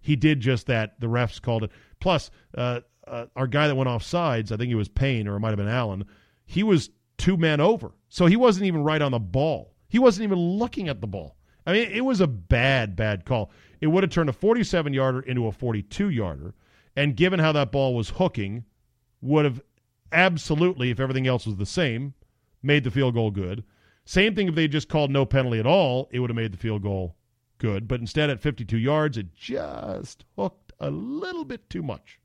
he 0.00 0.16
did 0.16 0.40
just 0.40 0.66
that. 0.66 0.98
The 1.00 1.06
refs 1.06 1.40
called 1.40 1.64
it. 1.64 1.70
Plus, 2.00 2.30
uh, 2.56 2.80
uh, 3.06 3.26
our 3.36 3.46
guy 3.46 3.68
that 3.68 3.74
went 3.74 3.88
off 3.88 4.02
sides, 4.02 4.52
I 4.52 4.56
think 4.56 4.70
it 4.70 4.76
was 4.76 4.88
Payne 4.88 5.28
or 5.28 5.36
it 5.36 5.40
might 5.40 5.50
have 5.50 5.58
been 5.58 5.68
Allen, 5.68 6.04
he 6.46 6.62
was 6.62 6.90
two 7.18 7.36
men 7.36 7.60
over. 7.60 7.92
So 8.08 8.26
he 8.26 8.36
wasn't 8.36 8.66
even 8.66 8.82
right 8.82 9.02
on 9.02 9.12
the 9.12 9.18
ball. 9.18 9.74
He 9.88 9.98
wasn't 9.98 10.24
even 10.24 10.38
looking 10.38 10.88
at 10.88 11.00
the 11.00 11.06
ball. 11.06 11.36
I 11.70 11.74
mean, 11.74 11.90
it 11.92 12.04
was 12.04 12.20
a 12.20 12.26
bad, 12.26 12.96
bad 12.96 13.24
call. 13.24 13.50
It 13.80 13.86
would 13.86 14.02
have 14.02 14.12
turned 14.12 14.28
a 14.28 14.32
47 14.32 14.92
yarder 14.92 15.20
into 15.20 15.46
a 15.46 15.52
42 15.52 16.10
yarder. 16.10 16.54
And 16.96 17.16
given 17.16 17.38
how 17.38 17.52
that 17.52 17.70
ball 17.70 17.94
was 17.94 18.10
hooking, 18.10 18.64
would 19.22 19.44
have 19.44 19.62
absolutely, 20.12 20.90
if 20.90 21.00
everything 21.00 21.26
else 21.26 21.46
was 21.46 21.56
the 21.56 21.66
same, 21.66 22.14
made 22.62 22.84
the 22.84 22.90
field 22.90 23.14
goal 23.14 23.30
good. 23.30 23.64
Same 24.04 24.34
thing 24.34 24.48
if 24.48 24.54
they 24.54 24.66
just 24.66 24.88
called 24.88 25.10
no 25.10 25.24
penalty 25.24 25.60
at 25.60 25.66
all, 25.66 26.08
it 26.10 26.18
would 26.18 26.30
have 26.30 26.36
made 26.36 26.52
the 26.52 26.58
field 26.58 26.82
goal 26.82 27.16
good, 27.58 27.86
but 27.86 28.00
instead 28.00 28.30
at 28.30 28.40
52 28.40 28.76
yards, 28.76 29.16
it 29.16 29.32
just 29.34 30.24
hooked 30.36 30.72
a 30.80 30.90
little 30.90 31.44
bit 31.44 31.70
too 31.70 31.82
much. 31.82 32.18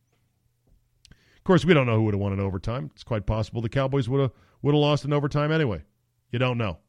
Of 1.11 1.43
course, 1.43 1.65
we 1.65 1.75
don't 1.75 1.85
know 1.85 1.97
who 1.97 2.03
would 2.05 2.15
have 2.15 2.21
won 2.21 2.33
in 2.33 2.39
overtime. 2.39 2.89
It's 2.95 3.03
quite 3.03 3.27
possible 3.27 3.61
the 3.61 3.69
Cowboys 3.69 4.09
would 4.09 4.21
have 4.21 4.31
would 4.63 4.73
have 4.73 4.81
lost 4.81 5.05
in 5.05 5.13
overtime 5.13 5.51
anyway. 5.51 5.83
You 6.31 6.39
don't 6.39 6.57
know. 6.57 6.79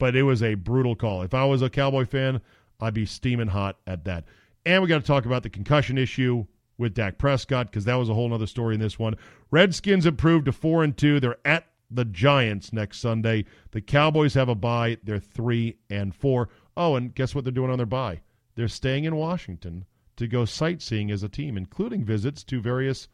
But 0.00 0.16
it 0.16 0.24
was 0.24 0.42
a 0.42 0.54
brutal 0.54 0.96
call. 0.96 1.22
If 1.22 1.34
I 1.34 1.44
was 1.44 1.62
a 1.62 1.70
Cowboy 1.70 2.06
fan, 2.06 2.40
I'd 2.80 2.94
be 2.94 3.06
steaming 3.06 3.48
hot 3.48 3.76
at 3.86 4.04
that. 4.06 4.24
And 4.66 4.82
we 4.82 4.88
got 4.88 5.00
to 5.00 5.06
talk 5.06 5.26
about 5.26 5.44
the 5.44 5.50
concussion 5.50 5.98
issue 5.98 6.46
with 6.78 6.94
Dak 6.94 7.18
Prescott 7.18 7.66
because 7.66 7.84
that 7.84 7.96
was 7.96 8.08
a 8.08 8.14
whole 8.14 8.32
other 8.32 8.46
story 8.46 8.74
in 8.74 8.80
this 8.80 8.98
one. 8.98 9.14
Redskins 9.50 10.06
improved 10.06 10.46
to 10.46 10.52
four 10.52 10.82
and 10.82 10.96
two. 10.96 11.20
They're 11.20 11.36
at 11.44 11.66
the 11.90 12.06
Giants 12.06 12.72
next 12.72 13.00
Sunday. 13.00 13.44
The 13.72 13.82
Cowboys 13.82 14.34
have 14.34 14.48
a 14.48 14.54
bye. 14.54 14.96
They're 15.04 15.18
three 15.20 15.76
and 15.90 16.14
four. 16.14 16.48
Oh, 16.76 16.96
and 16.96 17.14
guess 17.14 17.34
what 17.34 17.44
they're 17.44 17.52
doing 17.52 17.70
on 17.70 17.76
their 17.76 17.86
bye? 17.86 18.22
They're 18.54 18.68
staying 18.68 19.04
in 19.04 19.16
Washington 19.16 19.84
to 20.16 20.26
go 20.26 20.44
sightseeing 20.46 21.10
as 21.10 21.22
a 21.22 21.28
team, 21.28 21.56
including 21.56 22.04
visits 22.04 22.42
to 22.44 22.60
various 22.60 23.08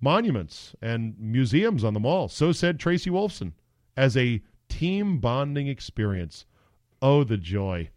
monuments 0.00 0.74
and 0.82 1.18
museums 1.18 1.82
on 1.82 1.94
the 1.94 2.00
mall. 2.00 2.28
So 2.28 2.52
said 2.52 2.78
Tracy 2.78 3.10
Wolfson 3.10 3.52
as 3.96 4.16
a 4.16 4.42
team 4.68 5.18
bonding 5.18 5.68
experience. 5.68 6.46
Oh, 7.02 7.24
the 7.24 7.36
joy. 7.36 7.90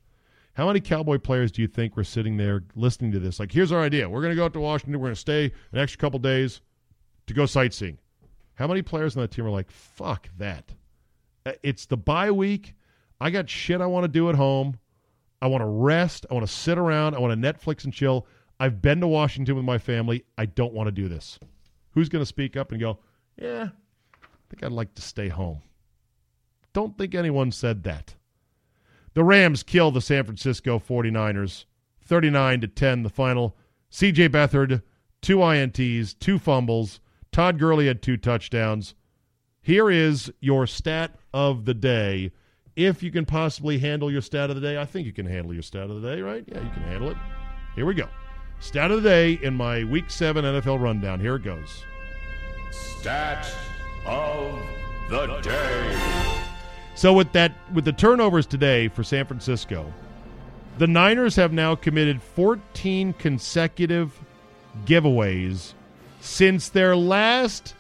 How 0.54 0.68
many 0.68 0.82
Cowboy 0.82 1.20
players 1.20 1.52
do 1.52 1.62
you 1.62 1.68
think 1.68 1.96
were 1.96 2.04
sitting 2.04 2.36
there 2.38 2.64
listening 2.76 3.12
to 3.14 3.20
this? 3.20 3.40
Like, 3.40 3.52
here's 3.52 3.72
our 3.72 3.82
idea. 3.82 4.10
We're 4.10 4.22
going 4.22 4.32
to 4.32 4.36
go 4.36 4.46
out 4.46 4.54
to 4.54 4.60
Washington. 4.60 5.00
We're 5.00 5.08
going 5.08 5.16
to 5.16 5.20
stay 5.20 5.52
an 5.72 5.80
extra 5.80 6.00
couple 6.00 6.20
days 6.20 6.62
to 7.28 7.34
go 7.34 7.46
sightseeing. 7.46 7.98
How 8.56 8.68
many 8.68 8.82
players 8.82 9.16
on 9.16 9.22
that 9.22 9.32
team 9.32 9.46
are 9.46 9.52
like, 9.52 9.72
fuck 9.72 10.28
that? 10.38 10.74
Uh, 11.46 11.54
It's 11.64 11.86
the 11.86 11.96
bye 11.96 12.32
week. 12.32 12.74
I 13.22 13.30
got 13.30 13.50
shit 13.50 13.80
I 13.80 13.86
want 13.86 14.04
to 14.04 14.10
do 14.10 14.30
at 14.30 14.36
home. 14.36 14.78
I 15.42 15.48
want 15.48 15.62
to 15.62 15.66
rest. 15.68 16.26
I 16.30 16.34
want 16.34 16.46
to 16.46 16.52
sit 16.52 16.78
around. 16.78 17.16
I 17.16 17.20
want 17.20 17.42
to 17.42 17.54
Netflix 17.54 17.86
and 17.86 17.94
chill. 17.94 18.28
I've 18.60 18.82
been 18.82 19.00
to 19.00 19.08
Washington 19.08 19.56
with 19.56 19.64
my 19.64 19.78
family. 19.78 20.26
I 20.38 20.46
don't 20.46 20.74
want 20.74 20.88
to 20.88 20.92
do 20.92 21.08
this. 21.08 21.40
Who's 21.92 22.10
going 22.10 22.22
to 22.22 22.26
speak 22.26 22.58
up 22.58 22.72
and 22.72 22.82
go, 22.82 23.00
yeah, 23.38 23.70
I 24.22 24.28
think 24.50 24.64
I'd 24.64 24.74
like 24.74 24.94
to 24.96 25.02
stay 25.02 25.30
home? 25.30 25.62
Don't 26.74 26.98
think 26.98 27.16
anyone 27.16 27.52
said 27.52 27.84
that. 27.84 28.16
The 29.14 29.24
Rams 29.24 29.64
kill 29.64 29.92
the 29.92 30.02
San 30.02 30.24
Francisco 30.24 30.80
49ers 30.80 31.66
39 32.06 32.62
to 32.62 32.68
10 32.68 33.04
the 33.04 33.10
final. 33.10 33.56
CJ 33.92 34.30
Beathard, 34.30 34.82
two 35.22 35.38
INTs, 35.38 36.18
two 36.20 36.40
fumbles. 36.40 37.00
Todd 37.32 37.60
Gurley 37.60 37.88
had 37.88 38.02
two 38.02 38.18
touchdowns. 38.18 38.96
Here 39.62 39.90
is 39.90 40.32
your 40.40 40.66
stat 40.66 41.16
of 41.34 41.66
the 41.66 41.74
day. 41.74 42.32
If 42.76 43.04
you 43.04 43.12
can 43.12 43.26
possibly 43.26 43.80
handle 43.80 44.12
your 44.12 44.22
stat 44.22 44.50
of 44.50 44.56
the 44.56 44.62
day, 44.62 44.80
I 44.80 44.86
think 44.86 45.06
you 45.06 45.14
can 45.14 45.26
handle 45.26 45.54
your 45.54 45.64
stat 45.64 45.90
of 45.90 46.02
the 46.02 46.16
day, 46.16 46.22
right? 46.22 46.44
Yeah, 46.48 46.62
you 46.64 46.70
can 46.70 46.84
handle 46.84 47.10
it. 47.10 47.18
Here 47.76 47.86
we 47.86 47.94
go. 47.94 48.08
Stat 48.60 48.92
of 48.92 49.04
the 49.04 49.10
day 49.10 49.40
in 49.42 49.54
my 49.54 49.84
week 49.84 50.10
7 50.10 50.44
NFL 50.44 50.82
rundown. 50.82 51.20
Here 51.20 51.36
it 51.36 51.44
goes. 51.44 51.84
Stat 52.72 53.48
of 54.06 54.60
the 55.10 55.40
day. 55.42 56.49
So 57.00 57.14
with 57.14 57.32
that 57.32 57.54
with 57.74 57.86
the 57.86 57.94
turnovers 57.94 58.46
today 58.46 58.90
for 58.90 59.06
San 59.06 59.26
Francisco, 59.26 59.94
the 60.80 60.86
Niners 60.86 61.34
have 61.38 61.54
now 61.54 61.74
committed 61.74 62.22
14 62.22 63.14
consecutive 63.14 64.20
giveaways 64.86 65.76
since 66.20 66.68
their 66.68 66.98
last 66.98 67.74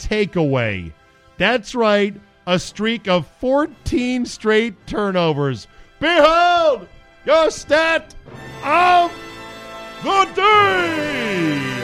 takeaway. 0.00 0.92
That's 1.36 1.76
right, 1.76 2.16
a 2.48 2.58
streak 2.58 3.06
of 3.06 3.28
14 3.38 4.26
straight 4.26 4.88
turnovers. 4.88 5.68
Behold 6.00 6.88
your 7.24 7.52
stat 7.52 8.12
of 8.64 9.12
the 10.02 10.28
day. 10.34 11.77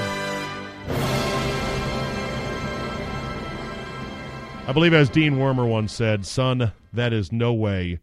I 4.66 4.72
believe, 4.72 4.94
as 4.94 5.10
Dean 5.10 5.34
Wormer 5.34 5.68
once 5.68 5.92
said, 5.92 6.24
son, 6.24 6.72
that 6.94 7.12
is 7.12 7.30
no 7.30 7.52
way 7.52 7.98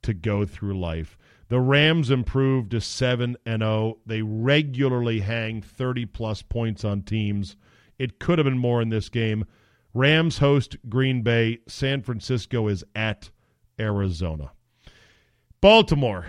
to 0.00 0.14
go 0.14 0.46
through 0.46 0.80
life. 0.80 1.18
The 1.48 1.60
Rams 1.60 2.10
improved 2.10 2.70
to 2.70 2.80
7 2.80 3.36
and 3.44 3.60
0. 3.60 3.98
They 4.06 4.22
regularly 4.22 5.20
hang 5.20 5.60
30 5.60 6.06
plus 6.06 6.40
points 6.40 6.86
on 6.86 7.02
teams. 7.02 7.56
It 7.98 8.18
could 8.18 8.38
have 8.38 8.46
been 8.46 8.56
more 8.56 8.80
in 8.80 8.88
this 8.88 9.10
game. 9.10 9.44
Rams 9.92 10.38
host 10.38 10.78
Green 10.88 11.20
Bay. 11.20 11.58
San 11.68 12.00
Francisco 12.00 12.66
is 12.66 12.82
at 12.94 13.28
Arizona. 13.78 14.52
Baltimore 15.60 16.28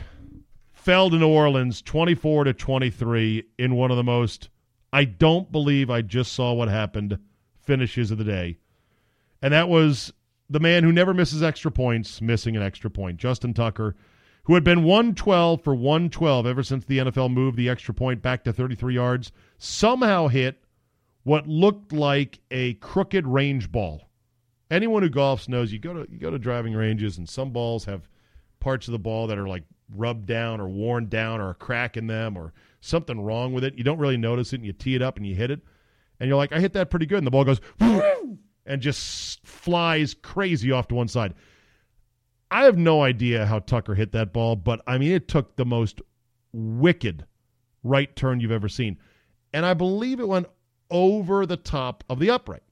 fell 0.73 1.09
to 1.09 1.15
New 1.15 1.29
Orleans 1.29 1.81
24 1.81 2.43
to 2.43 2.53
23 2.53 3.43
in 3.57 3.75
one 3.75 3.91
of 3.91 3.97
the 3.97 4.03
most 4.03 4.49
I 4.91 5.05
don't 5.05 5.49
believe 5.49 5.89
I 5.89 6.01
just 6.01 6.33
saw 6.33 6.51
what 6.51 6.67
happened 6.67 7.19
finishes 7.57 8.11
of 8.11 8.17
the 8.17 8.23
day 8.25 8.57
and 9.41 9.53
that 9.53 9.69
was 9.69 10.13
the 10.49 10.59
man 10.59 10.83
who 10.83 10.91
never 10.91 11.13
misses 11.13 11.43
extra 11.43 11.71
points, 11.71 12.21
missing 12.21 12.55
an 12.55 12.63
extra 12.63 12.89
point, 12.89 13.17
Justin 13.17 13.53
Tucker, 13.53 13.95
who 14.43 14.53
had 14.53 14.63
been 14.63 14.83
112 14.83 15.61
for 15.61 15.75
112 15.75 16.45
ever 16.47 16.63
since 16.63 16.85
the 16.85 16.99
NFL 16.99 17.31
moved 17.31 17.57
the 17.57 17.69
extra 17.69 17.93
point 17.93 18.21
back 18.21 18.43
to 18.45 18.53
33 18.53 18.95
yards, 18.95 19.31
somehow 19.57 20.27
hit 20.27 20.63
what 21.23 21.47
looked 21.47 21.91
like 21.91 22.39
a 22.49 22.75
crooked 22.75 23.27
range 23.27 23.71
ball. 23.71 24.03
Anyone 24.71 25.03
who 25.03 25.09
golfs 25.09 25.49
knows 25.49 25.73
you 25.73 25.79
go 25.79 25.93
to 25.93 26.11
you 26.11 26.17
go 26.17 26.29
to 26.29 26.39
driving 26.39 26.73
ranges 26.73 27.17
and 27.17 27.27
some 27.27 27.51
balls 27.51 27.85
have 27.85 28.07
parts 28.59 28.87
of 28.87 28.93
the 28.93 28.99
ball 28.99 29.27
that 29.27 29.37
are 29.37 29.47
like 29.47 29.63
rubbed 29.93 30.25
down 30.25 30.59
or 30.59 30.67
worn 30.67 31.07
down 31.07 31.39
or 31.39 31.49
a 31.49 31.55
crack 31.55 31.95
in 31.95 32.07
them 32.07 32.37
or 32.37 32.53
something 32.79 33.19
wrong 33.19 33.53
with 33.53 33.63
it. 33.63 33.77
You 33.77 33.83
don't 33.83 33.99
really 33.99 34.17
notice 34.17 34.53
it 34.53 34.57
and 34.57 34.65
you 34.65 34.73
tee 34.73 34.95
it 34.95 35.01
up 35.01 35.17
and 35.17 35.25
you 35.25 35.35
hit 35.35 35.51
it 35.51 35.61
and 36.19 36.27
you're 36.27 36.37
like, 36.37 36.51
I 36.51 36.59
hit 36.59 36.73
that 36.73 36.89
pretty 36.89 37.05
good, 37.05 37.19
and 37.19 37.27
the 37.27 37.31
ball 37.31 37.43
goes 37.43 37.61
and 38.67 38.81
just 38.81 39.45
flies 39.45 40.13
crazy 40.13 40.71
off 40.71 40.87
to 40.89 40.95
one 40.95 41.07
side. 41.07 41.33
I 42.51 42.63
have 42.63 42.77
no 42.77 43.03
idea 43.03 43.45
how 43.45 43.59
Tucker 43.59 43.95
hit 43.95 44.11
that 44.13 44.33
ball, 44.33 44.55
but 44.55 44.81
I 44.87 44.97
mean, 44.97 45.11
it 45.11 45.27
took 45.27 45.55
the 45.55 45.65
most 45.65 46.01
wicked 46.53 47.25
right 47.83 48.15
turn 48.15 48.39
you've 48.39 48.51
ever 48.51 48.69
seen. 48.69 48.97
And 49.53 49.65
I 49.65 49.73
believe 49.73 50.19
it 50.19 50.27
went 50.27 50.47
over 50.89 51.45
the 51.45 51.57
top 51.57 52.03
of 52.09 52.19
the 52.19 52.29
upright. 52.29 52.63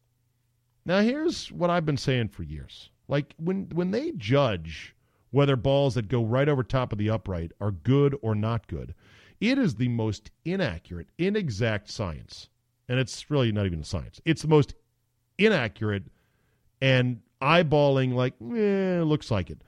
Now, 0.86 1.02
here's 1.02 1.52
what 1.52 1.70
I've 1.70 1.86
been 1.86 1.98
saying 1.98 2.30
for 2.30 2.44
years. 2.44 2.90
Like, 3.08 3.34
when, 3.38 3.70
when 3.74 3.92
they 3.92 4.12
judge 4.12 4.96
whether 5.32 5.56
balls 5.56 5.96
that 5.96 6.08
go 6.08 6.24
right 6.24 6.48
over 6.48 6.64
top 6.64 6.92
of 6.92 6.98
the 6.98 7.10
upright 7.10 7.52
are 7.60 7.72
good 7.72 8.16
or 8.22 8.36
not 8.36 8.68
good, 8.68 8.94
it 9.42 9.58
is 9.58 9.76
the 9.76 9.90
most 9.90 10.32
inaccurate, 10.46 11.08
inexact 11.18 11.90
science. 11.90 12.50
And 12.88 13.00
it's 13.00 13.30
really 13.30 13.52
not 13.52 13.66
even 13.66 13.82
a 13.82 13.86
science. 13.86 14.22
It's 14.26 14.42
the 14.42 14.48
most 14.48 14.76
inaccurate 15.38 16.04
and 16.82 17.22
eyeballing 17.42 18.14
like 18.14 18.34
eh, 18.42 19.02
looks 19.04 19.32
like 19.32 19.50
it. 19.50 19.62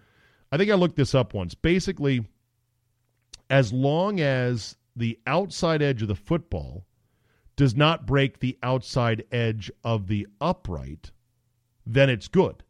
I 0.52 0.58
think 0.58 0.72
I 0.72 0.76
looked 0.76 0.96
this 0.96 1.16
up 1.16 1.34
once. 1.34 1.54
Basically, 1.54 2.26
as 3.50 3.74
long 3.74 4.20
as 4.20 4.76
the 4.96 5.20
outside 5.28 5.82
edge 5.82 6.02
of 6.02 6.08
the 6.08 6.16
football 6.16 6.86
does 7.56 7.76
not 7.76 8.06
break 8.06 8.40
the 8.40 8.58
outside 8.64 9.24
edge 9.32 9.72
of 9.84 10.08
the 10.08 10.28
upright, 10.40 11.12
then 11.86 12.10
it's 12.10 12.28
good. 12.28 12.64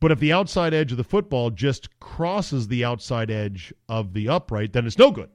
But 0.00 0.10
if 0.10 0.18
the 0.18 0.32
outside 0.32 0.74
edge 0.74 0.90
of 0.90 0.98
the 0.98 1.04
football 1.04 1.50
just 1.50 2.00
crosses 2.00 2.68
the 2.68 2.84
outside 2.84 3.30
edge 3.30 3.72
of 3.88 4.14
the 4.14 4.28
upright, 4.28 4.72
then 4.72 4.86
it's 4.86 4.98
no 4.98 5.10
good. 5.10 5.30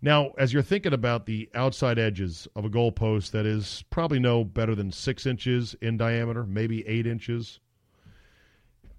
Now, 0.00 0.30
as 0.38 0.52
you're 0.52 0.62
thinking 0.62 0.92
about 0.92 1.26
the 1.26 1.48
outside 1.54 1.98
edges 1.98 2.46
of 2.54 2.64
a 2.64 2.70
goalpost 2.70 3.32
that 3.32 3.46
is 3.46 3.84
probably 3.90 4.20
no 4.20 4.44
better 4.44 4.74
than 4.74 4.92
six 4.92 5.26
inches 5.26 5.74
in 5.80 5.96
diameter, 5.96 6.44
maybe 6.44 6.86
eight 6.86 7.06
inches, 7.06 7.58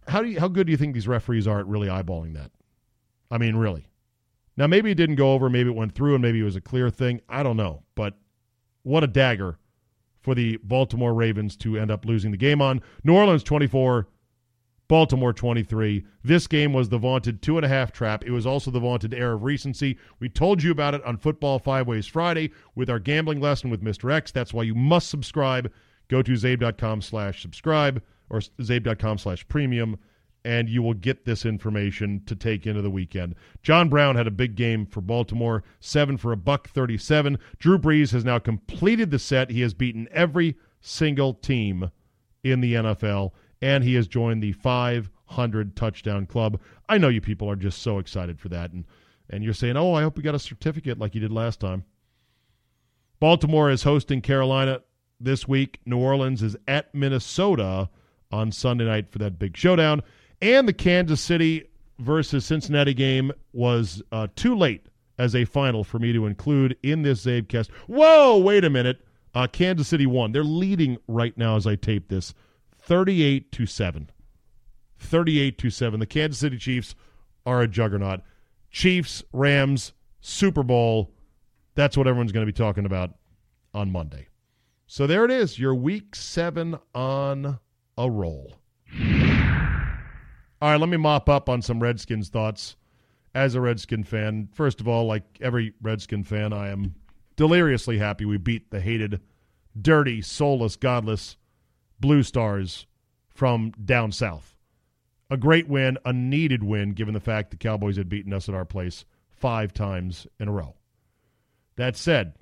how 0.07 0.21
do 0.21 0.29
you, 0.29 0.39
how 0.39 0.49
good 0.49 0.67
do 0.67 0.71
you 0.71 0.77
think 0.77 0.93
these 0.93 1.07
referees 1.07 1.47
are 1.47 1.59
at 1.59 1.67
really 1.67 1.87
eyeballing 1.87 2.33
that? 2.33 2.51
I 3.31 3.37
mean, 3.37 3.55
really. 3.55 3.87
Now, 4.57 4.67
maybe 4.67 4.91
it 4.91 4.95
didn't 4.95 5.15
go 5.15 5.33
over, 5.33 5.49
maybe 5.49 5.69
it 5.69 5.75
went 5.75 5.95
through, 5.95 6.15
and 6.15 6.21
maybe 6.21 6.41
it 6.41 6.43
was 6.43 6.57
a 6.57 6.61
clear 6.61 6.89
thing. 6.89 7.21
I 7.29 7.43
don't 7.43 7.55
know, 7.55 7.83
but 7.95 8.15
what 8.83 9.05
a 9.05 9.07
dagger 9.07 9.57
for 10.19 10.35
the 10.35 10.57
Baltimore 10.57 11.13
Ravens 11.13 11.55
to 11.57 11.77
end 11.77 11.91
up 11.91 12.05
losing 12.05 12.31
the 12.31 12.37
game 12.37 12.61
on. 12.61 12.81
New 13.05 13.15
Orleans 13.15 13.43
24, 13.43 14.07
Baltimore 14.89 15.33
23. 15.33 16.03
This 16.23 16.47
game 16.47 16.73
was 16.73 16.89
the 16.89 16.97
vaunted 16.97 17.43
two 17.43 17.57
and 17.57 17.65
a 17.65 17.69
half 17.69 17.91
trap. 17.91 18.25
It 18.25 18.31
was 18.31 18.47
also 18.47 18.71
the 18.71 18.79
vaunted 18.79 19.13
air 19.13 19.33
of 19.33 19.43
recency. 19.43 19.99
We 20.19 20.29
told 20.29 20.63
you 20.63 20.71
about 20.71 20.95
it 20.95 21.03
on 21.05 21.17
Football 21.17 21.59
Five 21.59 21.87
Ways 21.87 22.07
Friday 22.07 22.51
with 22.73 22.89
our 22.89 22.97
gambling 22.97 23.39
lesson 23.39 23.69
with 23.69 23.83
Mr. 23.83 24.11
X. 24.11 24.31
That's 24.31 24.51
why 24.51 24.63
you 24.63 24.73
must 24.73 25.07
subscribe. 25.07 25.71
Go 26.07 26.23
to 26.23 26.31
zabe.com 26.31 27.03
slash 27.03 27.43
subscribe 27.43 28.01
or 28.31 28.39
zabe.com 28.39 29.19
slash 29.19 29.47
premium, 29.47 29.95
and 30.43 30.67
you 30.67 30.81
will 30.81 30.95
get 30.95 31.23
this 31.23 31.45
information 31.45 32.23
to 32.25 32.35
take 32.35 32.65
into 32.65 32.81
the 32.81 32.89
weekend. 32.89 33.35
John 33.61 33.89
Brown 33.89 34.15
had 34.15 34.25
a 34.25 34.31
big 34.31 34.55
game 34.55 34.87
for 34.87 35.01
Baltimore, 35.01 35.63
seven 35.79 36.17
for 36.17 36.31
a 36.31 36.37
buck 36.37 36.67
37. 36.67 37.37
Drew 37.59 37.77
Brees 37.77 38.11
has 38.11 38.25
now 38.25 38.39
completed 38.39 39.11
the 39.11 39.19
set. 39.19 39.51
He 39.51 39.61
has 39.61 39.75
beaten 39.75 40.07
every 40.11 40.57
single 40.81 41.35
team 41.35 41.91
in 42.43 42.61
the 42.61 42.73
NFL 42.73 43.33
and 43.61 43.83
he 43.83 43.95
has 43.95 44.07
joined 44.07 44.41
the 44.41 44.53
500 44.53 45.75
touchdown 45.75 46.25
club. 46.25 46.59
I 46.87 46.97
know 46.97 47.09
you 47.09 47.21
people 47.21 47.49
are 47.49 47.55
just 47.55 47.81
so 47.81 47.99
excited 47.99 48.39
for 48.39 48.49
that, 48.49 48.71
and 48.71 48.85
and 49.29 49.43
you're 49.43 49.53
saying, 49.53 49.77
"Oh, 49.77 49.93
I 49.93 50.01
hope 50.01 50.17
we 50.17 50.23
got 50.23 50.35
a 50.35 50.39
certificate 50.39 50.97
like 50.97 51.13
you 51.13 51.21
did 51.21 51.31
last 51.31 51.59
time." 51.59 51.83
Baltimore 53.19 53.69
is 53.69 53.83
hosting 53.83 54.21
Carolina 54.21 54.81
this 55.19 55.47
week. 55.47 55.79
New 55.85 55.97
Orleans 55.97 56.41
is 56.41 56.55
at 56.67 56.93
Minnesota 56.95 57.89
on 58.31 58.51
Sunday 58.51 58.85
night 58.85 59.11
for 59.11 59.19
that 59.19 59.37
big 59.37 59.55
showdown, 59.57 60.01
and 60.41 60.67
the 60.67 60.73
Kansas 60.73 61.21
City 61.21 61.69
versus 61.99 62.45
Cincinnati 62.45 62.93
game 62.93 63.31
was 63.53 64.01
uh, 64.11 64.27
too 64.35 64.55
late 64.55 64.87
as 65.17 65.35
a 65.35 65.45
final 65.45 65.83
for 65.83 65.99
me 65.99 66.13
to 66.13 66.25
include 66.25 66.77
in 66.81 67.01
this 67.01 67.25
Zabecast. 67.25 67.69
Whoa, 67.87 68.37
wait 68.37 68.63
a 68.63 68.69
minute. 68.69 69.05
Uh, 69.35 69.47
Kansas 69.47 69.87
City 69.87 70.05
won. 70.05 70.31
They're 70.31 70.43
leading 70.43 70.97
right 71.07 71.37
now 71.37 71.57
as 71.57 71.67
I 71.67 71.75
tape 71.75 72.07
this. 72.07 72.33
38 72.89 73.51
to 73.51 73.67
7. 73.67 74.09
38 74.97 75.59
to 75.59 75.69
7. 75.69 75.99
The 75.99 76.07
Kansas 76.07 76.39
City 76.39 76.57
Chiefs 76.57 76.95
are 77.45 77.61
a 77.61 77.67
juggernaut. 77.67 78.21
Chiefs, 78.71 79.23
Rams, 79.31 79.93
Super 80.21 80.63
Bowl. 80.63 81.11
That's 81.75 81.95
what 81.95 82.07
everyone's 82.07 82.31
going 82.31 82.47
to 82.47 82.51
be 82.51 82.57
talking 82.57 82.87
about 82.87 83.11
on 83.75 83.91
Monday. 83.91 84.29
So 84.87 85.05
there 85.05 85.23
it 85.23 85.29
is, 85.29 85.59
your 85.59 85.75
week 85.75 86.15
7 86.15 86.79
on 86.95 87.59
a 87.95 88.09
roll. 88.09 88.57
All 88.99 90.71
right, 90.71 90.79
let 90.79 90.89
me 90.89 90.97
mop 90.97 91.29
up 91.29 91.47
on 91.47 91.61
some 91.61 91.83
Redskins 91.83 92.29
thoughts. 92.29 92.75
As 93.35 93.53
a 93.53 93.61
Redskin 93.61 94.03
fan, 94.03 94.49
first 94.51 94.81
of 94.81 94.87
all, 94.87 95.05
like 95.05 95.37
every 95.41 95.75
Redskin 95.83 96.23
fan, 96.23 96.53
I 96.53 96.69
am 96.69 96.95
deliriously 97.35 97.99
happy 97.99 98.25
we 98.25 98.37
beat 98.37 98.71
the 98.71 98.81
hated, 98.81 99.21
dirty, 99.79 100.23
soulless, 100.23 100.75
godless 100.75 101.37
Blue 101.99 102.23
Stars 102.23 102.85
from 103.27 103.71
down 103.83 104.11
south. 104.11 104.55
A 105.29 105.37
great 105.37 105.67
win, 105.67 105.97
a 106.05 106.11
needed 106.11 106.63
win, 106.63 106.93
given 106.93 107.13
the 107.13 107.19
fact 107.19 107.51
the 107.51 107.57
Cowboys 107.57 107.97
had 107.97 108.09
beaten 108.09 108.33
us 108.33 108.49
at 108.49 108.55
our 108.55 108.65
place 108.65 109.05
five 109.29 109.73
times 109.73 110.27
in 110.39 110.47
a 110.47 110.51
row. 110.51 110.75
That 111.75 111.95
said, 111.95 112.33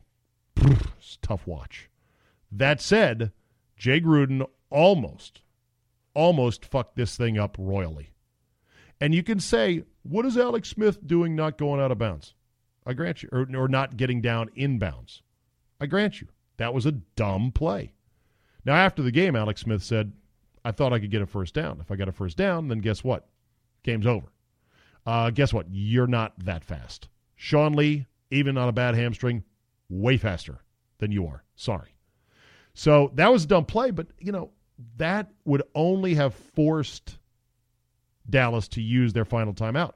it's 0.55 1.17
tough 1.21 1.45
watch. 1.45 1.89
That 2.51 2.81
said, 2.81 3.31
Jay 3.75 3.99
Gruden 3.99 4.47
almost, 4.69 5.41
almost 6.13 6.65
fucked 6.65 6.95
this 6.95 7.15
thing 7.15 7.37
up 7.37 7.55
royally. 7.59 8.11
And 8.99 9.13
you 9.13 9.21
can 9.21 9.39
say, 9.39 9.83
what 10.03 10.25
is 10.25 10.37
Alex 10.37 10.69
Smith 10.69 11.05
doing 11.05 11.35
not 11.35 11.57
going 11.57 11.79
out 11.79 11.91
of 11.91 11.99
bounds? 11.99 12.33
I 12.85 12.93
grant 12.93 13.21
you, 13.21 13.29
or, 13.31 13.47
or 13.55 13.67
not 13.67 13.97
getting 13.97 14.21
down 14.21 14.49
inbounds. 14.57 15.21
I 15.79 15.85
grant 15.85 16.21
you, 16.21 16.29
that 16.55 16.73
was 16.73 16.85
a 16.85 16.93
dumb 16.93 17.51
play. 17.51 17.93
Now, 18.67 18.75
after 18.75 19.01
the 19.01 19.11
game, 19.11 19.37
Alex 19.37 19.61
Smith 19.61 19.81
said, 19.81 20.11
I 20.65 20.71
thought 20.71 20.91
I 20.91 20.99
could 20.99 21.09
get 21.09 21.21
a 21.21 21.25
first 21.25 21.53
down. 21.53 21.79
If 21.79 21.89
I 21.89 21.95
got 21.95 22.09
a 22.09 22.11
first 22.11 22.35
down, 22.35 22.67
then 22.67 22.79
guess 22.79 23.01
what? 23.01 23.25
Game's 23.81 24.05
over. 24.05 24.27
Uh, 25.05 25.29
guess 25.29 25.53
what? 25.53 25.67
You're 25.71 26.05
not 26.05 26.33
that 26.43 26.65
fast. 26.65 27.07
Sean 27.37 27.71
Lee, 27.73 28.07
even 28.29 28.57
on 28.57 28.67
a 28.67 28.73
bad 28.73 28.93
hamstring, 28.93 29.45
way 29.87 30.17
faster 30.17 30.59
than 30.97 31.13
you 31.13 31.25
are. 31.27 31.45
Sorry. 31.55 31.95
So 32.73 33.09
that 33.15 33.31
was 33.31 33.45
a 33.45 33.47
dumb 33.47 33.63
play, 33.63 33.91
but, 33.91 34.07
you 34.19 34.33
know, 34.33 34.51
that 34.97 35.31
would 35.45 35.63
only 35.73 36.15
have 36.15 36.33
forced 36.35 37.17
Dallas 38.29 38.67
to 38.69 38.81
use 38.81 39.13
their 39.13 39.23
final 39.23 39.53
timeout, 39.53 39.93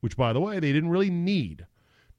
which, 0.00 0.18
by 0.18 0.34
the 0.34 0.40
way, 0.40 0.60
they 0.60 0.74
didn't 0.74 0.90
really 0.90 1.08
need 1.08 1.66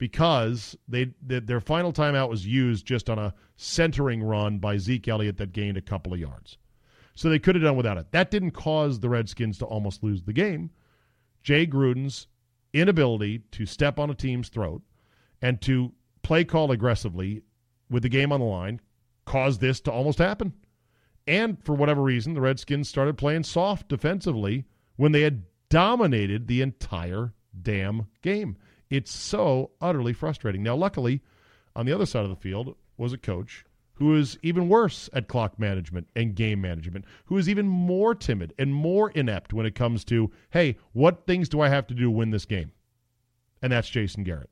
because 0.01 0.75
they, 0.87 1.13
they 1.21 1.39
their 1.39 1.61
final 1.61 1.93
timeout 1.93 2.27
was 2.27 2.43
used 2.43 2.87
just 2.87 3.07
on 3.07 3.19
a 3.19 3.35
centering 3.55 4.23
run 4.23 4.57
by 4.57 4.75
Zeke 4.75 5.07
Elliott 5.07 5.37
that 5.37 5.53
gained 5.53 5.77
a 5.77 5.81
couple 5.81 6.11
of 6.11 6.19
yards. 6.19 6.57
So 7.13 7.29
they 7.29 7.37
could 7.37 7.53
have 7.53 7.63
done 7.63 7.75
without 7.75 7.99
it. 7.99 8.11
That 8.11 8.31
didn't 8.31 8.51
cause 8.51 8.99
the 8.99 9.09
Redskins 9.09 9.59
to 9.59 9.65
almost 9.65 10.03
lose 10.03 10.23
the 10.23 10.33
game. 10.33 10.71
Jay 11.43 11.67
Gruden's 11.67 12.25
inability 12.73 13.43
to 13.51 13.67
step 13.67 13.99
on 13.99 14.09
a 14.09 14.15
team's 14.15 14.49
throat 14.49 14.81
and 15.39 15.61
to 15.61 15.91
play 16.23 16.45
call 16.45 16.71
aggressively 16.71 17.43
with 17.87 18.01
the 18.01 18.09
game 18.09 18.31
on 18.31 18.39
the 18.39 18.45
line 18.47 18.81
caused 19.25 19.61
this 19.61 19.79
to 19.81 19.91
almost 19.91 20.17
happen. 20.17 20.51
And 21.27 21.63
for 21.63 21.75
whatever 21.75 22.01
reason, 22.01 22.33
the 22.33 22.41
Redskins 22.41 22.89
started 22.89 23.19
playing 23.19 23.43
soft 23.43 23.87
defensively 23.87 24.65
when 24.95 25.11
they 25.11 25.21
had 25.21 25.43
dominated 25.69 26.47
the 26.47 26.63
entire 26.63 27.35
damn 27.61 28.07
game. 28.23 28.57
It's 28.91 29.11
so 29.11 29.71
utterly 29.79 30.13
frustrating. 30.13 30.61
Now, 30.61 30.75
luckily, 30.75 31.21
on 31.75 31.85
the 31.85 31.93
other 31.93 32.05
side 32.05 32.25
of 32.25 32.29
the 32.29 32.35
field 32.35 32.75
was 32.97 33.13
a 33.13 33.17
coach 33.17 33.65
who 33.93 34.15
is 34.15 34.37
even 34.41 34.67
worse 34.67 35.09
at 35.13 35.27
clock 35.27 35.57
management 35.57 36.07
and 36.15 36.35
game 36.35 36.59
management, 36.59 37.05
who 37.25 37.37
is 37.37 37.47
even 37.47 37.67
more 37.67 38.13
timid 38.13 38.53
and 38.59 38.73
more 38.73 39.11
inept 39.11 39.53
when 39.53 39.65
it 39.65 39.75
comes 39.75 40.03
to, 40.03 40.29
hey, 40.49 40.75
what 40.91 41.25
things 41.25 41.47
do 41.47 41.61
I 41.61 41.69
have 41.69 41.87
to 41.87 41.93
do 41.93 42.03
to 42.03 42.11
win 42.11 42.31
this 42.31 42.45
game? 42.45 42.71
And 43.61 43.71
that's 43.71 43.89
Jason 43.89 44.23
Garrett. 44.23 44.49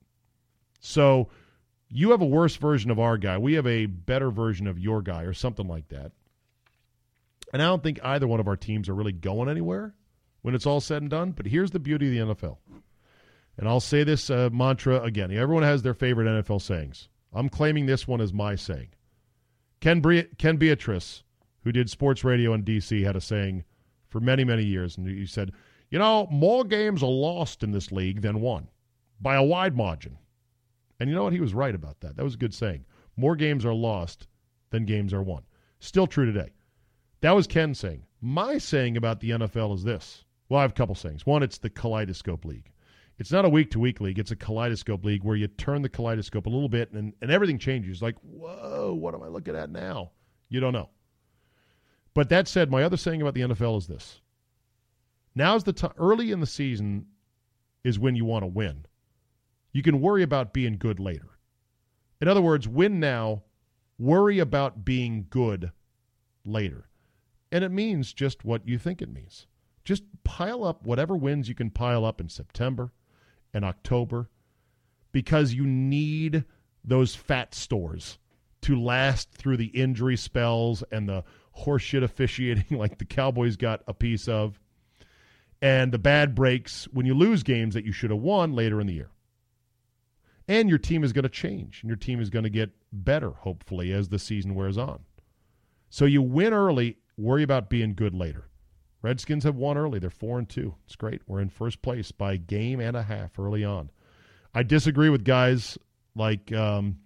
So 0.79 1.29
you 1.89 2.11
have 2.11 2.21
a 2.21 2.25
worse 2.25 2.55
version 2.55 2.91
of 2.91 2.99
our 2.99 3.17
guy. 3.17 3.37
We 3.37 3.55
have 3.55 3.67
a 3.67 3.87
better 3.87 4.31
version 4.31 4.67
of 4.67 4.79
your 4.79 5.01
guy 5.01 5.23
or 5.23 5.33
something 5.33 5.67
like 5.67 5.89
that. 5.89 6.11
And 7.51 7.61
I 7.61 7.65
don't 7.65 7.83
think 7.83 7.99
either 8.03 8.27
one 8.27 8.39
of 8.39 8.47
our 8.47 8.55
teams 8.55 8.87
are 8.87 8.95
really 8.95 9.11
going 9.11 9.49
anywhere 9.49 9.95
when 10.43 10.55
it's 10.55 10.67
all 10.67 10.79
said 10.79 11.01
and 11.01 11.11
done. 11.11 11.31
But 11.31 11.47
here's 11.47 11.71
the 11.71 11.79
beauty 11.79 12.19
of 12.19 12.27
the 12.27 12.35
NFL. 12.35 12.57
And 13.59 13.67
I'll 13.67 13.81
say 13.81 14.05
this 14.05 14.29
uh, 14.29 14.49
mantra 14.53 15.01
again. 15.01 15.33
Everyone 15.33 15.63
has 15.63 15.81
their 15.81 15.93
favorite 15.93 16.27
NFL 16.27 16.61
sayings. 16.61 17.09
I'm 17.33 17.49
claiming 17.49 17.85
this 17.85 18.07
one 18.07 18.21
as 18.21 18.31
my 18.31 18.55
saying. 18.55 18.87
Ken, 19.81 19.99
Bre- 19.99 20.31
Ken 20.37 20.55
Beatrice, 20.55 21.23
who 21.65 21.73
did 21.73 21.89
sports 21.89 22.23
radio 22.23 22.53
in 22.53 22.63
D.C., 22.63 23.01
had 23.01 23.17
a 23.17 23.21
saying 23.21 23.65
for 24.07 24.21
many, 24.21 24.45
many 24.45 24.63
years. 24.63 24.97
And 24.97 25.05
he 25.05 25.25
said, 25.25 25.51
You 25.89 25.99
know, 25.99 26.25
more 26.31 26.63
games 26.63 27.03
are 27.03 27.11
lost 27.11 27.61
in 27.61 27.71
this 27.71 27.91
league 27.91 28.21
than 28.21 28.39
won 28.39 28.69
by 29.19 29.35
a 29.35 29.43
wide 29.43 29.75
margin. 29.75 30.17
And 30.97 31.09
you 31.09 31.15
know 31.15 31.25
what? 31.25 31.33
He 31.33 31.41
was 31.41 31.53
right 31.53 31.75
about 31.75 31.99
that. 31.99 32.15
That 32.15 32.23
was 32.23 32.35
a 32.35 32.39
good 32.39 32.53
saying. 32.53 32.85
More 33.17 33.35
games 33.35 33.65
are 33.65 33.73
lost 33.73 34.27
than 34.69 34.85
games 34.85 35.13
are 35.13 35.21
won. 35.21 35.43
Still 35.79 36.07
true 36.07 36.25
today. 36.25 36.53
That 37.19 37.35
was 37.35 37.45
Ken 37.45 37.75
saying. 37.75 38.03
My 38.21 38.57
saying 38.57 38.95
about 38.95 39.19
the 39.19 39.31
NFL 39.31 39.75
is 39.75 39.83
this. 39.83 40.23
Well, 40.47 40.59
I 40.59 40.61
have 40.61 40.71
a 40.71 40.75
couple 40.75 40.95
sayings. 40.95 41.25
One, 41.25 41.43
it's 41.43 41.57
the 41.57 41.69
kaleidoscope 41.69 42.45
league. 42.45 42.71
It's 43.19 43.33
not 43.33 43.43
a 43.43 43.49
week 43.49 43.69
to 43.71 43.79
week 43.79 43.99
league. 43.99 44.17
It's 44.17 44.31
a 44.31 44.35
kaleidoscope 44.35 45.03
league 45.03 45.25
where 45.25 45.35
you 45.35 45.47
turn 45.47 45.81
the 45.81 45.89
kaleidoscope 45.89 46.45
a 46.45 46.49
little 46.49 46.69
bit 46.69 46.93
and, 46.93 47.13
and 47.21 47.29
everything 47.29 47.59
changes. 47.59 48.01
Like, 48.01 48.15
whoa, 48.21 48.93
what 48.93 49.13
am 49.13 49.21
I 49.21 49.27
looking 49.27 49.57
at 49.57 49.69
now? 49.69 50.11
You 50.47 50.61
don't 50.61 50.71
know. 50.71 50.89
But 52.13 52.29
that 52.29 52.47
said, 52.47 52.71
my 52.71 52.81
other 52.81 52.95
saying 52.95 53.21
about 53.21 53.33
the 53.33 53.41
NFL 53.41 53.77
is 53.77 53.87
this. 53.87 54.21
Now's 55.35 55.65
the 55.65 55.73
time, 55.73 55.91
early 55.97 56.31
in 56.31 56.39
the 56.39 56.47
season 56.47 57.07
is 57.83 57.99
when 57.99 58.15
you 58.15 58.23
want 58.23 58.43
to 58.43 58.47
win. 58.47 58.85
You 59.73 59.83
can 59.83 59.99
worry 59.99 60.23
about 60.23 60.53
being 60.53 60.77
good 60.77 60.99
later. 60.99 61.37
In 62.21 62.29
other 62.29 62.41
words, 62.41 62.69
win 62.69 63.01
now, 63.01 63.43
worry 63.97 64.39
about 64.39 64.85
being 64.85 65.27
good 65.29 65.73
later. 66.45 66.87
And 67.51 67.65
it 67.65 67.71
means 67.71 68.13
just 68.13 68.45
what 68.45 68.65
you 68.65 68.79
think 68.79 69.01
it 69.01 69.13
means. 69.13 69.45
Just 69.83 70.03
pile 70.23 70.63
up 70.63 70.85
whatever 70.85 71.17
wins 71.17 71.49
you 71.49 71.55
can 71.55 71.69
pile 71.69 72.05
up 72.05 72.21
in 72.21 72.29
September 72.29 72.93
and 73.53 73.65
October 73.65 74.29
because 75.11 75.53
you 75.53 75.65
need 75.65 76.43
those 76.83 77.15
fat 77.15 77.53
stores 77.53 78.17
to 78.61 78.79
last 78.79 79.31
through 79.31 79.57
the 79.57 79.67
injury 79.67 80.17
spells 80.17 80.83
and 80.91 81.07
the 81.07 81.23
horseshit 81.57 82.03
officiating 82.03 82.65
like 82.77 82.97
the 82.97 83.05
Cowboys 83.05 83.55
got 83.55 83.81
a 83.87 83.93
piece 83.93 84.27
of 84.27 84.59
and 85.61 85.91
the 85.91 85.99
bad 85.99 86.35
breaks 86.35 86.85
when 86.85 87.05
you 87.05 87.13
lose 87.13 87.43
games 87.43 87.73
that 87.73 87.85
you 87.85 87.91
should 87.91 88.11
have 88.11 88.19
won 88.19 88.53
later 88.53 88.79
in 88.79 88.87
the 88.87 88.93
year. 88.93 89.09
And 90.47 90.69
your 90.69 90.77
team 90.77 91.03
is 91.03 91.13
going 91.13 91.23
to 91.23 91.29
change 91.29 91.81
and 91.81 91.89
your 91.89 91.97
team 91.97 92.21
is 92.21 92.29
going 92.29 92.43
to 92.43 92.49
get 92.49 92.71
better, 92.91 93.31
hopefully, 93.31 93.91
as 93.91 94.09
the 94.09 94.17
season 94.17 94.55
wears 94.55 94.77
on. 94.77 95.01
So 95.89 96.05
you 96.05 96.21
win 96.21 96.53
early, 96.53 96.97
worry 97.17 97.43
about 97.43 97.69
being 97.69 97.93
good 97.93 98.15
later. 98.15 98.45
Redskins 99.01 99.43
have 99.45 99.55
won 99.55 99.77
early. 99.77 99.99
They're 99.99 100.09
four 100.09 100.37
and 100.37 100.49
two. 100.49 100.75
It's 100.85 100.95
great. 100.95 101.21
We're 101.25 101.41
in 101.41 101.49
first 101.49 101.81
place 101.81 102.11
by 102.11 102.37
game 102.37 102.79
and 102.79 102.97
a 102.97 103.03
half 103.03 103.39
early 103.39 103.63
on. 103.63 103.91
I 104.53 104.63
disagree 104.63 105.09
with 105.09 105.23
guys 105.23 105.77
like 106.15 106.51
um, 106.51 106.97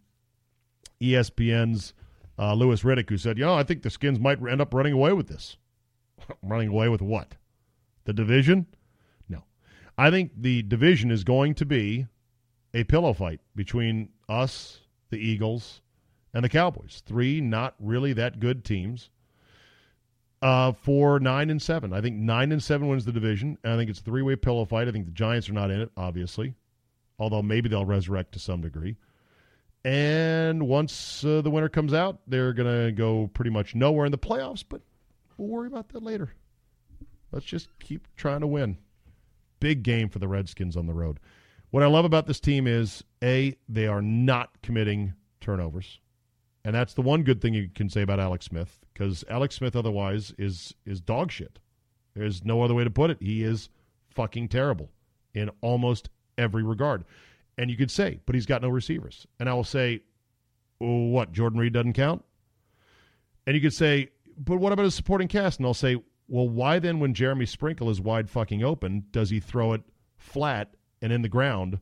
ESPN's 1.01 1.93
uh, 2.39 2.53
Louis 2.55 2.81
Riddick, 2.81 3.09
who 3.09 3.17
said, 3.17 3.37
"You 3.37 3.45
know, 3.45 3.53
I 3.53 3.63
think 3.63 3.83
the 3.83 3.89
Skins 3.89 4.19
might 4.19 4.41
end 4.41 4.61
up 4.61 4.73
running 4.73 4.93
away 4.93 5.13
with 5.13 5.27
this. 5.27 5.57
running 6.41 6.69
away 6.69 6.89
with 6.89 7.01
what? 7.01 7.35
The 8.05 8.13
division? 8.13 8.67
No. 9.29 9.43
I 9.97 10.09
think 10.09 10.31
the 10.35 10.63
division 10.63 11.11
is 11.11 11.23
going 11.23 11.53
to 11.55 11.65
be 11.65 12.07
a 12.73 12.83
pillow 12.85 13.13
fight 13.13 13.39
between 13.55 14.09
us, 14.27 14.79
the 15.09 15.17
Eagles, 15.17 15.81
and 16.33 16.43
the 16.43 16.49
Cowboys. 16.49 17.03
Three 17.05 17.39
not 17.39 17.75
really 17.79 18.13
that 18.13 18.39
good 18.39 18.65
teams 18.65 19.11
uh, 20.43 20.73
for 20.73 21.21
nine 21.21 21.49
and 21.49 21.61
seven. 21.61 21.93
I 21.93 22.01
think 22.01 22.17
nine 22.17 22.51
and 22.51 22.61
seven 22.61 22.89
wins 22.89 23.05
the 23.05 23.13
division. 23.13 23.57
I 23.63 23.77
think 23.77 23.89
it's 23.89 23.99
a 23.99 24.03
three 24.03 24.21
way 24.21 24.35
pillow 24.35 24.65
fight. 24.65 24.89
I 24.89 24.91
think 24.91 25.05
the 25.05 25.11
Giants 25.11 25.49
are 25.49 25.53
not 25.53 25.71
in 25.71 25.79
it, 25.79 25.91
obviously, 25.95 26.53
although 27.17 27.41
maybe 27.41 27.69
they'll 27.69 27.85
resurrect 27.85 28.33
to 28.33 28.39
some 28.39 28.61
degree. 28.61 28.97
And 29.85 30.67
once 30.67 31.23
uh, 31.23 31.41
the 31.41 31.49
winner 31.49 31.69
comes 31.69 31.93
out, 31.93 32.19
they're 32.27 32.53
going 32.53 32.87
to 32.87 32.91
go 32.91 33.27
pretty 33.33 33.51
much 33.51 33.73
nowhere 33.73 34.05
in 34.05 34.11
the 34.11 34.17
playoffs, 34.17 34.63
but 34.67 34.81
we'll 35.37 35.47
worry 35.47 35.67
about 35.67 35.89
that 35.89 36.03
later. 36.03 36.33
Let's 37.31 37.45
just 37.45 37.67
keep 37.79 38.07
trying 38.15 38.41
to 38.41 38.47
win. 38.47 38.77
Big 39.59 39.81
game 39.81 40.09
for 40.09 40.19
the 40.19 40.27
Redskins 40.27 40.75
on 40.75 40.87
the 40.87 40.93
road. 40.93 41.19
What 41.71 41.83
I 41.83 41.87
love 41.87 42.05
about 42.05 42.27
this 42.27 42.39
team 42.39 42.67
is 42.67 43.03
A, 43.23 43.55
they 43.67 43.87
are 43.87 44.01
not 44.01 44.61
committing 44.61 45.13
turnovers. 45.41 45.99
And 46.65 46.73
that's 46.73 46.93
the 46.93 47.01
one 47.01 47.23
good 47.23 47.41
thing 47.41 47.53
you 47.53 47.69
can 47.73 47.89
say 47.89 48.01
about 48.01 48.19
Alex 48.19 48.45
Smith 48.45 48.79
because 48.93 49.23
Alex 49.29 49.55
Smith 49.55 49.75
otherwise 49.75 50.33
is 50.37 50.73
is 50.85 51.01
dog 51.01 51.31
shit. 51.31 51.59
There's 52.15 52.45
no 52.45 52.61
other 52.61 52.73
way 52.73 52.83
to 52.83 52.89
put 52.89 53.09
it. 53.09 53.17
He 53.19 53.43
is 53.43 53.69
fucking 54.11 54.47
terrible 54.49 54.89
in 55.33 55.49
almost 55.61 56.09
every 56.37 56.63
regard. 56.63 57.03
And 57.57 57.69
you 57.69 57.77
could 57.77 57.91
say, 57.91 58.19
but 58.25 58.35
he's 58.35 58.45
got 58.45 58.61
no 58.61 58.69
receivers. 58.69 59.27
And 59.39 59.49
I 59.49 59.53
will 59.53 59.63
say, 59.63 60.01
oh, 60.79 61.05
what, 61.05 61.31
Jordan 61.31 61.59
Reed 61.59 61.73
doesn't 61.73 61.93
count? 61.93 62.23
And 63.45 63.55
you 63.55 63.61
could 63.61 63.73
say, 63.73 64.09
but 64.37 64.57
what 64.57 64.71
about 64.71 64.85
his 64.85 64.95
supporting 64.95 65.27
cast? 65.27 65.59
And 65.59 65.65
I'll 65.65 65.73
say, 65.73 65.97
well, 66.27 66.47
why 66.47 66.79
then, 66.79 66.99
when 66.99 67.13
Jeremy 67.13 67.45
Sprinkle 67.45 67.89
is 67.89 67.99
wide 67.99 68.29
fucking 68.29 68.63
open, 68.63 69.05
does 69.11 69.29
he 69.29 69.39
throw 69.39 69.73
it 69.73 69.81
flat 70.17 70.75
and 71.01 71.11
in 71.11 71.21
the 71.21 71.29
ground 71.29 71.79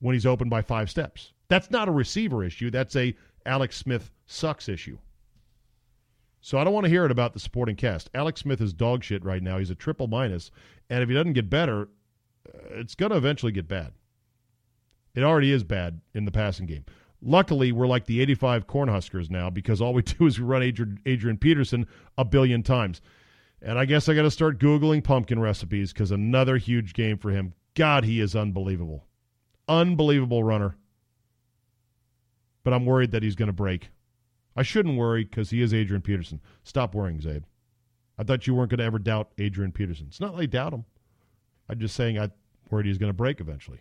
when 0.00 0.14
he's 0.14 0.26
open 0.26 0.48
by 0.48 0.62
five 0.62 0.90
steps? 0.90 1.32
That's 1.48 1.70
not 1.70 1.88
a 1.88 1.92
receiver 1.92 2.44
issue. 2.44 2.70
That's 2.70 2.94
a 2.94 3.16
Alex 3.46 3.76
Smith 3.76 4.10
sucks 4.26 4.68
issue. 4.68 4.98
So 6.40 6.58
I 6.58 6.64
don't 6.64 6.72
want 6.72 6.84
to 6.84 6.90
hear 6.90 7.04
it 7.04 7.10
about 7.10 7.34
the 7.34 7.40
supporting 7.40 7.76
cast. 7.76 8.08
Alex 8.14 8.40
Smith 8.40 8.60
is 8.60 8.72
dog 8.72 9.04
shit 9.04 9.24
right 9.24 9.42
now. 9.42 9.58
He's 9.58 9.70
a 9.70 9.74
triple 9.74 10.06
minus, 10.06 10.50
and 10.88 11.02
if 11.02 11.08
he 11.08 11.14
doesn't 11.14 11.34
get 11.34 11.50
better, 11.50 11.88
uh, 12.48 12.58
it's 12.72 12.94
going 12.94 13.10
to 13.10 13.18
eventually 13.18 13.52
get 13.52 13.68
bad. 13.68 13.92
It 15.14 15.22
already 15.22 15.52
is 15.52 15.64
bad 15.64 16.00
in 16.14 16.24
the 16.24 16.30
passing 16.30 16.66
game. 16.66 16.84
Luckily, 17.22 17.72
we're 17.72 17.86
like 17.86 18.06
the 18.06 18.22
85 18.22 18.66
Cornhuskers 18.66 19.28
now 19.30 19.50
because 19.50 19.80
all 19.80 19.92
we 19.92 20.02
do 20.02 20.26
is 20.26 20.38
we 20.38 20.46
run 20.46 20.62
Adrian, 20.62 20.98
Adrian 21.04 21.36
Peterson 21.36 21.86
a 22.16 22.24
billion 22.24 22.62
times. 22.62 23.02
And 23.60 23.78
I 23.78 23.84
guess 23.84 24.08
I 24.08 24.14
got 24.14 24.22
to 24.22 24.30
start 24.30 24.58
Googling 24.58 25.04
pumpkin 25.04 25.38
recipes 25.38 25.92
because 25.92 26.10
another 26.10 26.56
huge 26.56 26.94
game 26.94 27.18
for 27.18 27.30
him. 27.30 27.52
God, 27.74 28.04
he 28.04 28.20
is 28.20 28.34
unbelievable. 28.34 29.06
Unbelievable 29.68 30.42
runner. 30.42 30.76
But 32.62 32.72
I'm 32.72 32.86
worried 32.86 33.12
that 33.12 33.22
he's 33.22 33.36
going 33.36 33.48
to 33.48 33.52
break. 33.52 33.90
I 34.56 34.62
shouldn't 34.62 34.98
worry 34.98 35.24
because 35.24 35.50
he 35.50 35.62
is 35.62 35.72
Adrian 35.72 36.02
Peterson. 36.02 36.40
Stop 36.64 36.94
worrying, 36.94 37.20
Zabe. 37.20 37.44
I 38.18 38.24
thought 38.24 38.46
you 38.46 38.54
weren't 38.54 38.70
going 38.70 38.78
to 38.78 38.84
ever 38.84 38.98
doubt 38.98 39.32
Adrian 39.38 39.72
Peterson. 39.72 40.06
It's 40.08 40.20
not 40.20 40.34
like 40.34 40.42
I 40.42 40.46
doubt 40.46 40.74
him. 40.74 40.84
I'm 41.68 41.78
just 41.78 41.96
saying 41.96 42.18
I 42.18 42.30
worried 42.68 42.86
he's 42.86 42.98
going 42.98 43.10
to 43.10 43.14
break 43.14 43.40
eventually. 43.40 43.80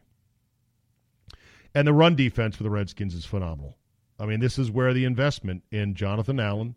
And 1.76 1.88
the 1.88 1.94
run 1.94 2.16
defense 2.16 2.56
for 2.56 2.64
the 2.64 2.70
Redskins 2.70 3.14
is 3.14 3.26
phenomenal. 3.26 3.78
I 4.20 4.26
mean, 4.26 4.40
this 4.40 4.58
is 4.60 4.72
where 4.72 4.94
the 4.94 5.06
investment 5.06 5.64
in 5.72 5.96
Jonathan 5.96 6.40
Allen 6.40 6.76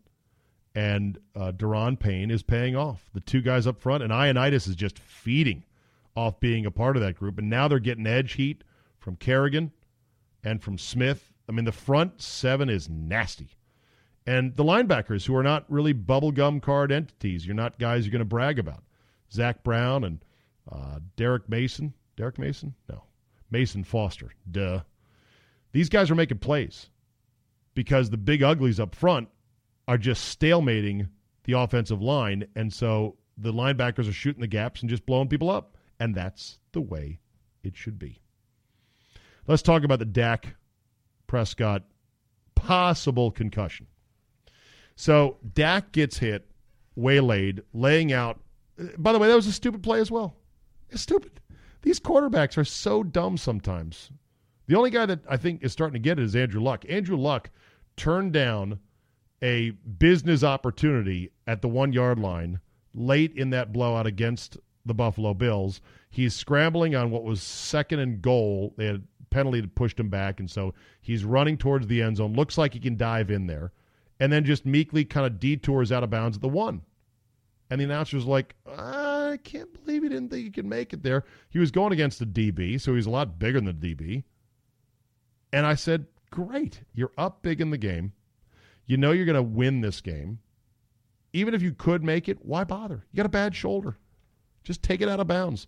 and 0.75 1.19
uh, 1.35 1.51
Daron 1.51 1.99
Payne 1.99 2.31
is 2.31 2.41
paying 2.43 2.75
off. 2.75 3.09
The 3.13 3.19
two 3.19 3.41
guys 3.41 3.67
up 3.67 3.79
front, 3.79 4.03
and 4.03 4.11
Ioannidis 4.11 4.67
is 4.67 4.75
just 4.75 4.99
feeding 4.99 5.63
off 6.15 6.39
being 6.39 6.65
a 6.65 6.71
part 6.71 6.95
of 6.95 7.03
that 7.03 7.15
group. 7.15 7.37
And 7.37 7.49
now 7.49 7.67
they're 7.67 7.79
getting 7.79 8.07
edge 8.07 8.33
heat 8.33 8.63
from 8.97 9.15
Kerrigan 9.15 9.71
and 10.43 10.61
from 10.61 10.77
Smith. 10.77 11.32
I 11.47 11.51
mean, 11.51 11.65
the 11.65 11.71
front 11.71 12.21
seven 12.21 12.69
is 12.69 12.89
nasty. 12.89 13.49
And 14.25 14.55
the 14.55 14.63
linebackers, 14.63 15.25
who 15.25 15.35
are 15.35 15.43
not 15.43 15.69
really 15.69 15.93
bubblegum 15.93 16.61
card 16.61 16.91
entities, 16.91 17.45
you're 17.45 17.55
not 17.55 17.79
guys 17.79 18.05
you're 18.05 18.11
going 18.11 18.19
to 18.19 18.25
brag 18.25 18.57
about. 18.57 18.83
Zach 19.31 19.63
Brown 19.63 20.03
and 20.05 20.23
uh, 20.71 20.99
Derek 21.15 21.49
Mason. 21.49 21.93
Derek 22.15 22.39
Mason? 22.39 22.73
No. 22.89 23.03
Mason 23.51 23.83
Foster. 23.83 24.31
Duh. 24.49 24.81
These 25.73 25.89
guys 25.89 26.09
are 26.09 26.15
making 26.15 26.37
plays 26.37 26.89
because 27.73 28.09
the 28.09 28.17
big 28.17 28.43
uglies 28.43 28.79
up 28.79 28.95
front 28.95 29.27
are 29.87 29.97
just 29.97 30.39
stalemating 30.39 31.09
the 31.43 31.53
offensive 31.53 32.01
line. 32.01 32.45
And 32.55 32.71
so 32.71 33.17
the 33.37 33.51
linebackers 33.51 34.07
are 34.07 34.13
shooting 34.13 34.41
the 34.41 34.47
gaps 34.47 34.81
and 34.81 34.89
just 34.89 35.05
blowing 35.05 35.27
people 35.27 35.49
up. 35.49 35.77
And 35.99 36.15
that's 36.15 36.59
the 36.71 36.81
way 36.81 37.19
it 37.63 37.75
should 37.75 37.99
be. 37.99 38.21
Let's 39.47 39.61
talk 39.61 39.83
about 39.83 39.99
the 39.99 40.05
Dak 40.05 40.55
Prescott 41.33 41.81
possible 42.53 43.31
concussion. 43.31 43.87
So 44.95 45.37
Dak 45.55 45.91
gets 45.91 46.19
hit, 46.19 46.47
waylaid, 46.95 47.63
laying 47.73 48.13
out. 48.13 48.39
By 48.99 49.11
the 49.11 49.17
way, 49.17 49.29
that 49.29 49.35
was 49.35 49.47
a 49.47 49.51
stupid 49.51 49.81
play 49.81 49.99
as 49.99 50.11
well. 50.11 50.35
It's 50.91 51.01
stupid. 51.01 51.41
These 51.81 51.99
quarterbacks 51.99 52.55
are 52.55 52.63
so 52.63 53.01
dumb 53.01 53.37
sometimes. 53.37 54.11
The 54.67 54.75
only 54.75 54.91
guy 54.91 55.07
that 55.07 55.21
I 55.27 55.37
think 55.37 55.63
is 55.63 55.71
starting 55.71 55.93
to 55.93 56.07
get 56.07 56.19
it 56.19 56.23
is 56.23 56.35
Andrew 56.35 56.61
Luck. 56.61 56.85
Andrew 56.87 57.17
Luck 57.17 57.49
turned 57.97 58.33
down 58.33 58.77
a 59.41 59.71
business 59.71 60.43
opportunity 60.43 61.31
at 61.47 61.63
the 61.63 61.67
one 61.67 61.93
yard 61.93 62.19
line 62.19 62.59
late 62.93 63.35
in 63.35 63.49
that 63.49 63.73
blowout 63.73 64.05
against 64.05 64.59
the 64.85 64.93
Buffalo 64.93 65.33
Bills. 65.33 65.81
He's 66.11 66.35
scrambling 66.35 66.93
on 66.95 67.09
what 67.09 67.23
was 67.23 67.41
second 67.41 68.01
and 68.01 68.21
goal. 68.21 68.75
They 68.77 68.85
had 68.85 69.07
penalty 69.33 69.61
that 69.61 69.75
pushed 69.75 69.99
him 69.99 70.09
back, 70.09 70.39
and 70.39 70.49
so 70.49 70.73
he's 71.01 71.25
running 71.25 71.57
towards 71.57 71.87
the 71.87 72.01
end 72.01 72.17
zone. 72.17 72.33
Looks 72.33 72.57
like 72.57 72.73
he 72.73 72.79
can 72.79 72.95
dive 72.95 73.31
in 73.31 73.47
there, 73.47 73.71
and 74.19 74.31
then 74.31 74.45
just 74.45 74.65
meekly 74.65 75.03
kind 75.03 75.25
of 75.25 75.39
detours 75.39 75.91
out 75.91 76.03
of 76.03 76.09
bounds 76.09 76.37
at 76.37 76.41
the 76.41 76.47
one. 76.47 76.81
And 77.69 77.81
the 77.81 77.85
announcer's 77.85 78.25
like, 78.25 78.55
I 78.67 79.39
can't 79.43 79.73
believe 79.73 80.03
he 80.03 80.09
didn't 80.09 80.29
think 80.29 80.43
he 80.43 80.51
could 80.51 80.65
make 80.65 80.93
it 80.93 81.01
there. 81.01 81.23
He 81.49 81.59
was 81.59 81.71
going 81.71 81.91
against 81.91 82.19
the 82.19 82.25
DB, 82.25 82.79
so 82.79 82.93
he's 82.93 83.07
a 83.07 83.11
lot 83.11 83.39
bigger 83.39 83.59
than 83.59 83.79
the 83.79 83.95
DB. 83.95 84.23
And 85.51 85.65
I 85.65 85.75
said, 85.75 86.05
Great. 86.33 86.81
You're 86.95 87.11
up 87.15 87.43
big 87.43 87.61
in 87.61 87.69
the 87.69 87.77
game. 87.77 88.11
You 88.87 88.97
know 88.97 89.11
you're 89.11 89.25
going 89.25 89.35
to 89.35 89.43
win 89.43 89.81
this 89.81 90.01
game. 90.01 90.39
Even 91.31 91.53
if 91.53 91.61
you 91.61 91.73
could 91.73 92.03
make 92.03 92.27
it, 92.27 92.43
why 92.43 92.63
bother? 92.63 93.05
You 93.11 93.17
got 93.17 93.27
a 93.27 93.29
bad 93.29 93.55
shoulder. 93.55 93.97
Just 94.63 94.81
take 94.81 95.01
it 95.01 95.09
out 95.09 95.19
of 95.19 95.27
bounds. 95.27 95.67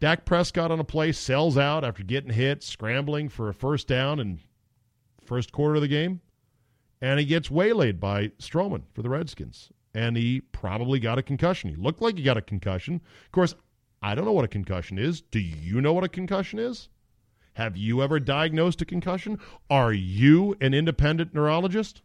Dak 0.00 0.24
Prescott 0.24 0.70
on 0.70 0.80
a 0.80 0.84
play 0.84 1.12
sells 1.12 1.56
out 1.56 1.84
after 1.84 2.02
getting 2.02 2.32
hit, 2.32 2.62
scrambling 2.62 3.28
for 3.28 3.48
a 3.48 3.54
first 3.54 3.88
down 3.88 4.20
in 4.20 4.40
first 5.24 5.52
quarter 5.52 5.76
of 5.76 5.80
the 5.80 5.88
game, 5.88 6.20
and 7.00 7.18
he 7.18 7.26
gets 7.26 7.50
waylaid 7.50 8.00
by 8.00 8.28
Stroman 8.38 8.82
for 8.92 9.02
the 9.02 9.08
Redskins. 9.08 9.70
And 9.94 10.16
he 10.16 10.40
probably 10.40 10.98
got 10.98 11.18
a 11.18 11.22
concussion. 11.22 11.70
He 11.70 11.76
looked 11.76 12.02
like 12.02 12.16
he 12.16 12.24
got 12.24 12.36
a 12.36 12.42
concussion. 12.42 13.00
Of 13.24 13.32
course, 13.32 13.54
I 14.02 14.14
don't 14.14 14.24
know 14.24 14.32
what 14.32 14.44
a 14.44 14.48
concussion 14.48 14.98
is. 14.98 15.20
Do 15.20 15.38
you 15.38 15.80
know 15.80 15.92
what 15.92 16.04
a 16.04 16.08
concussion 16.08 16.58
is? 16.58 16.88
Have 17.54 17.76
you 17.76 18.02
ever 18.02 18.18
diagnosed 18.18 18.82
a 18.82 18.84
concussion? 18.84 19.38
Are 19.70 19.92
you 19.92 20.56
an 20.60 20.74
independent 20.74 21.32
neurologist? 21.32 22.02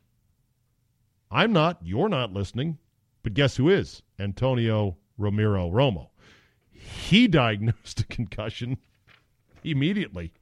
I'm 1.31 1.51
not. 1.51 1.79
You're 1.83 2.09
not 2.09 2.31
listening. 2.31 2.77
But 3.23 3.33
guess 3.33 3.57
who 3.57 3.69
is? 3.69 4.03
Antonio 4.19 4.97
Romero 5.17 5.69
Romo. 5.69 6.09
He 6.80 7.27
diagnosed 7.27 7.99
a 7.99 8.05
concussion 8.05 8.77
immediately. 9.63 10.34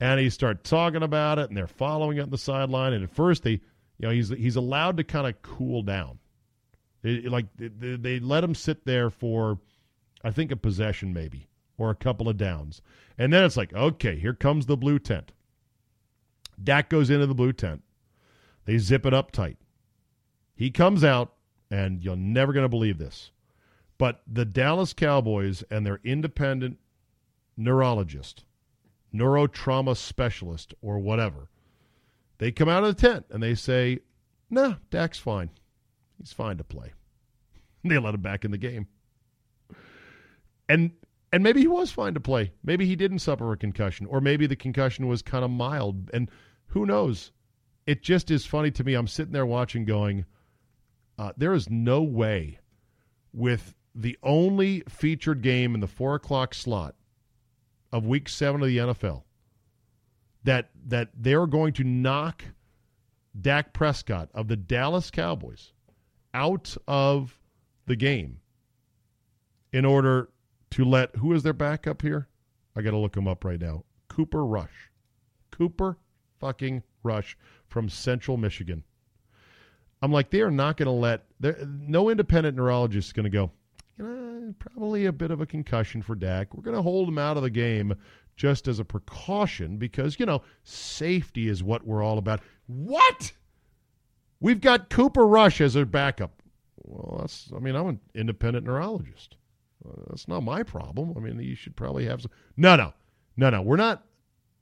And 0.00 0.20
he 0.20 0.30
started 0.30 0.62
talking 0.62 1.02
about 1.02 1.38
it, 1.38 1.48
and 1.48 1.56
they're 1.56 1.66
following 1.66 2.18
it 2.18 2.22
on 2.22 2.30
the 2.30 2.38
sideline. 2.38 2.92
And 2.92 3.02
at 3.02 3.10
first, 3.10 3.42
they, 3.42 3.50
you 3.50 3.60
know, 4.02 4.10
he's 4.10 4.28
he's 4.28 4.56
allowed 4.56 4.96
to 4.98 5.04
kind 5.04 5.26
of 5.26 5.40
cool 5.42 5.82
down. 5.82 6.18
It, 7.02 7.30
like 7.30 7.46
they, 7.56 7.96
they 7.96 8.20
let 8.20 8.44
him 8.44 8.54
sit 8.54 8.84
there 8.84 9.10
for, 9.10 9.58
I 10.22 10.30
think, 10.30 10.52
a 10.52 10.56
possession 10.56 11.12
maybe 11.12 11.48
or 11.76 11.90
a 11.90 11.96
couple 11.96 12.28
of 12.28 12.36
downs, 12.36 12.80
and 13.16 13.32
then 13.32 13.44
it's 13.44 13.56
like, 13.56 13.72
okay, 13.72 14.18
here 14.18 14.34
comes 14.34 14.66
the 14.66 14.76
blue 14.76 14.98
tent. 14.98 15.32
Dak 16.62 16.88
goes 16.88 17.10
into 17.10 17.26
the 17.26 17.34
blue 17.34 17.52
tent. 17.52 17.82
They 18.64 18.78
zip 18.78 19.06
it 19.06 19.14
up 19.14 19.30
tight. 19.30 19.56
He 20.54 20.70
comes 20.70 21.04
out, 21.04 21.34
and 21.70 22.02
you're 22.02 22.16
never 22.16 22.52
going 22.52 22.64
to 22.64 22.68
believe 22.68 22.98
this. 22.98 23.30
But 23.98 24.22
the 24.26 24.44
Dallas 24.44 24.92
Cowboys 24.92 25.64
and 25.70 25.84
their 25.84 26.00
independent 26.04 26.78
neurologist, 27.56 28.44
neurotrauma 29.12 29.96
specialist, 29.96 30.72
or 30.80 30.98
whatever, 31.00 31.50
they 32.38 32.52
come 32.52 32.68
out 32.68 32.84
of 32.84 32.96
the 32.96 33.08
tent 33.08 33.26
and 33.30 33.42
they 33.42 33.56
say, 33.56 33.98
nah, 34.48 34.76
Dak's 34.90 35.18
fine. 35.18 35.50
He's 36.18 36.32
fine 36.32 36.56
to 36.58 36.64
play. 36.64 36.92
they 37.84 37.98
let 37.98 38.14
him 38.14 38.22
back 38.22 38.44
in 38.44 38.52
the 38.52 38.58
game. 38.58 38.86
And 40.68 40.92
and 41.30 41.42
maybe 41.42 41.60
he 41.60 41.68
was 41.68 41.90
fine 41.90 42.14
to 42.14 42.20
play. 42.20 42.52
Maybe 42.64 42.86
he 42.86 42.96
didn't 42.96 43.18
suffer 43.18 43.52
a 43.52 43.56
concussion, 43.56 44.06
or 44.06 44.20
maybe 44.20 44.46
the 44.46 44.56
concussion 44.56 45.08
was 45.08 45.20
kind 45.20 45.44
of 45.44 45.50
mild. 45.50 46.10
And 46.14 46.30
who 46.68 46.86
knows? 46.86 47.32
It 47.86 48.02
just 48.02 48.30
is 48.30 48.46
funny 48.46 48.70
to 48.70 48.84
me. 48.84 48.94
I'm 48.94 49.06
sitting 49.06 49.32
there 49.32 49.44
watching, 49.44 49.84
going, 49.84 50.24
uh, 51.18 51.32
there 51.36 51.52
is 51.52 51.68
no 51.68 52.02
way 52.02 52.60
with 53.32 53.74
the 53.98 54.16
only 54.22 54.84
featured 54.88 55.42
game 55.42 55.74
in 55.74 55.80
the 55.80 55.88
four 55.88 56.14
o'clock 56.14 56.54
slot 56.54 56.94
of 57.90 58.06
week 58.06 58.28
seven 58.28 58.62
of 58.62 58.68
the 58.68 58.78
NFL 58.78 59.24
that 60.44 60.70
that 60.86 61.08
they're 61.14 61.48
going 61.48 61.72
to 61.72 61.84
knock 61.84 62.44
Dak 63.38 63.72
Prescott 63.72 64.28
of 64.32 64.46
the 64.46 64.56
Dallas 64.56 65.10
Cowboys 65.10 65.72
out 66.32 66.76
of 66.86 67.40
the 67.86 67.96
game 67.96 68.40
in 69.72 69.84
order 69.84 70.28
to 70.70 70.84
let 70.84 71.16
who 71.16 71.32
is 71.32 71.42
their 71.42 71.52
backup 71.52 72.00
here? 72.00 72.28
I 72.76 72.82
got 72.82 72.92
to 72.92 72.98
look 72.98 73.16
him 73.16 73.26
up 73.26 73.44
right 73.44 73.60
now. 73.60 73.84
Cooper 74.08 74.46
Rush. 74.46 74.90
Cooper 75.50 75.98
fucking 76.38 76.84
Rush 77.02 77.36
from 77.66 77.88
Central 77.88 78.36
Michigan. 78.36 78.84
I'm 80.00 80.12
like, 80.12 80.30
they 80.30 80.42
are 80.42 80.50
not 80.52 80.76
going 80.76 80.86
to 80.86 80.92
let 80.92 81.24
no 81.66 82.08
independent 82.08 82.56
neurologist 82.56 83.08
is 83.08 83.12
going 83.12 83.24
to 83.24 83.30
go. 83.30 83.50
You 83.98 84.04
know, 84.04 84.54
probably 84.58 85.06
a 85.06 85.12
bit 85.12 85.30
of 85.30 85.40
a 85.40 85.46
concussion 85.46 86.02
for 86.02 86.14
Dak. 86.14 86.54
We're 86.54 86.62
going 86.62 86.76
to 86.76 86.82
hold 86.82 87.08
him 87.08 87.18
out 87.18 87.36
of 87.36 87.42
the 87.42 87.50
game 87.50 87.94
just 88.36 88.68
as 88.68 88.78
a 88.78 88.84
precaution 88.84 89.76
because 89.76 90.18
you 90.20 90.26
know 90.26 90.42
safety 90.62 91.48
is 91.48 91.62
what 91.62 91.86
we're 91.86 92.02
all 92.02 92.18
about. 92.18 92.40
What? 92.66 93.32
We've 94.40 94.60
got 94.60 94.90
Cooper 94.90 95.26
Rush 95.26 95.60
as 95.60 95.76
our 95.76 95.84
backup. 95.84 96.42
Well, 96.76 97.18
that's. 97.20 97.50
I 97.54 97.58
mean, 97.58 97.74
I'm 97.74 97.88
an 97.88 98.00
independent 98.14 98.66
neurologist. 98.66 99.36
Uh, 99.84 100.02
that's 100.08 100.28
not 100.28 100.42
my 100.42 100.62
problem. 100.62 101.14
I 101.16 101.20
mean, 101.20 101.38
you 101.40 101.56
should 101.56 101.76
probably 101.76 102.06
have 102.06 102.22
some. 102.22 102.30
No, 102.56 102.76
no, 102.76 102.92
no, 103.36 103.50
no. 103.50 103.62
We're 103.62 103.76
not. 103.76 104.04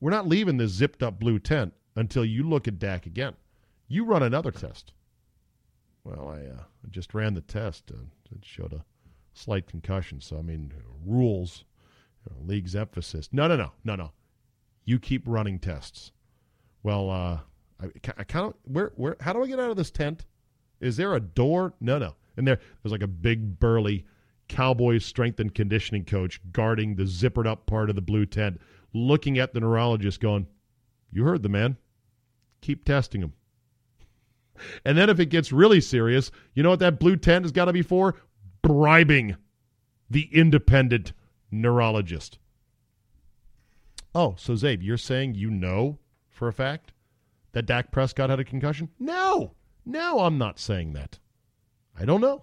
We're 0.01 0.11
not 0.11 0.27
leaving 0.27 0.57
this 0.57 0.73
zipped 0.73 1.03
up 1.03 1.19
blue 1.19 1.39
tent 1.39 1.73
until 1.95 2.25
you 2.25 2.49
look 2.49 2.69
at 2.69 2.79
Dak 2.79 3.07
again. 3.07 3.35
You 3.89 4.05
run 4.05 4.23
another 4.23 4.51
test. 4.51 4.93
Well, 6.05 6.29
I, 6.29 6.47
uh, 6.47 6.63
just 6.91 7.15
ran 7.15 7.35
the 7.35 7.41
test. 7.41 7.91
And 7.91 8.11
it 8.31 8.45
showed 8.45 8.73
a 8.73 8.85
slight 9.37 9.67
concussion. 9.67 10.21
So 10.21 10.39
I 10.39 10.43
mean, 10.43 10.73
rules, 11.05 11.65
you 12.25 12.35
know, 12.35 12.47
league's 12.47 12.75
emphasis. 12.75 13.29
No, 13.33 13.47
no, 13.47 13.57
no, 13.57 13.73
no, 13.85 13.95
no. 13.95 14.13
You 14.85 14.99
keep 14.99 15.23
running 15.27 15.59
tests. 15.59 16.13
Well, 16.83 17.11
uh, 17.11 17.41
I, 17.81 17.87
I 18.17 18.25
kind 18.25 18.47
of 18.47 18.55
where 18.65 18.93
where 18.97 19.17
how 19.21 19.33
do 19.33 19.43
I 19.43 19.47
get 19.47 19.61
out 19.61 19.71
of 19.71 19.77
this 19.77 19.91
tent? 19.91 20.25
Is 20.81 20.97
there 20.97 21.15
a 21.15 21.21
door? 21.21 21.75
No, 21.81 21.99
no. 21.99 22.15
And 22.37 22.47
there, 22.47 22.59
there's 22.83 22.93
like 22.93 23.03
a 23.03 23.09
big 23.09 23.59
burly 23.59 24.05
Cowboys 24.49 25.05
strength 25.05 25.41
and 25.41 25.55
conditioning 25.55 26.05
coach 26.05 26.41
guarding 26.53 26.95
the 26.95 27.05
zippered 27.05 27.47
up 27.47 27.67
part 27.67 27.91
of 27.91 27.97
the 27.97 28.03
blue 28.03 28.27
tent, 28.27 28.61
looking 28.93 29.39
at 29.39 29.53
the 29.53 29.61
neurologist, 29.61 30.21
going, 30.21 30.47
"You 31.11 31.25
heard 31.25 31.43
the 31.43 31.49
man. 31.49 31.77
Keep 32.61 32.85
testing 32.85 33.23
him." 33.23 33.33
And 34.87 34.97
then 34.97 35.11
if 35.11 35.21
it 35.21 35.27
gets 35.27 35.53
really 35.53 35.83
serious, 35.83 36.31
you 36.55 36.63
know 36.63 36.71
what 36.71 36.79
that 36.79 36.99
blue 36.99 37.17
tent 37.17 37.45
has 37.45 37.53
got 37.53 37.67
to 37.67 37.75
be 37.75 37.83
for? 37.83 38.15
Bribing 38.67 39.37
the 40.11 40.29
independent 40.33 41.13
neurologist. 41.53 42.39
Oh, 44.13 44.35
so 44.37 44.55
Zabe, 44.55 44.83
you're 44.83 44.97
saying 44.97 45.37
you 45.37 45.51
know 45.51 45.99
for 46.29 46.49
a 46.49 46.53
fact 46.53 46.91
that 47.53 47.67
Dak 47.67 47.93
Prescott 47.93 48.29
had 48.29 48.41
a 48.41 48.45
concussion? 48.45 48.89
No, 48.99 49.53
no, 49.85 50.19
I'm 50.19 50.37
not 50.37 50.59
saying 50.59 50.95
that. 50.95 51.21
I 51.97 52.05
don't 52.05 52.21
know. 52.21 52.43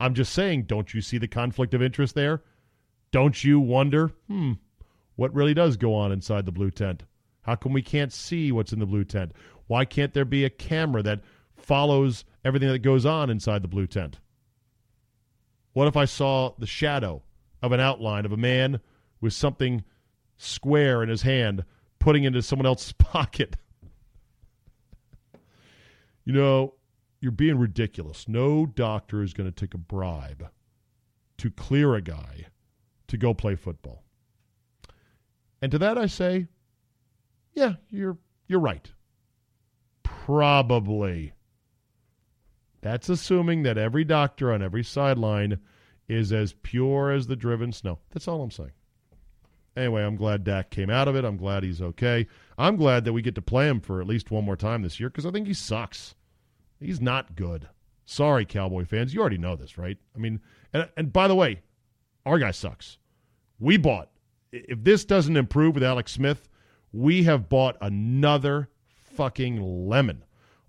I'm 0.00 0.14
just 0.14 0.32
saying, 0.32 0.62
don't 0.62 0.94
you 0.94 1.02
see 1.02 1.18
the 1.18 1.28
conflict 1.28 1.74
of 1.74 1.82
interest 1.82 2.14
there? 2.14 2.42
Don't 3.10 3.44
you 3.44 3.60
wonder, 3.60 4.12
hmm, 4.28 4.52
what 5.16 5.34
really 5.34 5.52
does 5.52 5.76
go 5.76 5.92
on 5.92 6.12
inside 6.12 6.46
the 6.46 6.50
blue 6.52 6.70
tent? 6.70 7.02
How 7.42 7.56
come 7.56 7.74
we 7.74 7.82
can't 7.82 8.10
see 8.10 8.52
what's 8.52 8.72
in 8.72 8.78
the 8.78 8.86
blue 8.86 9.04
tent? 9.04 9.32
Why 9.66 9.84
can't 9.84 10.14
there 10.14 10.24
be 10.24 10.46
a 10.46 10.50
camera 10.50 11.02
that 11.02 11.20
follows 11.56 12.24
everything 12.42 12.70
that 12.70 12.78
goes 12.78 13.04
on 13.04 13.28
inside 13.28 13.60
the 13.60 13.68
blue 13.68 13.86
tent? 13.86 14.18
What 15.76 15.88
if 15.88 15.96
I 15.98 16.06
saw 16.06 16.54
the 16.58 16.66
shadow 16.66 17.22
of 17.60 17.70
an 17.72 17.80
outline 17.80 18.24
of 18.24 18.32
a 18.32 18.38
man 18.38 18.80
with 19.20 19.34
something 19.34 19.84
square 20.38 21.02
in 21.02 21.10
his 21.10 21.20
hand 21.20 21.66
putting 21.98 22.24
into 22.24 22.40
someone 22.40 22.64
else's 22.64 22.92
pocket? 22.98 23.56
You 26.24 26.32
know, 26.32 26.76
you're 27.20 27.30
being 27.30 27.58
ridiculous. 27.58 28.26
No 28.26 28.64
doctor 28.64 29.22
is 29.22 29.34
going 29.34 29.52
to 29.52 29.54
take 29.54 29.74
a 29.74 29.78
bribe 29.78 30.48
to 31.36 31.50
clear 31.50 31.94
a 31.94 32.00
guy 32.00 32.46
to 33.08 33.18
go 33.18 33.34
play 33.34 33.54
football. 33.54 34.02
And 35.60 35.70
to 35.72 35.78
that 35.78 35.98
I 35.98 36.06
say, 36.06 36.46
yeah, 37.52 37.74
you're 37.90 38.16
you're 38.48 38.60
right. 38.60 38.90
Probably. 40.02 41.34
That's 42.86 43.08
assuming 43.08 43.64
that 43.64 43.78
every 43.78 44.04
doctor 44.04 44.52
on 44.52 44.62
every 44.62 44.84
sideline 44.84 45.58
is 46.08 46.32
as 46.32 46.52
pure 46.52 47.10
as 47.10 47.26
the 47.26 47.34
driven 47.34 47.72
snow. 47.72 47.98
That's 48.12 48.28
all 48.28 48.40
I'm 48.40 48.52
saying. 48.52 48.70
Anyway, 49.76 50.04
I'm 50.04 50.14
glad 50.14 50.44
Dak 50.44 50.70
came 50.70 50.88
out 50.88 51.08
of 51.08 51.16
it. 51.16 51.24
I'm 51.24 51.36
glad 51.36 51.64
he's 51.64 51.82
okay. 51.82 52.28
I'm 52.56 52.76
glad 52.76 53.04
that 53.04 53.12
we 53.12 53.22
get 53.22 53.34
to 53.34 53.42
play 53.42 53.66
him 53.66 53.80
for 53.80 54.00
at 54.00 54.06
least 54.06 54.30
one 54.30 54.44
more 54.44 54.54
time 54.54 54.82
this 54.82 55.00
year 55.00 55.10
because 55.10 55.26
I 55.26 55.32
think 55.32 55.48
he 55.48 55.52
sucks. 55.52 56.14
He's 56.78 57.00
not 57.00 57.34
good. 57.34 57.68
Sorry, 58.04 58.44
Cowboy 58.44 58.84
fans. 58.84 59.12
You 59.12 59.20
already 59.20 59.38
know 59.38 59.56
this, 59.56 59.76
right? 59.76 59.98
I 60.14 60.18
mean, 60.20 60.40
and, 60.72 60.88
and 60.96 61.12
by 61.12 61.26
the 61.26 61.34
way, 61.34 61.62
our 62.24 62.38
guy 62.38 62.52
sucks. 62.52 62.98
We 63.58 63.78
bought. 63.78 64.10
If 64.52 64.84
this 64.84 65.04
doesn't 65.04 65.36
improve 65.36 65.74
with 65.74 65.82
Alex 65.82 66.12
Smith, 66.12 66.48
we 66.92 67.24
have 67.24 67.48
bought 67.48 67.78
another 67.80 68.68
fucking 69.16 69.60
lemon 69.60 70.22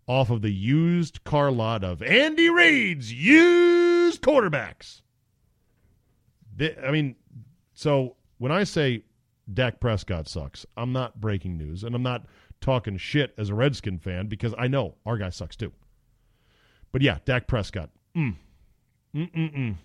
off 0.08 0.30
of 0.30 0.42
the 0.42 0.52
used 0.52 1.24
car 1.24 1.52
lot 1.52 1.84
of 1.84 2.02
Andy 2.02 2.50
Reid's 2.50 3.12
used 3.14 4.22
quarterbacks. 4.22 5.02
I 6.60 6.92
mean, 6.92 7.16
so 7.74 8.16
when 8.40 8.52
I 8.52 8.64
say 8.64 9.04
Dak 9.54 9.80
Prescott 9.80 10.28
sucks, 10.28 10.66
I'm 10.76 10.92
not 10.92 11.22
breaking 11.22 11.58
news, 11.58 11.84
and 11.84 11.94
I'm 11.94 12.04
not 12.04 12.26
talking 12.62 12.98
shit 12.98 13.34
as 13.38 13.50
a 13.50 13.56
Redskin 13.56 14.00
fan 14.00 14.28
because 14.28 14.54
I 14.58 14.68
know 14.68 14.96
our 15.06 15.18
guy 15.18 15.30
sucks 15.30 15.56
too. 15.56 15.72
But 16.92 17.02
yeah, 17.02 17.20
Dak 17.26 17.48
Prescott, 17.48 17.90
mm, 18.16 18.36
mm-mm-mm, 19.14 19.76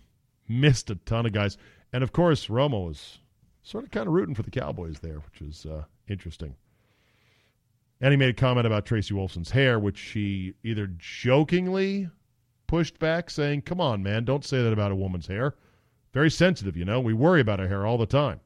missed 0.48 0.88
a 0.90 0.94
ton 0.94 1.26
of 1.26 1.32
guys, 1.32 1.58
and 1.92 2.02
of 2.02 2.12
course 2.12 2.46
Romo 2.46 2.86
was 2.86 3.18
sort 3.62 3.84
of 3.84 3.90
kind 3.90 4.06
of 4.06 4.14
rooting 4.14 4.34
for 4.34 4.42
the 4.42 4.50
Cowboys 4.50 5.00
there, 5.00 5.18
which 5.18 5.42
is 5.42 5.66
uh, 5.66 5.84
interesting. 6.08 6.54
And 8.02 8.10
he 8.12 8.16
made 8.16 8.30
a 8.30 8.34
comment 8.34 8.66
about 8.66 8.84
Tracy 8.84 9.14
Wolfson's 9.14 9.52
hair, 9.52 9.78
which 9.78 9.96
she 9.96 10.54
either 10.64 10.88
jokingly 10.98 12.10
pushed 12.66 12.98
back, 12.98 13.30
saying, 13.30 13.62
Come 13.62 13.80
on, 13.80 14.02
man, 14.02 14.24
don't 14.24 14.44
say 14.44 14.60
that 14.60 14.72
about 14.72 14.90
a 14.90 14.96
woman's 14.96 15.28
hair. 15.28 15.54
Very 16.12 16.28
sensitive, 16.28 16.76
you 16.76 16.84
know. 16.84 17.00
We 17.00 17.14
worry 17.14 17.40
about 17.40 17.60
our 17.60 17.68
hair 17.68 17.86
all 17.86 17.98
the 17.98 18.06
time. 18.06 18.40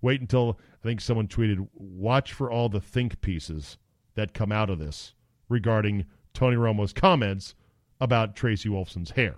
Wait 0.00 0.20
until 0.20 0.60
I 0.72 0.86
think 0.86 1.00
someone 1.00 1.26
tweeted, 1.26 1.66
Watch 1.74 2.32
for 2.32 2.48
all 2.48 2.68
the 2.68 2.80
think 2.80 3.20
pieces 3.22 3.76
that 4.14 4.34
come 4.34 4.52
out 4.52 4.70
of 4.70 4.78
this 4.78 5.14
regarding 5.48 6.06
Tony 6.32 6.56
Romo's 6.56 6.92
comments 6.92 7.56
about 8.00 8.36
Tracy 8.36 8.68
Wolfson's 8.68 9.10
hair. 9.10 9.36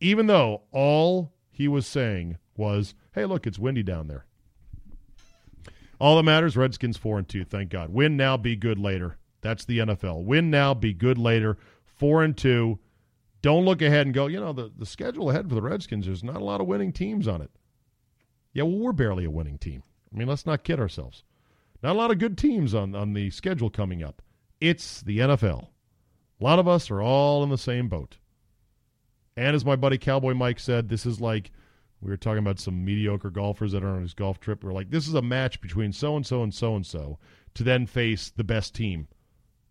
Even 0.00 0.26
though 0.26 0.64
all 0.70 1.32
he 1.50 1.66
was 1.66 1.86
saying 1.86 2.36
was, 2.58 2.94
Hey, 3.12 3.24
look, 3.24 3.46
it's 3.46 3.58
windy 3.58 3.82
down 3.82 4.06
there. 4.06 4.26
All 6.00 6.16
that 6.16 6.22
matters, 6.22 6.56
Redskins 6.56 6.96
four 6.96 7.18
and 7.18 7.28
two. 7.28 7.44
Thank 7.44 7.70
God. 7.70 7.90
Win 7.90 8.16
now, 8.16 8.36
be 8.36 8.56
good 8.56 8.78
later. 8.78 9.16
That's 9.40 9.64
the 9.64 9.78
NFL. 9.78 10.24
Win 10.24 10.50
now, 10.50 10.74
be 10.74 10.92
good 10.92 11.18
later. 11.18 11.58
Four 11.84 12.22
and 12.22 12.36
two. 12.36 12.78
Don't 13.42 13.64
look 13.64 13.82
ahead 13.82 14.06
and 14.06 14.14
go. 14.14 14.26
You 14.26 14.40
know 14.40 14.52
the 14.52 14.70
the 14.76 14.86
schedule 14.86 15.30
ahead 15.30 15.48
for 15.48 15.54
the 15.54 15.62
Redskins. 15.62 16.06
There's 16.06 16.24
not 16.24 16.36
a 16.36 16.44
lot 16.44 16.60
of 16.60 16.66
winning 16.66 16.92
teams 16.92 17.26
on 17.26 17.42
it. 17.42 17.50
Yeah, 18.52 18.64
well, 18.64 18.78
we're 18.78 18.92
barely 18.92 19.24
a 19.24 19.30
winning 19.30 19.58
team. 19.58 19.82
I 20.12 20.16
mean, 20.16 20.28
let's 20.28 20.46
not 20.46 20.64
kid 20.64 20.80
ourselves. 20.80 21.24
Not 21.82 21.94
a 21.94 21.98
lot 21.98 22.10
of 22.10 22.18
good 22.18 22.38
teams 22.38 22.74
on 22.74 22.94
on 22.94 23.12
the 23.12 23.30
schedule 23.30 23.70
coming 23.70 24.02
up. 24.02 24.22
It's 24.60 25.02
the 25.02 25.18
NFL. 25.18 25.68
A 26.40 26.44
lot 26.44 26.58
of 26.58 26.68
us 26.68 26.90
are 26.90 27.02
all 27.02 27.42
in 27.42 27.50
the 27.50 27.58
same 27.58 27.88
boat. 27.88 28.18
And 29.36 29.54
as 29.54 29.64
my 29.64 29.76
buddy 29.76 29.98
Cowboy 29.98 30.34
Mike 30.34 30.58
said, 30.58 30.88
this 30.88 31.06
is 31.06 31.20
like 31.20 31.52
we 32.00 32.10
were 32.10 32.16
talking 32.16 32.38
about 32.38 32.60
some 32.60 32.84
mediocre 32.84 33.30
golfers 33.30 33.72
that 33.72 33.82
are 33.82 33.96
on 33.96 34.02
his 34.02 34.14
golf 34.14 34.38
trip. 34.38 34.62
We 34.62 34.70
are 34.70 34.74
like, 34.74 34.90
this 34.90 35.08
is 35.08 35.14
a 35.14 35.22
match 35.22 35.60
between 35.60 35.92
so 35.92 36.16
and 36.16 36.24
so 36.24 36.42
and 36.42 36.54
so 36.54 36.76
and 36.76 36.86
so 36.86 37.18
to 37.54 37.64
then 37.64 37.86
face 37.86 38.30
the 38.30 38.44
best 38.44 38.74
team 38.74 39.08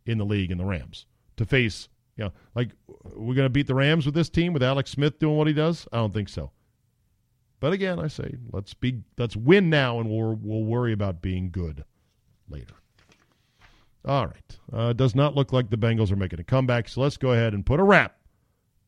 in 0.06 0.18
the 0.18 0.26
league 0.26 0.52
in 0.52 0.58
the 0.58 0.66
Rams. 0.66 1.06
To 1.38 1.46
face, 1.46 1.88
you 2.18 2.26
know, 2.26 2.34
like 2.56 2.72
we're 3.16 3.36
going 3.36 3.46
to 3.46 3.50
beat 3.50 3.68
the 3.68 3.76
Rams 3.76 4.06
with 4.06 4.16
this 4.16 4.30
team 4.30 4.52
with 4.52 4.64
Alex 4.64 4.92
Smith 4.92 5.20
doing 5.20 5.38
what 5.38 5.48
he 5.48 5.54
does? 5.54 5.88
I 5.94 5.98
don't 5.98 6.14
think 6.14 6.30
so. 6.30 6.52
But 7.60 7.74
again, 7.74 8.00
I 8.00 8.08
say 8.08 8.36
let's 8.52 8.74
be 8.74 9.02
let's 9.18 9.36
win 9.36 9.70
now, 9.70 10.00
and 10.00 10.10
we'll 10.10 10.38
we'll 10.42 10.64
worry 10.64 10.94
about 10.94 11.22
being 11.22 11.50
good 11.50 11.86
later. 12.50 12.76
All 14.06 14.28
right. 14.28 14.58
Uh, 14.72 14.94
does 14.94 15.16
not 15.16 15.36
look 15.36 15.52
like 15.54 15.70
the 15.70 15.78
Bengals 15.78 16.12
are 16.12 16.16
making 16.16 16.40
a 16.40 16.44
comeback, 16.44 16.88
so 16.88 17.02
let's 17.02 17.18
go 17.18 17.32
ahead 17.32 17.54
and 17.54 17.66
put 17.66 17.80
a 17.80 17.84
wrap 17.84 18.16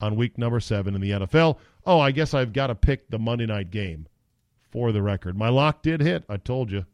on 0.02 0.16
week 0.16 0.38
number 0.38 0.60
seven 0.60 0.96
in 0.96 1.02
the 1.02 1.12
NFL. 1.12 1.58
Oh, 1.86 2.00
I 2.00 2.12
guess 2.12 2.34
I've 2.34 2.54
got 2.54 2.68
to 2.68 2.76
pick 2.76 3.10
the 3.10 3.20
Monday 3.20 3.46
night 3.46 3.72
game 3.72 4.08
for 4.72 4.92
the 4.92 5.02
record. 5.02 5.38
My 5.38 5.50
lock 5.50 5.82
did 5.82 6.02
hit. 6.02 6.24
I 6.30 6.38
told 6.38 6.72
you. 6.72 6.86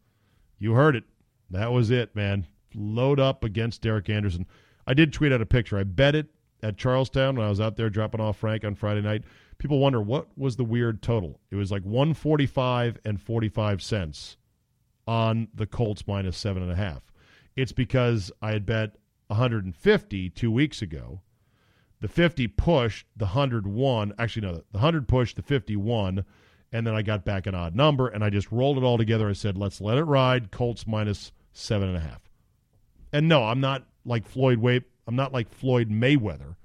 You 0.58 0.74
heard 0.74 0.96
it. 0.96 1.04
That 1.50 1.72
was 1.72 1.92
it, 1.92 2.16
man. 2.16 2.48
Load 2.74 3.20
up 3.20 3.44
against 3.44 3.82
Derek 3.82 4.10
Anderson. 4.10 4.46
I 4.88 4.94
did 4.94 5.14
tweet 5.14 5.32
out 5.32 5.42
a 5.42 5.46
picture. 5.46 5.78
I 5.78 5.84
bet 5.84 6.16
it 6.16 6.28
at 6.64 6.78
Charlestown 6.78 7.36
when 7.36 7.46
I 7.46 7.50
was 7.50 7.62
out 7.62 7.76
there 7.76 7.90
dropping 7.90 8.22
off 8.22 8.38
Frank 8.38 8.64
on 8.64 8.76
Friday 8.76 9.02
night. 9.02 9.24
People 9.58 9.80
wonder 9.80 10.02
what 10.02 10.28
was 10.38 10.56
the 10.56 10.66
weird 10.66 11.02
total. 11.02 11.40
It 11.52 11.56
was 11.56 11.72
like 11.72 11.84
145 11.84 13.00
and 13.06 13.22
45 13.22 13.82
cents 13.82 14.38
on 15.08 15.48
the 15.54 15.68
Colts 15.68 16.08
minus 16.08 16.38
seven 16.38 16.64
and 16.64 16.72
a 16.72 16.76
half. 16.76 17.14
It's 17.56 17.72
because 17.72 18.32
I 18.42 18.52
had 18.52 18.66
bet 18.66 18.98
150 19.28 20.30
two 20.32 20.52
weeks 20.52 20.82
ago 20.82 21.22
the 22.02 22.08
50 22.08 22.48
pushed, 22.50 23.08
the 23.16 23.26
101. 23.26 24.14
Actually, 24.18 24.48
no, 24.48 24.54
the 24.54 24.64
100 24.72 25.08
pushed, 25.08 25.36
the 25.36 25.42
51. 25.42 26.26
And 26.72 26.86
then 26.86 26.96
I 26.96 27.02
got 27.02 27.24
back 27.24 27.48
an 27.48 27.56
odd 27.56 27.76
number 27.76 28.08
and 28.08 28.24
I 28.24 28.30
just 28.30 28.52
rolled 28.52 28.78
it 28.78 28.84
all 28.84 28.98
together. 28.98 29.30
I 29.30 29.34
said, 29.34 29.58
let's 29.58 29.80
let 29.80 29.98
it 29.98 30.04
ride. 30.04 30.52
Colts 30.52 30.86
minus 30.86 31.32
seven 31.54 31.88
and 31.88 31.98
a 31.98 32.02
half. 32.02 32.22
And 33.14 33.30
no, 33.30 33.44
I'm 33.44 33.62
not 33.62 33.86
like 34.04 34.28
Floyd 34.28 34.58
Way. 34.58 34.82
I'm 35.08 35.16
not 35.16 35.32
like 35.32 35.50
Floyd 35.50 35.90
Mayweather 35.90 36.56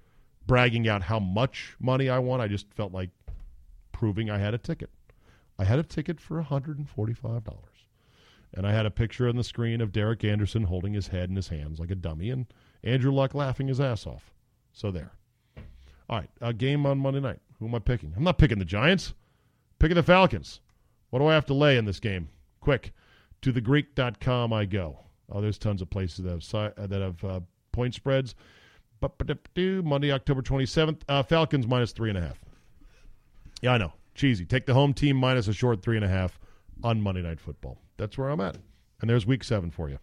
bragging 0.46 0.88
out 0.88 1.02
how 1.02 1.20
much 1.20 1.76
money 1.78 2.08
I 2.08 2.18
won. 2.18 2.40
I 2.40 2.48
just 2.48 2.72
felt 2.74 2.92
like 2.92 3.10
proving 3.92 4.30
I 4.30 4.38
had 4.38 4.54
a 4.54 4.58
ticket. 4.58 4.90
I 5.58 5.64
had 5.64 5.78
a 5.78 5.84
ticket 5.84 6.20
for 6.20 6.42
$145. 6.42 7.54
And 8.52 8.66
I 8.66 8.72
had 8.72 8.86
a 8.86 8.90
picture 8.90 9.28
on 9.28 9.36
the 9.36 9.44
screen 9.44 9.80
of 9.80 9.92
Derek 9.92 10.24
Anderson 10.24 10.64
holding 10.64 10.94
his 10.94 11.08
head 11.08 11.30
in 11.30 11.36
his 11.36 11.48
hands 11.48 11.78
like 11.78 11.92
a 11.92 11.94
dummy 11.94 12.30
and 12.30 12.46
Andrew 12.82 13.12
Luck 13.12 13.32
laughing 13.34 13.68
his 13.68 13.80
ass 13.80 14.06
off. 14.06 14.32
So 14.72 14.90
there. 14.90 15.12
All 16.10 16.18
right, 16.18 16.30
a 16.40 16.52
game 16.52 16.86
on 16.86 16.98
Monday 16.98 17.20
night. 17.20 17.38
Who 17.60 17.68
am 17.68 17.74
I 17.76 17.78
picking? 17.78 18.12
I'm 18.16 18.24
not 18.24 18.36
picking 18.36 18.58
the 18.58 18.64
Giants. 18.64 19.14
Picking 19.78 19.94
the 19.94 20.02
Falcons. 20.02 20.60
What 21.10 21.20
do 21.20 21.26
I 21.26 21.34
have 21.34 21.46
to 21.46 21.54
lay 21.54 21.76
in 21.76 21.84
this 21.84 22.00
game? 22.00 22.28
Quick, 22.60 22.92
to 23.42 23.52
thegreek.com 23.52 24.52
I 24.52 24.64
go. 24.64 24.98
Oh, 25.30 25.40
there's 25.40 25.56
tons 25.56 25.80
of 25.80 25.88
places 25.88 26.24
that 26.24 26.30
have 26.30 26.74
uh, 26.76 26.86
that 26.88 27.00
have 27.00 27.24
uh, 27.24 27.40
point 27.70 27.94
spreads. 27.94 28.34
Monday, 29.56 30.10
October 30.10 30.42
27th. 30.42 31.02
Uh, 31.08 31.22
Falcons 31.22 31.66
minus 31.66 31.92
three 31.92 32.10
and 32.10 32.18
a 32.18 32.22
half. 32.22 32.40
Yeah, 33.62 33.74
I 33.74 33.78
know. 33.78 33.92
Cheesy. 34.16 34.44
Take 34.44 34.66
the 34.66 34.74
home 34.74 34.92
team 34.92 35.16
minus 35.16 35.46
a 35.46 35.52
short 35.52 35.80
three 35.80 35.96
and 35.96 36.04
a 36.04 36.08
half 36.08 36.40
on 36.82 37.00
Monday 37.00 37.22
Night 37.22 37.38
Football. 37.40 37.78
That's 37.96 38.18
where 38.18 38.30
I'm 38.30 38.40
at. 38.40 38.56
And 39.00 39.08
there's 39.08 39.26
week 39.26 39.44
seven 39.44 39.70
for 39.70 39.88
you. 39.88 39.98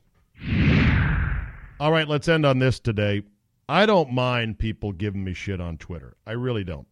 All 1.82 1.92
right, 1.92 2.08
let's 2.08 2.30
end 2.30 2.46
on 2.46 2.60
this 2.60 2.80
today. 2.80 3.24
I 3.70 3.86
don't 3.86 4.12
mind 4.14 4.60
people 4.60 4.92
giving 4.92 5.24
me 5.24 5.34
shit 5.34 5.60
on 5.60 5.78
Twitter. 5.78 6.16
I 6.26 6.32
really 6.32 6.64
don't. 6.64 6.88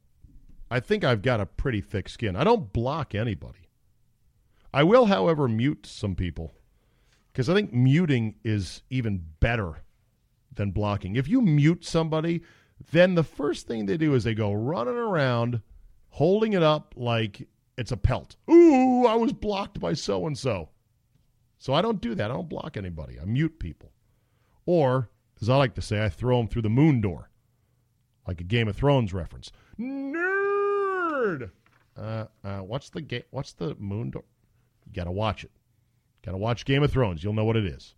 I 0.69 0.79
think 0.79 1.03
I've 1.03 1.21
got 1.21 1.39
a 1.39 1.45
pretty 1.45 1.79
thick 1.79 2.09
skin. 2.09 2.35
I 2.35 2.43
don't 2.43 2.73
block 2.73 3.15
anybody. 3.15 3.69
I 4.73 4.83
will, 4.83 5.05
however, 5.05 5.47
mute 5.47 5.85
some 5.85 6.15
people 6.15 6.53
because 7.31 7.49
I 7.49 7.53
think 7.53 7.71
muting 7.71 8.35
is 8.43 8.81
even 8.89 9.23
better 9.39 9.83
than 10.53 10.71
blocking. 10.71 11.15
If 11.15 11.29
you 11.29 11.41
mute 11.41 11.85
somebody, 11.85 12.41
then 12.91 13.15
the 13.15 13.23
first 13.23 13.67
thing 13.67 13.85
they 13.85 13.97
do 13.97 14.13
is 14.13 14.23
they 14.23 14.33
go 14.33 14.51
running 14.51 14.95
around 14.95 15.61
holding 16.09 16.53
it 16.53 16.63
up 16.63 16.93
like 16.97 17.47
it's 17.77 17.91
a 17.91 17.97
pelt. 17.97 18.35
Ooh, 18.49 19.05
I 19.05 19.15
was 19.15 19.33
blocked 19.33 19.79
by 19.79 19.93
so 19.93 20.27
and 20.27 20.37
so. 20.37 20.69
So 21.57 21.73
I 21.73 21.81
don't 21.81 22.01
do 22.01 22.15
that. 22.15 22.31
I 22.31 22.33
don't 22.33 22.49
block 22.49 22.77
anybody. 22.77 23.19
I 23.19 23.25
mute 23.25 23.59
people. 23.59 23.91
Or, 24.65 25.09
as 25.45 25.49
I 25.49 25.57
like 25.57 25.75
to 25.75 25.81
say, 25.81 26.03
I 26.03 26.09
throw 26.09 26.37
them 26.39 26.47
through 26.47 26.63
the 26.63 26.69
moon 26.69 27.01
door, 27.01 27.29
like 28.27 28.41
a 28.41 28.43
Game 28.43 28.67
of 28.67 28.75
Thrones 28.75 29.13
reference. 29.13 29.51
Nerd. 29.79 31.51
Uh, 31.95 32.25
uh, 32.43 32.59
what's 32.59 32.89
the 32.89 33.01
ga- 33.01 33.25
What's 33.29 33.53
the 33.53 33.75
moon 33.75 34.09
door? 34.09 34.23
You 34.87 34.93
got 34.93 35.03
to 35.03 35.11
watch 35.11 35.43
it. 35.43 35.51
Got 36.25 36.31
to 36.31 36.37
watch 36.39 36.65
Game 36.65 36.81
of 36.81 36.91
Thrones. 36.91 37.23
You'll 37.23 37.33
know 37.33 37.45
what 37.45 37.57
it 37.57 37.65
is. 37.65 37.93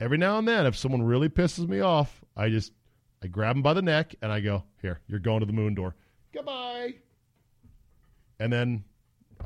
Every 0.00 0.18
now 0.18 0.38
and 0.38 0.46
then, 0.46 0.66
if 0.66 0.76
someone 0.76 1.02
really 1.02 1.30
pisses 1.30 1.66
me 1.66 1.80
off, 1.80 2.22
I 2.36 2.50
just 2.50 2.72
I 3.22 3.26
grab 3.28 3.56
them 3.56 3.62
by 3.62 3.72
the 3.72 3.82
neck 3.82 4.14
and 4.20 4.30
I 4.30 4.40
go, 4.40 4.64
"Here, 4.82 5.00
you're 5.08 5.18
going 5.18 5.40
to 5.40 5.46
the 5.46 5.52
moon 5.54 5.74
door. 5.74 5.94
Goodbye." 6.32 6.96
And 8.38 8.52
then 8.52 8.84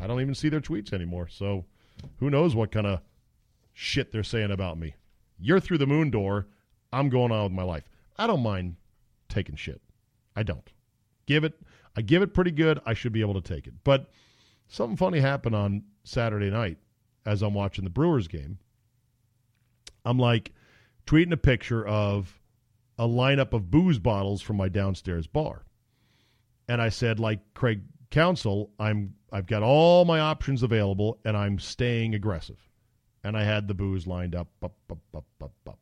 I 0.01 0.09
don't 0.09 0.21
even 0.21 0.35
see 0.35 0.49
their 0.49 0.61
tweets 0.61 0.93
anymore. 0.93 1.29
So 1.29 1.65
who 2.19 2.29
knows 2.29 2.57
what 2.57 2.73
kind 2.73 2.87
of 2.89 3.01
shit 3.73 4.11
they're 4.11 4.23
saying 4.25 4.51
about 4.51 4.79
me. 4.79 4.95
You're 5.39 5.61
through 5.61 5.79
the 5.79 5.87
moon 5.87 6.11
door. 6.11 6.47
I'm 6.95 7.09
going 7.09 7.33
on 7.33 7.45
with 7.45 7.53
my 7.53 7.65
life. 7.65 7.89
I 8.17 8.27
don't 8.27 8.43
mind 8.43 8.77
taking 9.29 9.57
shit. 9.57 9.81
I 10.37 10.43
don't. 10.43 10.71
Give 11.27 11.45
it 11.45 11.55
I 11.97 12.03
give 12.03 12.23
it 12.23 12.35
pretty 12.35 12.51
good. 12.51 12.81
I 12.85 12.95
should 12.95 13.13
be 13.13 13.21
able 13.21 13.41
to 13.41 13.55
take 13.55 13.67
it. 13.67 13.75
But 13.85 14.11
something 14.69 14.97
funny 14.97 15.21
happened 15.21 15.55
on 15.55 15.85
Saturday 16.05 16.51
night 16.51 16.79
as 17.25 17.43
I'm 17.43 17.55
watching 17.55 17.85
the 17.85 17.91
Brewers 17.91 18.29
game. 18.29 18.59
I'm 20.05 20.19
like 20.19 20.53
tweeting 21.07 21.33
a 21.33 21.37
picture 21.37 21.87
of 21.87 22.41
a 22.99 23.07
lineup 23.07 23.53
of 23.53 23.71
booze 23.71 23.99
bottles 23.99 24.43
from 24.43 24.57
my 24.57 24.69
downstairs 24.69 25.27
bar. 25.27 25.65
And 26.69 26.81
I 26.81 26.89
said, 26.89 27.21
like 27.21 27.41
Craig 27.55 27.83
Counsell, 28.11 28.71
I'm 28.79 29.15
I've 29.33 29.47
got 29.47 29.63
all 29.63 30.05
my 30.05 30.21
options 30.21 30.63
available 30.63 31.19
and 31.25 31.37
I'm 31.37 31.59
staying 31.59 32.15
aggressive. 32.15 32.69
And 33.23 33.37
I 33.37 33.45
had 33.45 33.69
the 33.69 33.75
booze 33.75 34.07
lined 34.07 34.35
up, 34.35 34.49
up. 34.63 35.79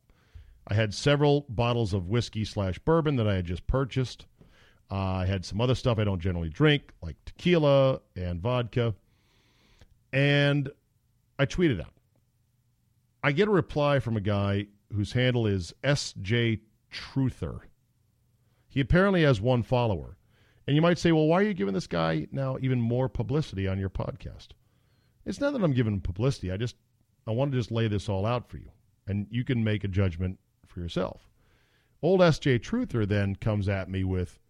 I 0.69 0.75
had 0.75 0.95
several 0.95 1.45
bottles 1.49 1.93
of 1.93 2.09
whiskey 2.09 2.45
slash 2.45 2.79
bourbon 2.79 3.17
that 3.17 3.29
I 3.29 3.35
had 3.35 3.45
just 3.45 3.67
purchased. 3.67 4.27
Uh, 4.91 4.97
I 4.97 5.27
had 5.27 5.45
some 5.45 5.61
other 5.61 5.75
stuff 5.75 5.99
I 5.99 6.05
don't 6.05 6.21
generally 6.21 6.51
drink, 6.51 6.93
like 7.03 7.17
tequila 7.25 8.01
and 8.15 8.41
vodka. 8.41 8.95
And 10.13 10.71
I 11.39 11.47
tweeted 11.47 11.81
out. 11.81 11.95
I 13.25 13.33
get 13.33 13.49
a 13.49 13.53
reply 13.53 14.01
from 14.01 14.17
a 14.17 14.21
guy 14.21 14.67
whose 14.93 15.13
handle 15.13 15.47
is 15.47 15.73
SJ 15.83 16.61
Truther. 16.93 17.61
He 18.69 18.81
apparently 18.81 19.23
has 19.23 19.41
one 19.41 19.63
follower. 19.63 20.17
And 20.67 20.77
you 20.77 20.83
might 20.83 20.99
say, 20.99 21.13
well, 21.13 21.27
why 21.27 21.41
are 21.41 21.47
you 21.47 21.55
giving 21.55 21.75
this 21.75 21.87
guy 21.87 22.27
now 22.31 22.57
even 22.61 22.81
more 22.81 23.09
publicity 23.09 23.67
on 23.67 23.79
your 23.79 23.91
podcast? 23.91 24.49
It's 25.25 25.41
not 25.41 25.53
that 25.53 25.63
I'm 25.63 25.73
giving 25.73 26.01
publicity. 26.01 26.53
I 26.53 26.57
just 26.57 26.77
I 27.27 27.31
want 27.31 27.53
to 27.53 27.59
just 27.59 27.71
lay 27.71 27.89
this 27.89 28.09
all 28.09 28.27
out 28.27 28.49
for 28.49 28.59
you. 28.59 28.71
And 29.07 29.27
you 29.31 29.45
can 29.45 29.63
make 29.65 29.85
a 29.85 29.89
judgment 29.89 30.39
for 30.73 30.81
yourself. 30.81 31.29
Old 32.03 32.21
SJ 32.21 32.59
Truther 32.61 33.07
then 33.07 33.37
comes 33.37 33.69
at 33.69 33.89
me 33.89 34.03
with, 34.03 34.41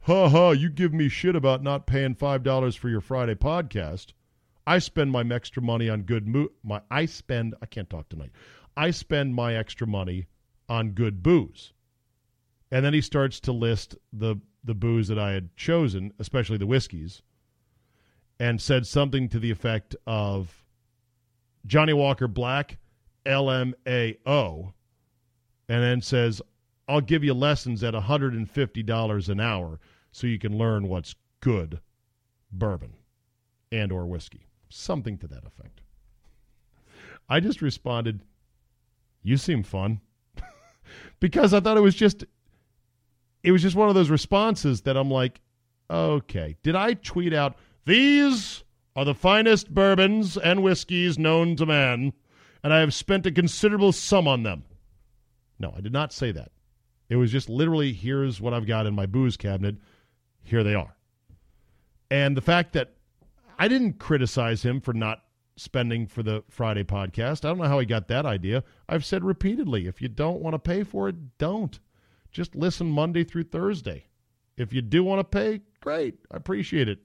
ha 0.00 0.28
ha, 0.28 0.50
you 0.50 0.68
give 0.68 0.92
me 0.92 1.08
shit 1.08 1.34
about 1.34 1.62
not 1.62 1.86
paying 1.86 2.14
$5 2.14 2.76
for 2.76 2.88
your 2.88 3.00
Friday 3.00 3.34
podcast. 3.34 4.12
I 4.66 4.80
spend 4.80 5.10
my 5.10 5.22
extra 5.22 5.62
money 5.62 5.88
on 5.88 6.02
good 6.02 6.28
mo- 6.28 6.50
my 6.62 6.82
I 6.90 7.06
spend 7.06 7.54
I 7.62 7.66
can't 7.66 7.88
talk 7.88 8.10
tonight. 8.10 8.32
I 8.76 8.90
spend 8.90 9.34
my 9.34 9.54
extra 9.54 9.86
money 9.86 10.26
on 10.68 10.90
good 10.90 11.22
booze. 11.22 11.72
And 12.70 12.84
then 12.84 12.92
he 12.92 13.00
starts 13.00 13.40
to 13.40 13.52
list 13.52 13.96
the 14.12 14.36
the 14.62 14.74
booze 14.74 15.08
that 15.08 15.18
I 15.18 15.32
had 15.32 15.56
chosen, 15.56 16.12
especially 16.18 16.58
the 16.58 16.66
whiskeys, 16.66 17.22
and 18.38 18.60
said 18.60 18.86
something 18.86 19.30
to 19.30 19.38
the 19.38 19.50
effect 19.50 19.96
of 20.06 20.66
Johnnie 21.64 21.94
Walker 21.94 22.28
Black, 22.28 22.76
LMAO, 23.24 24.74
and 25.68 25.82
then 25.82 26.00
says, 26.00 26.40
I'll 26.88 27.00
give 27.00 27.22
you 27.22 27.34
lessons 27.34 27.84
at 27.84 27.94
$150 27.94 29.28
an 29.28 29.40
hour 29.40 29.78
so 30.10 30.26
you 30.26 30.38
can 30.38 30.56
learn 30.56 30.88
what's 30.88 31.14
good 31.40 31.80
bourbon 32.50 32.94
and 33.70 33.92
or 33.92 34.06
whiskey. 34.06 34.46
Something 34.70 35.18
to 35.18 35.26
that 35.28 35.44
effect. 35.44 35.82
I 37.28 37.40
just 37.40 37.60
responded, 37.60 38.20
"You 39.22 39.36
seem 39.36 39.62
fun." 39.62 40.00
because 41.20 41.52
I 41.52 41.60
thought 41.60 41.76
it 41.76 41.82
was 41.82 41.94
just 41.94 42.24
it 43.42 43.52
was 43.52 43.62
just 43.62 43.76
one 43.76 43.88
of 43.88 43.94
those 43.94 44.10
responses 44.10 44.82
that 44.82 44.96
I'm 44.96 45.10
like, 45.10 45.40
"Okay, 45.90 46.56
did 46.62 46.74
I 46.74 46.94
tweet 46.94 47.34
out 47.34 47.56
these 47.84 48.64
are 48.96 49.04
the 49.04 49.14
finest 49.14 49.72
bourbons 49.72 50.36
and 50.36 50.62
whiskeys 50.62 51.18
known 51.18 51.56
to 51.56 51.66
man, 51.66 52.12
and 52.62 52.72
I 52.72 52.80
have 52.80 52.94
spent 52.94 53.26
a 53.26 53.30
considerable 53.30 53.92
sum 53.92 54.26
on 54.26 54.42
them?" 54.42 54.64
No, 55.58 55.72
I 55.76 55.80
did 55.80 55.92
not 55.92 56.12
say 56.12 56.32
that. 56.32 56.52
It 57.08 57.16
was 57.16 57.32
just 57.32 57.48
literally 57.48 57.92
here's 57.92 58.40
what 58.40 58.54
I've 58.54 58.66
got 58.66 58.86
in 58.86 58.94
my 58.94 59.06
booze 59.06 59.36
cabinet. 59.36 59.76
Here 60.42 60.62
they 60.62 60.74
are. 60.74 60.96
And 62.10 62.36
the 62.36 62.42
fact 62.42 62.72
that 62.74 62.94
I 63.58 63.68
didn't 63.68 63.98
criticize 63.98 64.62
him 64.62 64.80
for 64.80 64.92
not 64.92 65.22
spending 65.58 66.06
for 66.06 66.22
the 66.22 66.44
Friday 66.48 66.84
podcast. 66.84 67.44
I 67.44 67.48
don't 67.48 67.58
know 67.58 67.64
how 67.64 67.78
he 67.80 67.86
got 67.86 68.08
that 68.08 68.24
idea. 68.24 68.62
I've 68.88 69.04
said 69.04 69.24
repeatedly 69.24 69.86
if 69.86 70.00
you 70.00 70.08
don't 70.08 70.40
want 70.40 70.54
to 70.54 70.58
pay 70.58 70.84
for 70.84 71.08
it, 71.08 71.38
don't. 71.38 71.78
Just 72.30 72.54
listen 72.54 72.90
Monday 72.90 73.24
through 73.24 73.44
Thursday. 73.44 74.06
If 74.56 74.72
you 74.72 74.82
do 74.82 75.02
want 75.02 75.20
to 75.20 75.24
pay, 75.24 75.60
great. 75.80 76.18
I 76.30 76.36
appreciate 76.36 76.88
it. 76.88 77.00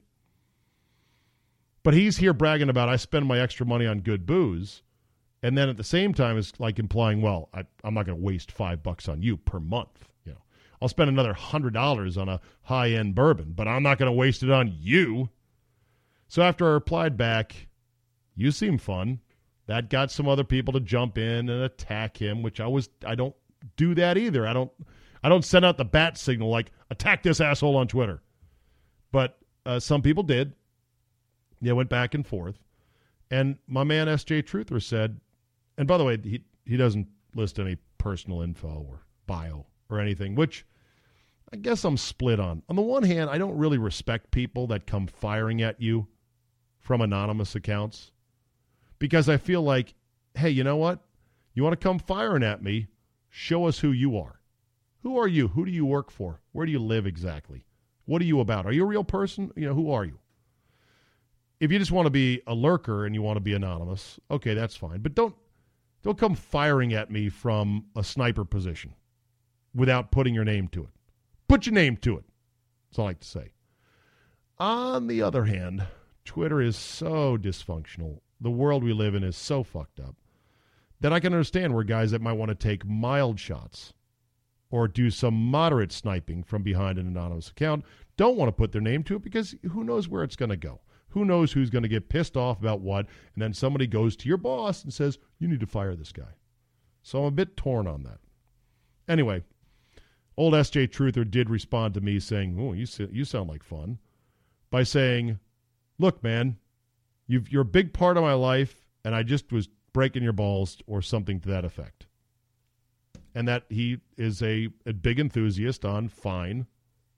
But 1.82 1.94
he's 1.94 2.16
here 2.16 2.32
bragging 2.32 2.68
about 2.68 2.88
I 2.88 2.96
spend 2.96 3.26
my 3.26 3.38
extra 3.38 3.66
money 3.66 3.86
on 3.86 4.00
good 4.00 4.26
booze. 4.26 4.82
And 5.44 5.58
then 5.58 5.68
at 5.68 5.76
the 5.76 5.84
same 5.84 6.14
time, 6.14 6.38
is 6.38 6.54
like 6.58 6.78
implying, 6.78 7.20
well, 7.20 7.50
I, 7.52 7.64
I'm 7.84 7.92
not 7.92 8.06
going 8.06 8.18
to 8.18 8.24
waste 8.24 8.50
five 8.50 8.82
bucks 8.82 9.10
on 9.10 9.20
you 9.20 9.36
per 9.36 9.60
month. 9.60 10.08
You 10.24 10.32
know, 10.32 10.38
I'll 10.80 10.88
spend 10.88 11.10
another 11.10 11.34
hundred 11.34 11.74
dollars 11.74 12.16
on 12.16 12.30
a 12.30 12.40
high 12.62 12.92
end 12.92 13.14
bourbon, 13.14 13.52
but 13.54 13.68
I'm 13.68 13.82
not 13.82 13.98
going 13.98 14.10
to 14.10 14.16
waste 14.16 14.42
it 14.42 14.50
on 14.50 14.74
you. 14.80 15.28
So 16.28 16.40
after 16.40 16.66
I 16.66 16.70
replied 16.70 17.18
back, 17.18 17.68
"You 18.34 18.52
seem 18.52 18.78
fun," 18.78 19.20
that 19.66 19.90
got 19.90 20.10
some 20.10 20.26
other 20.26 20.44
people 20.44 20.72
to 20.72 20.80
jump 20.80 21.18
in 21.18 21.50
and 21.50 21.62
attack 21.62 22.16
him, 22.16 22.42
which 22.42 22.58
I 22.58 22.66
was 22.66 22.88
I 23.06 23.14
don't 23.14 23.36
do 23.76 23.94
that 23.96 24.16
either. 24.16 24.46
I 24.46 24.54
don't 24.54 24.72
I 25.22 25.28
don't 25.28 25.44
send 25.44 25.66
out 25.66 25.76
the 25.76 25.84
bat 25.84 26.16
signal 26.16 26.48
like 26.48 26.72
attack 26.88 27.22
this 27.22 27.42
asshole 27.42 27.76
on 27.76 27.86
Twitter. 27.86 28.22
But 29.12 29.36
uh, 29.66 29.78
some 29.78 30.00
people 30.00 30.22
did. 30.22 30.54
They 31.60 31.74
went 31.74 31.90
back 31.90 32.14
and 32.14 32.26
forth. 32.26 32.58
And 33.30 33.58
my 33.66 33.84
man 33.84 34.06
SJ 34.06 34.44
Truther 34.44 34.82
said, 34.82 35.20
and 35.78 35.88
by 35.88 35.98
the 35.98 36.04
way, 36.04 36.18
he 36.22 36.42
he 36.64 36.76
doesn't 36.76 37.08
list 37.34 37.58
any 37.58 37.76
personal 37.98 38.42
info 38.42 38.86
or 38.88 39.00
bio 39.26 39.66
or 39.90 40.00
anything, 40.00 40.34
which 40.34 40.64
I 41.52 41.56
guess 41.56 41.84
I'm 41.84 41.96
split 41.96 42.40
on. 42.40 42.62
On 42.68 42.76
the 42.76 42.82
one 42.82 43.02
hand, 43.02 43.30
I 43.30 43.38
don't 43.38 43.56
really 43.56 43.78
respect 43.78 44.30
people 44.30 44.66
that 44.68 44.86
come 44.86 45.06
firing 45.06 45.62
at 45.62 45.80
you 45.80 46.08
from 46.78 47.00
anonymous 47.00 47.54
accounts 47.54 48.12
because 48.98 49.28
I 49.28 49.36
feel 49.36 49.62
like, 49.62 49.94
hey, 50.34 50.50
you 50.50 50.64
know 50.64 50.76
what? 50.76 51.00
You 51.54 51.62
want 51.62 51.78
to 51.78 51.84
come 51.84 51.98
firing 51.98 52.42
at 52.42 52.62
me? 52.62 52.88
Show 53.30 53.66
us 53.66 53.78
who 53.78 53.92
you 53.92 54.18
are. 54.18 54.40
Who 55.02 55.18
are 55.18 55.28
you? 55.28 55.48
Who 55.48 55.64
do 55.64 55.70
you 55.70 55.86
work 55.86 56.10
for? 56.10 56.40
Where 56.52 56.66
do 56.66 56.72
you 56.72 56.78
live 56.78 57.06
exactly? 57.06 57.64
What 58.06 58.20
are 58.22 58.26
you 58.26 58.40
about? 58.40 58.66
Are 58.66 58.72
you 58.72 58.82
a 58.82 58.86
real 58.86 59.04
person? 59.04 59.52
You 59.56 59.68
know, 59.68 59.74
who 59.74 59.90
are 59.90 60.04
you? 60.04 60.18
If 61.60 61.70
you 61.70 61.78
just 61.78 61.92
want 61.92 62.06
to 62.06 62.10
be 62.10 62.42
a 62.46 62.54
lurker 62.54 63.06
and 63.06 63.14
you 63.14 63.22
want 63.22 63.36
to 63.36 63.40
be 63.40 63.54
anonymous, 63.54 64.18
okay, 64.30 64.54
that's 64.54 64.76
fine. 64.76 65.00
But 65.00 65.14
don't 65.14 65.34
don't 66.04 66.18
come 66.18 66.34
firing 66.36 66.92
at 66.92 67.10
me 67.10 67.28
from 67.28 67.86
a 67.96 68.04
sniper 68.04 68.44
position 68.44 68.94
without 69.74 70.12
putting 70.12 70.34
your 70.34 70.44
name 70.44 70.68
to 70.68 70.84
it. 70.84 70.90
Put 71.48 71.66
your 71.66 71.74
name 71.74 71.96
to 71.98 72.18
it. 72.18 72.24
That's 72.90 72.98
all 72.98 73.06
I 73.06 73.08
like 73.08 73.20
to 73.20 73.26
say. 73.26 73.52
On 74.58 75.08
the 75.08 75.22
other 75.22 75.46
hand, 75.46 75.86
Twitter 76.24 76.60
is 76.60 76.76
so 76.76 77.36
dysfunctional. 77.36 78.20
The 78.40 78.50
world 78.50 78.84
we 78.84 78.92
live 78.92 79.14
in 79.14 79.24
is 79.24 79.36
so 79.36 79.62
fucked 79.62 79.98
up 79.98 80.14
that 81.00 81.12
I 81.12 81.20
can 81.20 81.32
understand 81.32 81.74
where 81.74 81.84
guys 81.84 82.12
that 82.12 82.22
might 82.22 82.34
want 82.34 82.50
to 82.50 82.54
take 82.54 82.86
mild 82.86 83.40
shots 83.40 83.94
or 84.70 84.86
do 84.86 85.10
some 85.10 85.34
moderate 85.34 85.92
sniping 85.92 86.42
from 86.42 86.62
behind 86.62 86.98
an 86.98 87.06
anonymous 87.06 87.48
account 87.48 87.84
don't 88.16 88.36
want 88.36 88.48
to 88.48 88.52
put 88.52 88.72
their 88.72 88.80
name 88.80 89.02
to 89.04 89.16
it 89.16 89.22
because 89.22 89.54
who 89.72 89.84
knows 89.84 90.08
where 90.08 90.22
it's 90.22 90.36
going 90.36 90.50
to 90.50 90.56
go. 90.56 90.80
Who 91.14 91.24
knows 91.24 91.52
who's 91.52 91.70
going 91.70 91.84
to 91.84 91.88
get 91.88 92.08
pissed 92.08 92.36
off 92.36 92.60
about 92.60 92.80
what, 92.80 93.06
and 93.34 93.42
then 93.42 93.54
somebody 93.54 93.86
goes 93.86 94.16
to 94.16 94.28
your 94.28 94.36
boss 94.36 94.82
and 94.82 94.92
says, 94.92 95.18
You 95.38 95.46
need 95.46 95.60
to 95.60 95.66
fire 95.66 95.94
this 95.94 96.10
guy. 96.10 96.34
So 97.02 97.20
I'm 97.20 97.26
a 97.26 97.30
bit 97.30 97.56
torn 97.56 97.86
on 97.86 98.02
that. 98.02 98.18
Anyway, 99.06 99.44
Old 100.36 100.54
SJ 100.54 100.88
Truther 100.88 101.30
did 101.30 101.48
respond 101.48 101.94
to 101.94 102.00
me 102.00 102.18
saying, 102.18 102.58
"Oh, 102.58 102.72
you 102.72 102.86
you 103.12 103.24
sound 103.24 103.48
like 103.48 103.62
fun," 103.62 103.98
by 104.70 104.82
saying, 104.82 105.38
"Look, 105.98 106.24
man, 106.24 106.58
you've, 107.28 107.52
you're 107.52 107.62
a 107.62 107.66
big 107.66 107.92
part 107.92 108.16
of 108.16 108.24
my 108.24 108.32
life, 108.32 108.84
and 109.04 109.14
I 109.14 109.22
just 109.22 109.52
was 109.52 109.68
breaking 109.92 110.24
your 110.24 110.32
balls 110.32 110.78
or 110.86 111.00
something 111.00 111.38
to 111.40 111.48
that 111.50 111.64
effect." 111.64 112.06
And 113.34 113.46
that 113.46 113.66
he 113.68 114.00
is 114.16 114.42
a, 114.42 114.68
a 114.86 114.92
big 114.92 115.20
enthusiast 115.20 115.84
on 115.84 116.08
fine 116.08 116.66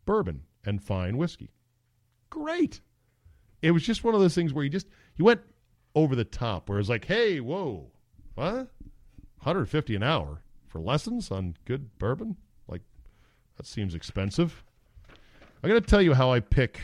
bourbon 0.05 0.43
and 0.65 0.83
fine 0.83 1.17
whiskey. 1.17 1.53
Great. 2.29 2.81
It 3.63 3.71
was 3.71 3.83
just 3.83 4.05
one 4.05 4.15
of 4.15 4.21
those 4.21 4.35
things 4.35 4.53
where 4.53 4.65
he 4.65 4.71
just 4.71 4.89
he 5.15 5.23
went 5.23 5.41
over 5.95 6.15
the 6.15 6.25
top, 6.25 6.69
where 6.69 6.79
it's 6.79 6.89
like, 6.89 7.07
"Hey, 7.07 7.41
whoa, 7.41 7.91
what? 8.35 8.69
150 9.39 9.97
an 9.97 10.03
hour 10.03 10.43
for 10.67 10.81
lessons 10.81 11.31
on 11.31 11.57
good 11.65 11.99
bourbon? 11.99 12.37
Like, 12.69 12.83
that 13.57 13.67
seems 13.67 13.95
expensive." 13.95 14.63
I'm 15.63 15.71
going 15.71 15.81
to 15.81 15.87
tell 15.89 16.03
you 16.03 16.15
how 16.15 16.33
I 16.33 16.41
pick 16.41 16.81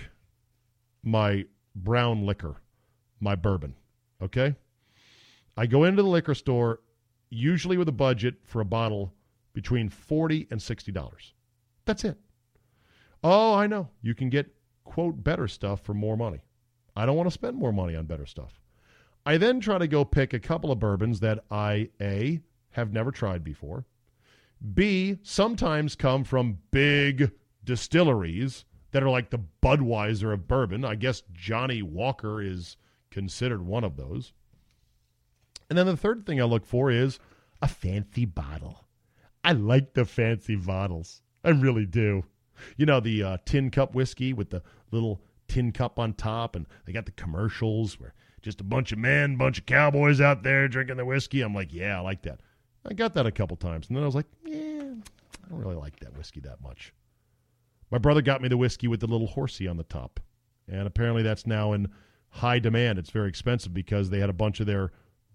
my 1.03 1.45
brown 1.77 2.25
liquor, 2.27 2.57
my 3.21 3.35
bourbon. 3.37 3.75
Okay, 4.23 4.55
I 5.57 5.67
go 5.67 5.85
into 5.85 6.03
the 6.03 6.09
liquor 6.09 6.35
store 6.35 6.81
usually 7.29 7.77
with 7.77 7.89
a 7.89 7.93
budget 7.93 8.35
for 8.45 8.61
a 8.61 8.65
bottle 8.65 9.13
between 9.53 9.89
forty 9.89 10.47
and 10.51 10.61
sixty 10.61 10.91
dollars. 10.91 11.35
That's 11.85 12.05
it. 12.05 12.19
Oh, 13.23 13.55
I 13.55 13.67
know. 13.67 13.89
You 14.01 14.15
can 14.15 14.31
get 14.31 14.55
quote 14.85 15.23
better 15.23 15.47
stuff 15.49 15.83
for 15.83 15.95
more 15.95 16.17
money. 16.17 16.41
I 16.95 17.07
don't 17.07 17.17
want 17.17 17.29
to 17.29 17.33
spend 17.33 17.57
more 17.57 17.73
money 17.73 17.97
on 17.97 18.07
better 18.07 18.27
stuff. 18.27 18.61
I 19.25 19.37
then 19.37 19.61
try 19.61 19.79
to 19.79 19.87
go 19.87 20.05
pick 20.05 20.33
a 20.33 20.41
couple 20.41 20.73
of 20.73 20.81
bourbons 20.81 21.21
that 21.21 21.45
I 21.51 21.91
A 22.01 22.41
have 22.71 22.93
never 22.93 23.11
tried 23.11 23.45
before. 23.45 23.87
B 24.75 25.19
sometimes 25.23 25.97
come 25.97 26.25
from 26.25 26.59
big 26.71 27.33
distilleries 27.65 28.65
that 28.93 29.03
are 29.03 29.11
like 29.11 29.31
the 29.31 29.41
Budweiser 29.63 30.33
of 30.33 30.47
bourbon. 30.47 30.85
I 30.85 30.95
guess 30.95 31.23
Johnnie 31.33 31.83
Walker 31.83 32.41
is 32.43 32.77
considered 33.11 33.63
one 33.63 33.85
of 33.85 33.97
those. 33.97 34.33
And 35.69 35.79
then 35.79 35.87
the 35.87 35.97
third 35.97 36.27
thing 36.27 36.41
I 36.41 36.45
look 36.45 36.67
for 36.67 36.91
is 36.91 37.19
a 37.61 37.69
fancy 37.69 38.25
bottle. 38.25 38.85
I 39.45 39.53
like 39.53 39.95
the 39.95 40.05
fancy 40.05 40.57
bottles. 40.57 41.23
I 41.45 41.51
really 41.51 41.87
do. 41.87 42.25
You 42.77 42.87
know, 42.87 43.01
the 43.01 43.23
uh, 43.23 43.37
tin 43.45 43.71
cup 43.71 43.95
whiskey 43.95 44.33
with 44.33 44.51
the 44.51 44.63
little 44.91 45.21
tin 45.53 45.71
cup 45.71 45.99
on 45.99 46.15
top, 46.15 46.57
and 46.57 46.67
they 46.87 46.93
got 46.93 47.05
the 47.05 47.13
commercials 47.13 48.01
where 48.01 48.15
just 48.41 48.63
a 48.63 48.65
bunch 48.65 48.91
of 48.91 48.99
men, 48.99 49.37
bunch 49.37 49.59
of 49.59 49.67
cowboys 49.67 50.19
out 50.19 50.43
there 50.43 50.67
drinking 50.67 50.97
the 50.97 51.05
whiskey. 51.05 51.43
I'm 51.43 51.55
like, 51.55 51.75
yeah, 51.75 51.99
I 51.99 52.01
like 52.01 52.23
that. 52.23 52.41
I 52.89 52.95
got 52.95 53.13
that 53.15 53.27
a 53.27 53.31
couple 53.31 53.57
times, 53.59 53.89
and 53.89 53.97
then 53.97 54.03
I 54.03 54.07
was 54.07 54.15
like, 54.15 54.27
yeah, 54.47 54.57
I 54.57 55.49
don't 55.51 55.59
really 55.59 55.77
like 55.77 56.01
that 56.01 56.17
whiskey 56.17 56.41
that 56.41 56.63
much. 56.63 56.95
My 57.91 57.99
brother 57.99 58.23
got 58.23 58.41
me 58.41 58.49
the 58.49 58.57
whiskey 58.57 58.89
with 58.89 59.01
the 59.01 59.07
little 59.07 59.27
horsey 59.27 59.69
on 59.69 59.77
the 59.77 59.85
top, 59.85 60.21
and 60.67 60.87
apparently 60.87 61.23
that's 61.23 61.47
now 61.47 61.75
in 61.75 61.89
high 62.31 62.59
demand. 62.59 62.99
It's 62.99 63.11
very 63.11 63.29
expensive 63.29 63.75
because 63.75 64.09
they 64.09 64.21
had 64.21 64.31
a 64.31 64.35
bunch 64.35 64.59
of 64.59 64.67
their 64.67 64.91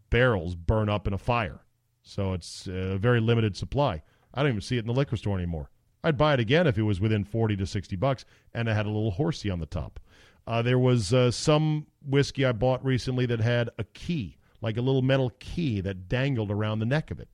barrels 0.09 0.55
burn 0.55 0.89
up 0.89 1.05
in 1.05 1.13
a 1.13 1.19
fire, 1.19 1.59
so 2.01 2.33
it's 2.33 2.65
a 2.65 2.97
very 2.97 3.19
limited 3.19 3.55
supply. 3.55 4.01
I 4.33 4.41
don't 4.41 4.49
even 4.49 4.61
see 4.61 4.77
it 4.77 4.81
in 4.81 4.87
the 4.87 4.93
liquor 4.93 5.15
store 5.15 5.37
anymore. 5.37 5.69
I'd 6.07 6.17
buy 6.17 6.33
it 6.33 6.39
again 6.39 6.67
if 6.67 6.77
it 6.77 6.83
was 6.83 7.01
within 7.01 7.25
40 7.25 7.57
to 7.57 7.67
60 7.67 7.95
bucks 7.97 8.23
and 8.53 8.69
it 8.69 8.73
had 8.73 8.85
a 8.85 8.89
little 8.89 9.11
horsey 9.11 9.49
on 9.49 9.59
the 9.59 9.65
top. 9.65 9.99
Uh, 10.47 10.61
there 10.61 10.79
was 10.79 11.13
uh, 11.13 11.29
some 11.29 11.87
whiskey 12.05 12.45
I 12.45 12.53
bought 12.53 12.83
recently 12.83 13.25
that 13.25 13.41
had 13.41 13.69
a 13.77 13.83
key, 13.83 14.37
like 14.61 14.77
a 14.77 14.81
little 14.81 15.01
metal 15.01 15.31
key 15.39 15.81
that 15.81 16.07
dangled 16.07 16.49
around 16.49 16.79
the 16.79 16.85
neck 16.85 17.11
of 17.11 17.19
it. 17.19 17.27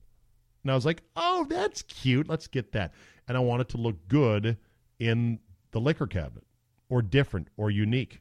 And 0.64 0.72
I 0.72 0.74
was 0.74 0.84
like, 0.84 1.02
oh, 1.14 1.46
that's 1.48 1.82
cute. 1.82 2.28
Let's 2.28 2.48
get 2.48 2.72
that. 2.72 2.92
And 3.28 3.36
I 3.36 3.40
want 3.40 3.60
it 3.60 3.68
to 3.70 3.76
look 3.76 4.08
good 4.08 4.56
in 4.98 5.38
the 5.70 5.80
liquor 5.80 6.08
cabinet 6.08 6.44
or 6.88 7.00
different 7.00 7.48
or 7.56 7.70
unique. 7.70 8.20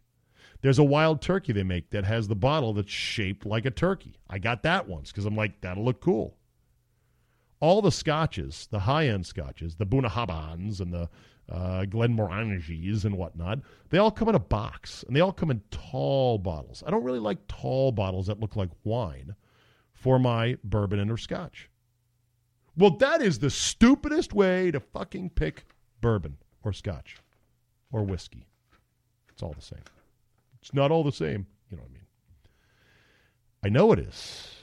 There's 0.62 0.80
a 0.80 0.84
wild 0.84 1.22
turkey 1.22 1.52
they 1.52 1.64
make 1.64 1.90
that 1.90 2.06
has 2.06 2.28
the 2.28 2.36
bottle 2.36 2.74
that's 2.74 2.92
shaped 2.92 3.46
like 3.46 3.66
a 3.66 3.72
turkey. 3.72 4.20
I 4.30 4.38
got 4.38 4.64
that 4.64 4.88
once 4.88 5.12
because 5.12 5.26
I'm 5.26 5.36
like, 5.36 5.62
that'll 5.62 5.84
look 5.84 6.00
cool 6.00 6.38
all 7.64 7.82
the 7.82 7.94
scotches, 7.94 8.68
the 8.72 8.80
high 8.80 9.08
end 9.08 9.26
scotches, 9.26 9.76
the 9.76 9.86
Bunnahabhains 9.86 10.82
and 10.82 10.94
the 10.94 11.10
uh, 11.50 11.86
Glenmorangies 11.86 13.06
and 13.06 13.18
whatnot, 13.18 13.60
they 13.90 13.98
all 13.98 14.12
come 14.12 14.28
in 14.28 14.36
a 14.36 14.40
box 14.40 15.02
and 15.04 15.16
they 15.16 15.22
all 15.22 15.32
come 15.32 15.50
in 15.50 15.62
tall 15.72 16.38
bottles. 16.38 16.84
I 16.86 16.92
don't 16.92 17.06
really 17.06 17.20
like 17.20 17.38
tall 17.48 17.94
bottles 17.94 18.28
that 18.28 18.42
look 18.42 18.58
like 18.58 18.68
wine 18.84 19.34
for 19.94 20.20
my 20.20 20.58
bourbon 20.66 21.00
and 21.00 21.10
or 21.10 21.16
scotch. 21.16 21.70
Well, 22.76 22.98
that 22.98 23.22
is 23.22 23.40
the 23.40 23.50
stupidest 23.50 24.34
way 24.34 24.70
to 24.70 24.82
fucking 24.82 25.30
pick 25.30 25.66
bourbon 26.02 26.36
or 26.66 26.74
scotch 26.74 27.16
or 27.94 28.04
whiskey. 28.04 28.46
It's 29.30 29.42
all 29.42 29.54
the 29.54 29.62
same. 29.62 29.86
It's 30.62 30.74
not 30.74 30.92
all 30.92 31.06
the 31.06 31.14
same. 31.14 31.48
You 31.72 31.78
know 31.78 31.84
what 31.84 31.92
I 31.92 31.94
mean? 31.94 32.08
I 33.64 33.70
know 33.70 33.94
it 33.94 34.00
is. 34.00 34.54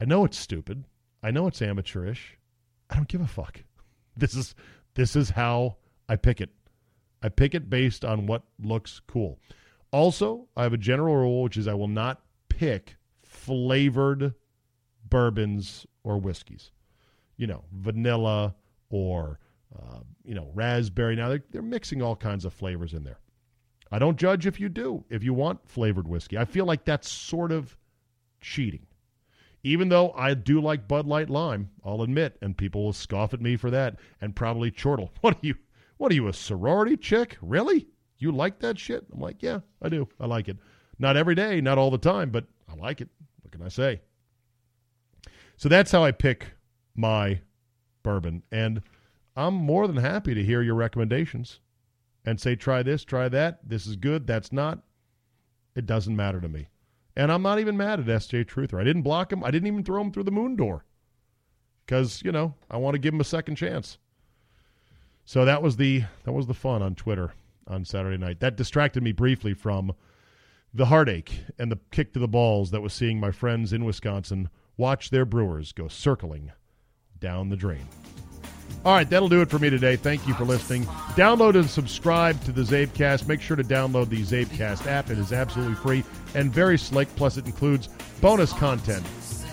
I 0.00 0.06
know 0.06 0.24
it's 0.24 0.38
stupid. 0.38 0.84
I 1.22 1.30
know 1.30 1.46
it's 1.46 1.60
amateurish. 1.60 2.35
I 2.90 2.96
don't 2.96 3.08
give 3.08 3.20
a 3.20 3.26
fuck. 3.26 3.62
This 4.16 4.34
is 4.34 4.54
this 4.94 5.16
is 5.16 5.30
how 5.30 5.76
I 6.08 6.16
pick 6.16 6.40
it. 6.40 6.50
I 7.22 7.28
pick 7.28 7.54
it 7.54 7.68
based 7.68 8.04
on 8.04 8.26
what 8.26 8.42
looks 8.62 9.00
cool. 9.06 9.38
Also, 9.90 10.48
I 10.56 10.62
have 10.62 10.72
a 10.72 10.78
general 10.78 11.16
rule, 11.16 11.42
which 11.42 11.56
is 11.56 11.68
I 11.68 11.74
will 11.74 11.88
not 11.88 12.22
pick 12.48 12.96
flavored 13.22 14.34
bourbons 15.08 15.86
or 16.04 16.18
whiskeys. 16.18 16.70
You 17.36 17.46
know, 17.46 17.64
vanilla 17.72 18.54
or 18.90 19.40
uh, 19.76 20.00
you 20.24 20.34
know 20.34 20.50
raspberry. 20.54 21.16
Now 21.16 21.28
they're, 21.28 21.44
they're 21.50 21.62
mixing 21.62 22.02
all 22.02 22.16
kinds 22.16 22.44
of 22.44 22.52
flavors 22.52 22.94
in 22.94 23.04
there. 23.04 23.18
I 23.90 23.98
don't 23.98 24.16
judge 24.16 24.46
if 24.46 24.58
you 24.58 24.68
do. 24.68 25.04
If 25.10 25.22
you 25.22 25.34
want 25.34 25.68
flavored 25.68 26.08
whiskey, 26.08 26.38
I 26.38 26.44
feel 26.44 26.64
like 26.64 26.84
that's 26.84 27.10
sort 27.10 27.52
of 27.52 27.76
cheating 28.40 28.86
even 29.62 29.88
though 29.88 30.12
I 30.12 30.34
do 30.34 30.60
like 30.60 30.88
Bud 30.88 31.06
Light 31.06 31.30
Lime, 31.30 31.70
I'll 31.84 32.02
admit, 32.02 32.36
and 32.40 32.56
people 32.56 32.84
will 32.84 32.92
scoff 32.92 33.34
at 33.34 33.40
me 33.40 33.56
for 33.56 33.70
that 33.70 33.96
and 34.20 34.36
probably 34.36 34.70
chortle. 34.70 35.12
What 35.20 35.34
are 35.34 35.46
you? 35.46 35.56
What 35.96 36.12
are 36.12 36.14
you, 36.14 36.28
a 36.28 36.32
sorority 36.32 36.96
chick? 36.96 37.38
Really? 37.40 37.86
You 38.18 38.32
like 38.32 38.60
that 38.60 38.78
shit? 38.78 39.06
I'm 39.12 39.20
like, 39.20 39.42
yeah, 39.42 39.60
I 39.82 39.88
do. 39.88 40.08
I 40.20 40.26
like 40.26 40.48
it. 40.48 40.58
Not 40.98 41.16
every 41.16 41.34
day, 41.34 41.60
not 41.60 41.78
all 41.78 41.90
the 41.90 41.98
time, 41.98 42.30
but 42.30 42.46
I 42.68 42.74
like 42.74 43.00
it. 43.00 43.08
What 43.42 43.52
can 43.52 43.62
I 43.62 43.68
say? 43.68 44.00
So 45.56 45.68
that's 45.68 45.90
how 45.90 46.04
I 46.04 46.12
pick 46.12 46.52
my 46.94 47.40
bourbon. 48.02 48.42
And 48.52 48.82
I'm 49.36 49.54
more 49.54 49.86
than 49.86 49.96
happy 49.96 50.34
to 50.34 50.44
hear 50.44 50.62
your 50.62 50.74
recommendations 50.74 51.60
and 52.24 52.40
say, 52.40 52.56
try 52.56 52.82
this, 52.82 53.04
try 53.04 53.28
that. 53.28 53.60
This 53.66 53.86
is 53.86 53.96
good. 53.96 54.26
That's 54.26 54.52
not. 54.52 54.80
It 55.74 55.86
doesn't 55.86 56.16
matter 56.16 56.40
to 56.40 56.48
me. 56.48 56.68
And 57.16 57.32
I'm 57.32 57.42
not 57.42 57.58
even 57.58 57.76
mad 57.76 58.00
at 58.00 58.06
SJ 58.06 58.44
Truther. 58.44 58.80
I 58.80 58.84
didn't 58.84 59.02
block 59.02 59.32
him. 59.32 59.42
I 59.42 59.50
didn't 59.50 59.68
even 59.68 59.82
throw 59.82 60.00
him 60.02 60.12
through 60.12 60.24
the 60.24 60.30
moon 60.30 60.54
door 60.54 60.84
because 61.84 62.22
you 62.22 62.32
know 62.32 62.54
I 62.70 62.76
want 62.76 62.94
to 62.94 62.98
give 62.98 63.14
him 63.14 63.20
a 63.20 63.24
second 63.24 63.56
chance. 63.56 63.98
So 65.24 65.44
that 65.44 65.62
was 65.62 65.76
the 65.76 66.04
that 66.24 66.32
was 66.32 66.46
the 66.46 66.54
fun 66.54 66.82
on 66.82 66.94
Twitter 66.94 67.32
on 67.66 67.84
Saturday 67.84 68.18
night. 68.18 68.40
That 68.40 68.56
distracted 68.56 69.02
me 69.02 69.12
briefly 69.12 69.54
from 69.54 69.94
the 70.74 70.86
heartache 70.86 71.44
and 71.58 71.72
the 71.72 71.78
kick 71.90 72.12
to 72.12 72.18
the 72.18 72.28
balls 72.28 72.70
that 72.70 72.82
was 72.82 72.92
seeing 72.92 73.18
my 73.18 73.30
friends 73.30 73.72
in 73.72 73.84
Wisconsin 73.84 74.50
watch 74.76 75.10
their 75.10 75.24
Brewers 75.24 75.72
go 75.72 75.88
circling 75.88 76.52
down 77.18 77.48
the 77.48 77.56
drain. 77.56 77.86
All 78.84 78.94
right, 78.94 79.08
that'll 79.10 79.28
do 79.28 79.40
it 79.40 79.50
for 79.50 79.58
me 79.58 79.68
today. 79.68 79.96
Thank 79.96 80.28
you 80.28 80.34
for 80.34 80.44
listening. 80.44 80.84
Download 81.16 81.56
and 81.56 81.68
subscribe 81.68 82.40
to 82.44 82.52
the 82.52 82.62
Zabecast. 82.62 83.26
Make 83.26 83.40
sure 83.40 83.56
to 83.56 83.64
download 83.64 84.08
the 84.08 84.22
Zabecast 84.22 84.86
app. 84.86 85.10
It 85.10 85.18
is 85.18 85.32
absolutely 85.32 85.74
free 85.74 86.04
and 86.36 86.52
very 86.52 86.78
slick. 86.78 87.08
Plus, 87.16 87.36
it 87.36 87.46
includes 87.46 87.88
bonus 88.20 88.52
content 88.52 89.04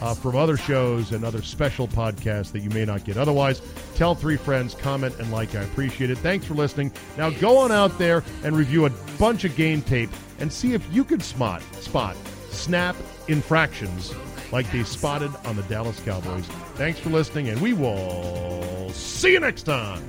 uh, 0.02 0.14
from 0.14 0.36
other 0.36 0.58
shows 0.58 1.14
and 1.14 1.26
other 1.26 1.42
special 1.42 1.88
podcasts 1.88 2.52
that 2.52 2.60
you 2.60 2.70
may 2.70 2.86
not 2.86 3.06
get 3.06 3.18
otherwise. 3.18 3.62
Tell 3.96 4.14
three 4.14 4.38
friends, 4.38 4.76
comment, 4.76 5.18
and 5.18 5.32
like. 5.32 5.56
I 5.56 5.64
appreciate 5.64 6.12
it. 6.12 6.18
Thanks 6.20 6.46
for 6.46 6.54
listening. 6.54 6.92
Now 7.18 7.30
go 7.32 7.58
on 7.58 7.72
out 7.72 7.98
there 7.98 8.24
and 8.44 8.56
review 8.56 8.86
a 8.86 8.92
bunch 9.18 9.46
of 9.46 9.56
game 9.56 9.82
tape 9.82 10.10
and 10.40 10.52
see 10.52 10.74
if 10.74 10.94
you 10.94 11.04
can 11.04 11.22
spot 11.22 11.62
spot 11.76 12.16
snap 12.50 12.96
infractions 13.28 14.14
like 14.54 14.72
they 14.72 14.84
spotted 14.84 15.32
on 15.46 15.56
the 15.56 15.64
Dallas 15.64 16.00
Cowboys. 16.02 16.46
Thanks 16.76 17.00
for 17.00 17.10
listening, 17.10 17.50
and 17.50 17.60
we 17.60 17.74
will 17.74 18.92
see 18.92 19.32
you 19.34 19.40
next 19.40 19.64
time. 19.64 20.06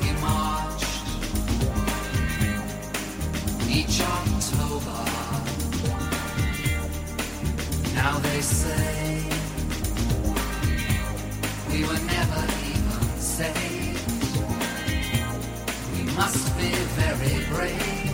We 0.00 0.10
marched 0.20 0.84
each 3.70 4.00
October. 4.00 5.04
Now 7.94 8.18
they 8.18 8.40
say 8.40 9.22
we 11.70 11.82
were 11.84 12.02
never 12.10 12.44
even 12.72 13.02
saved. 13.20 14.00
We 15.96 16.02
must 16.16 16.58
be 16.58 16.70
very 16.98 17.44
brave. 17.54 18.13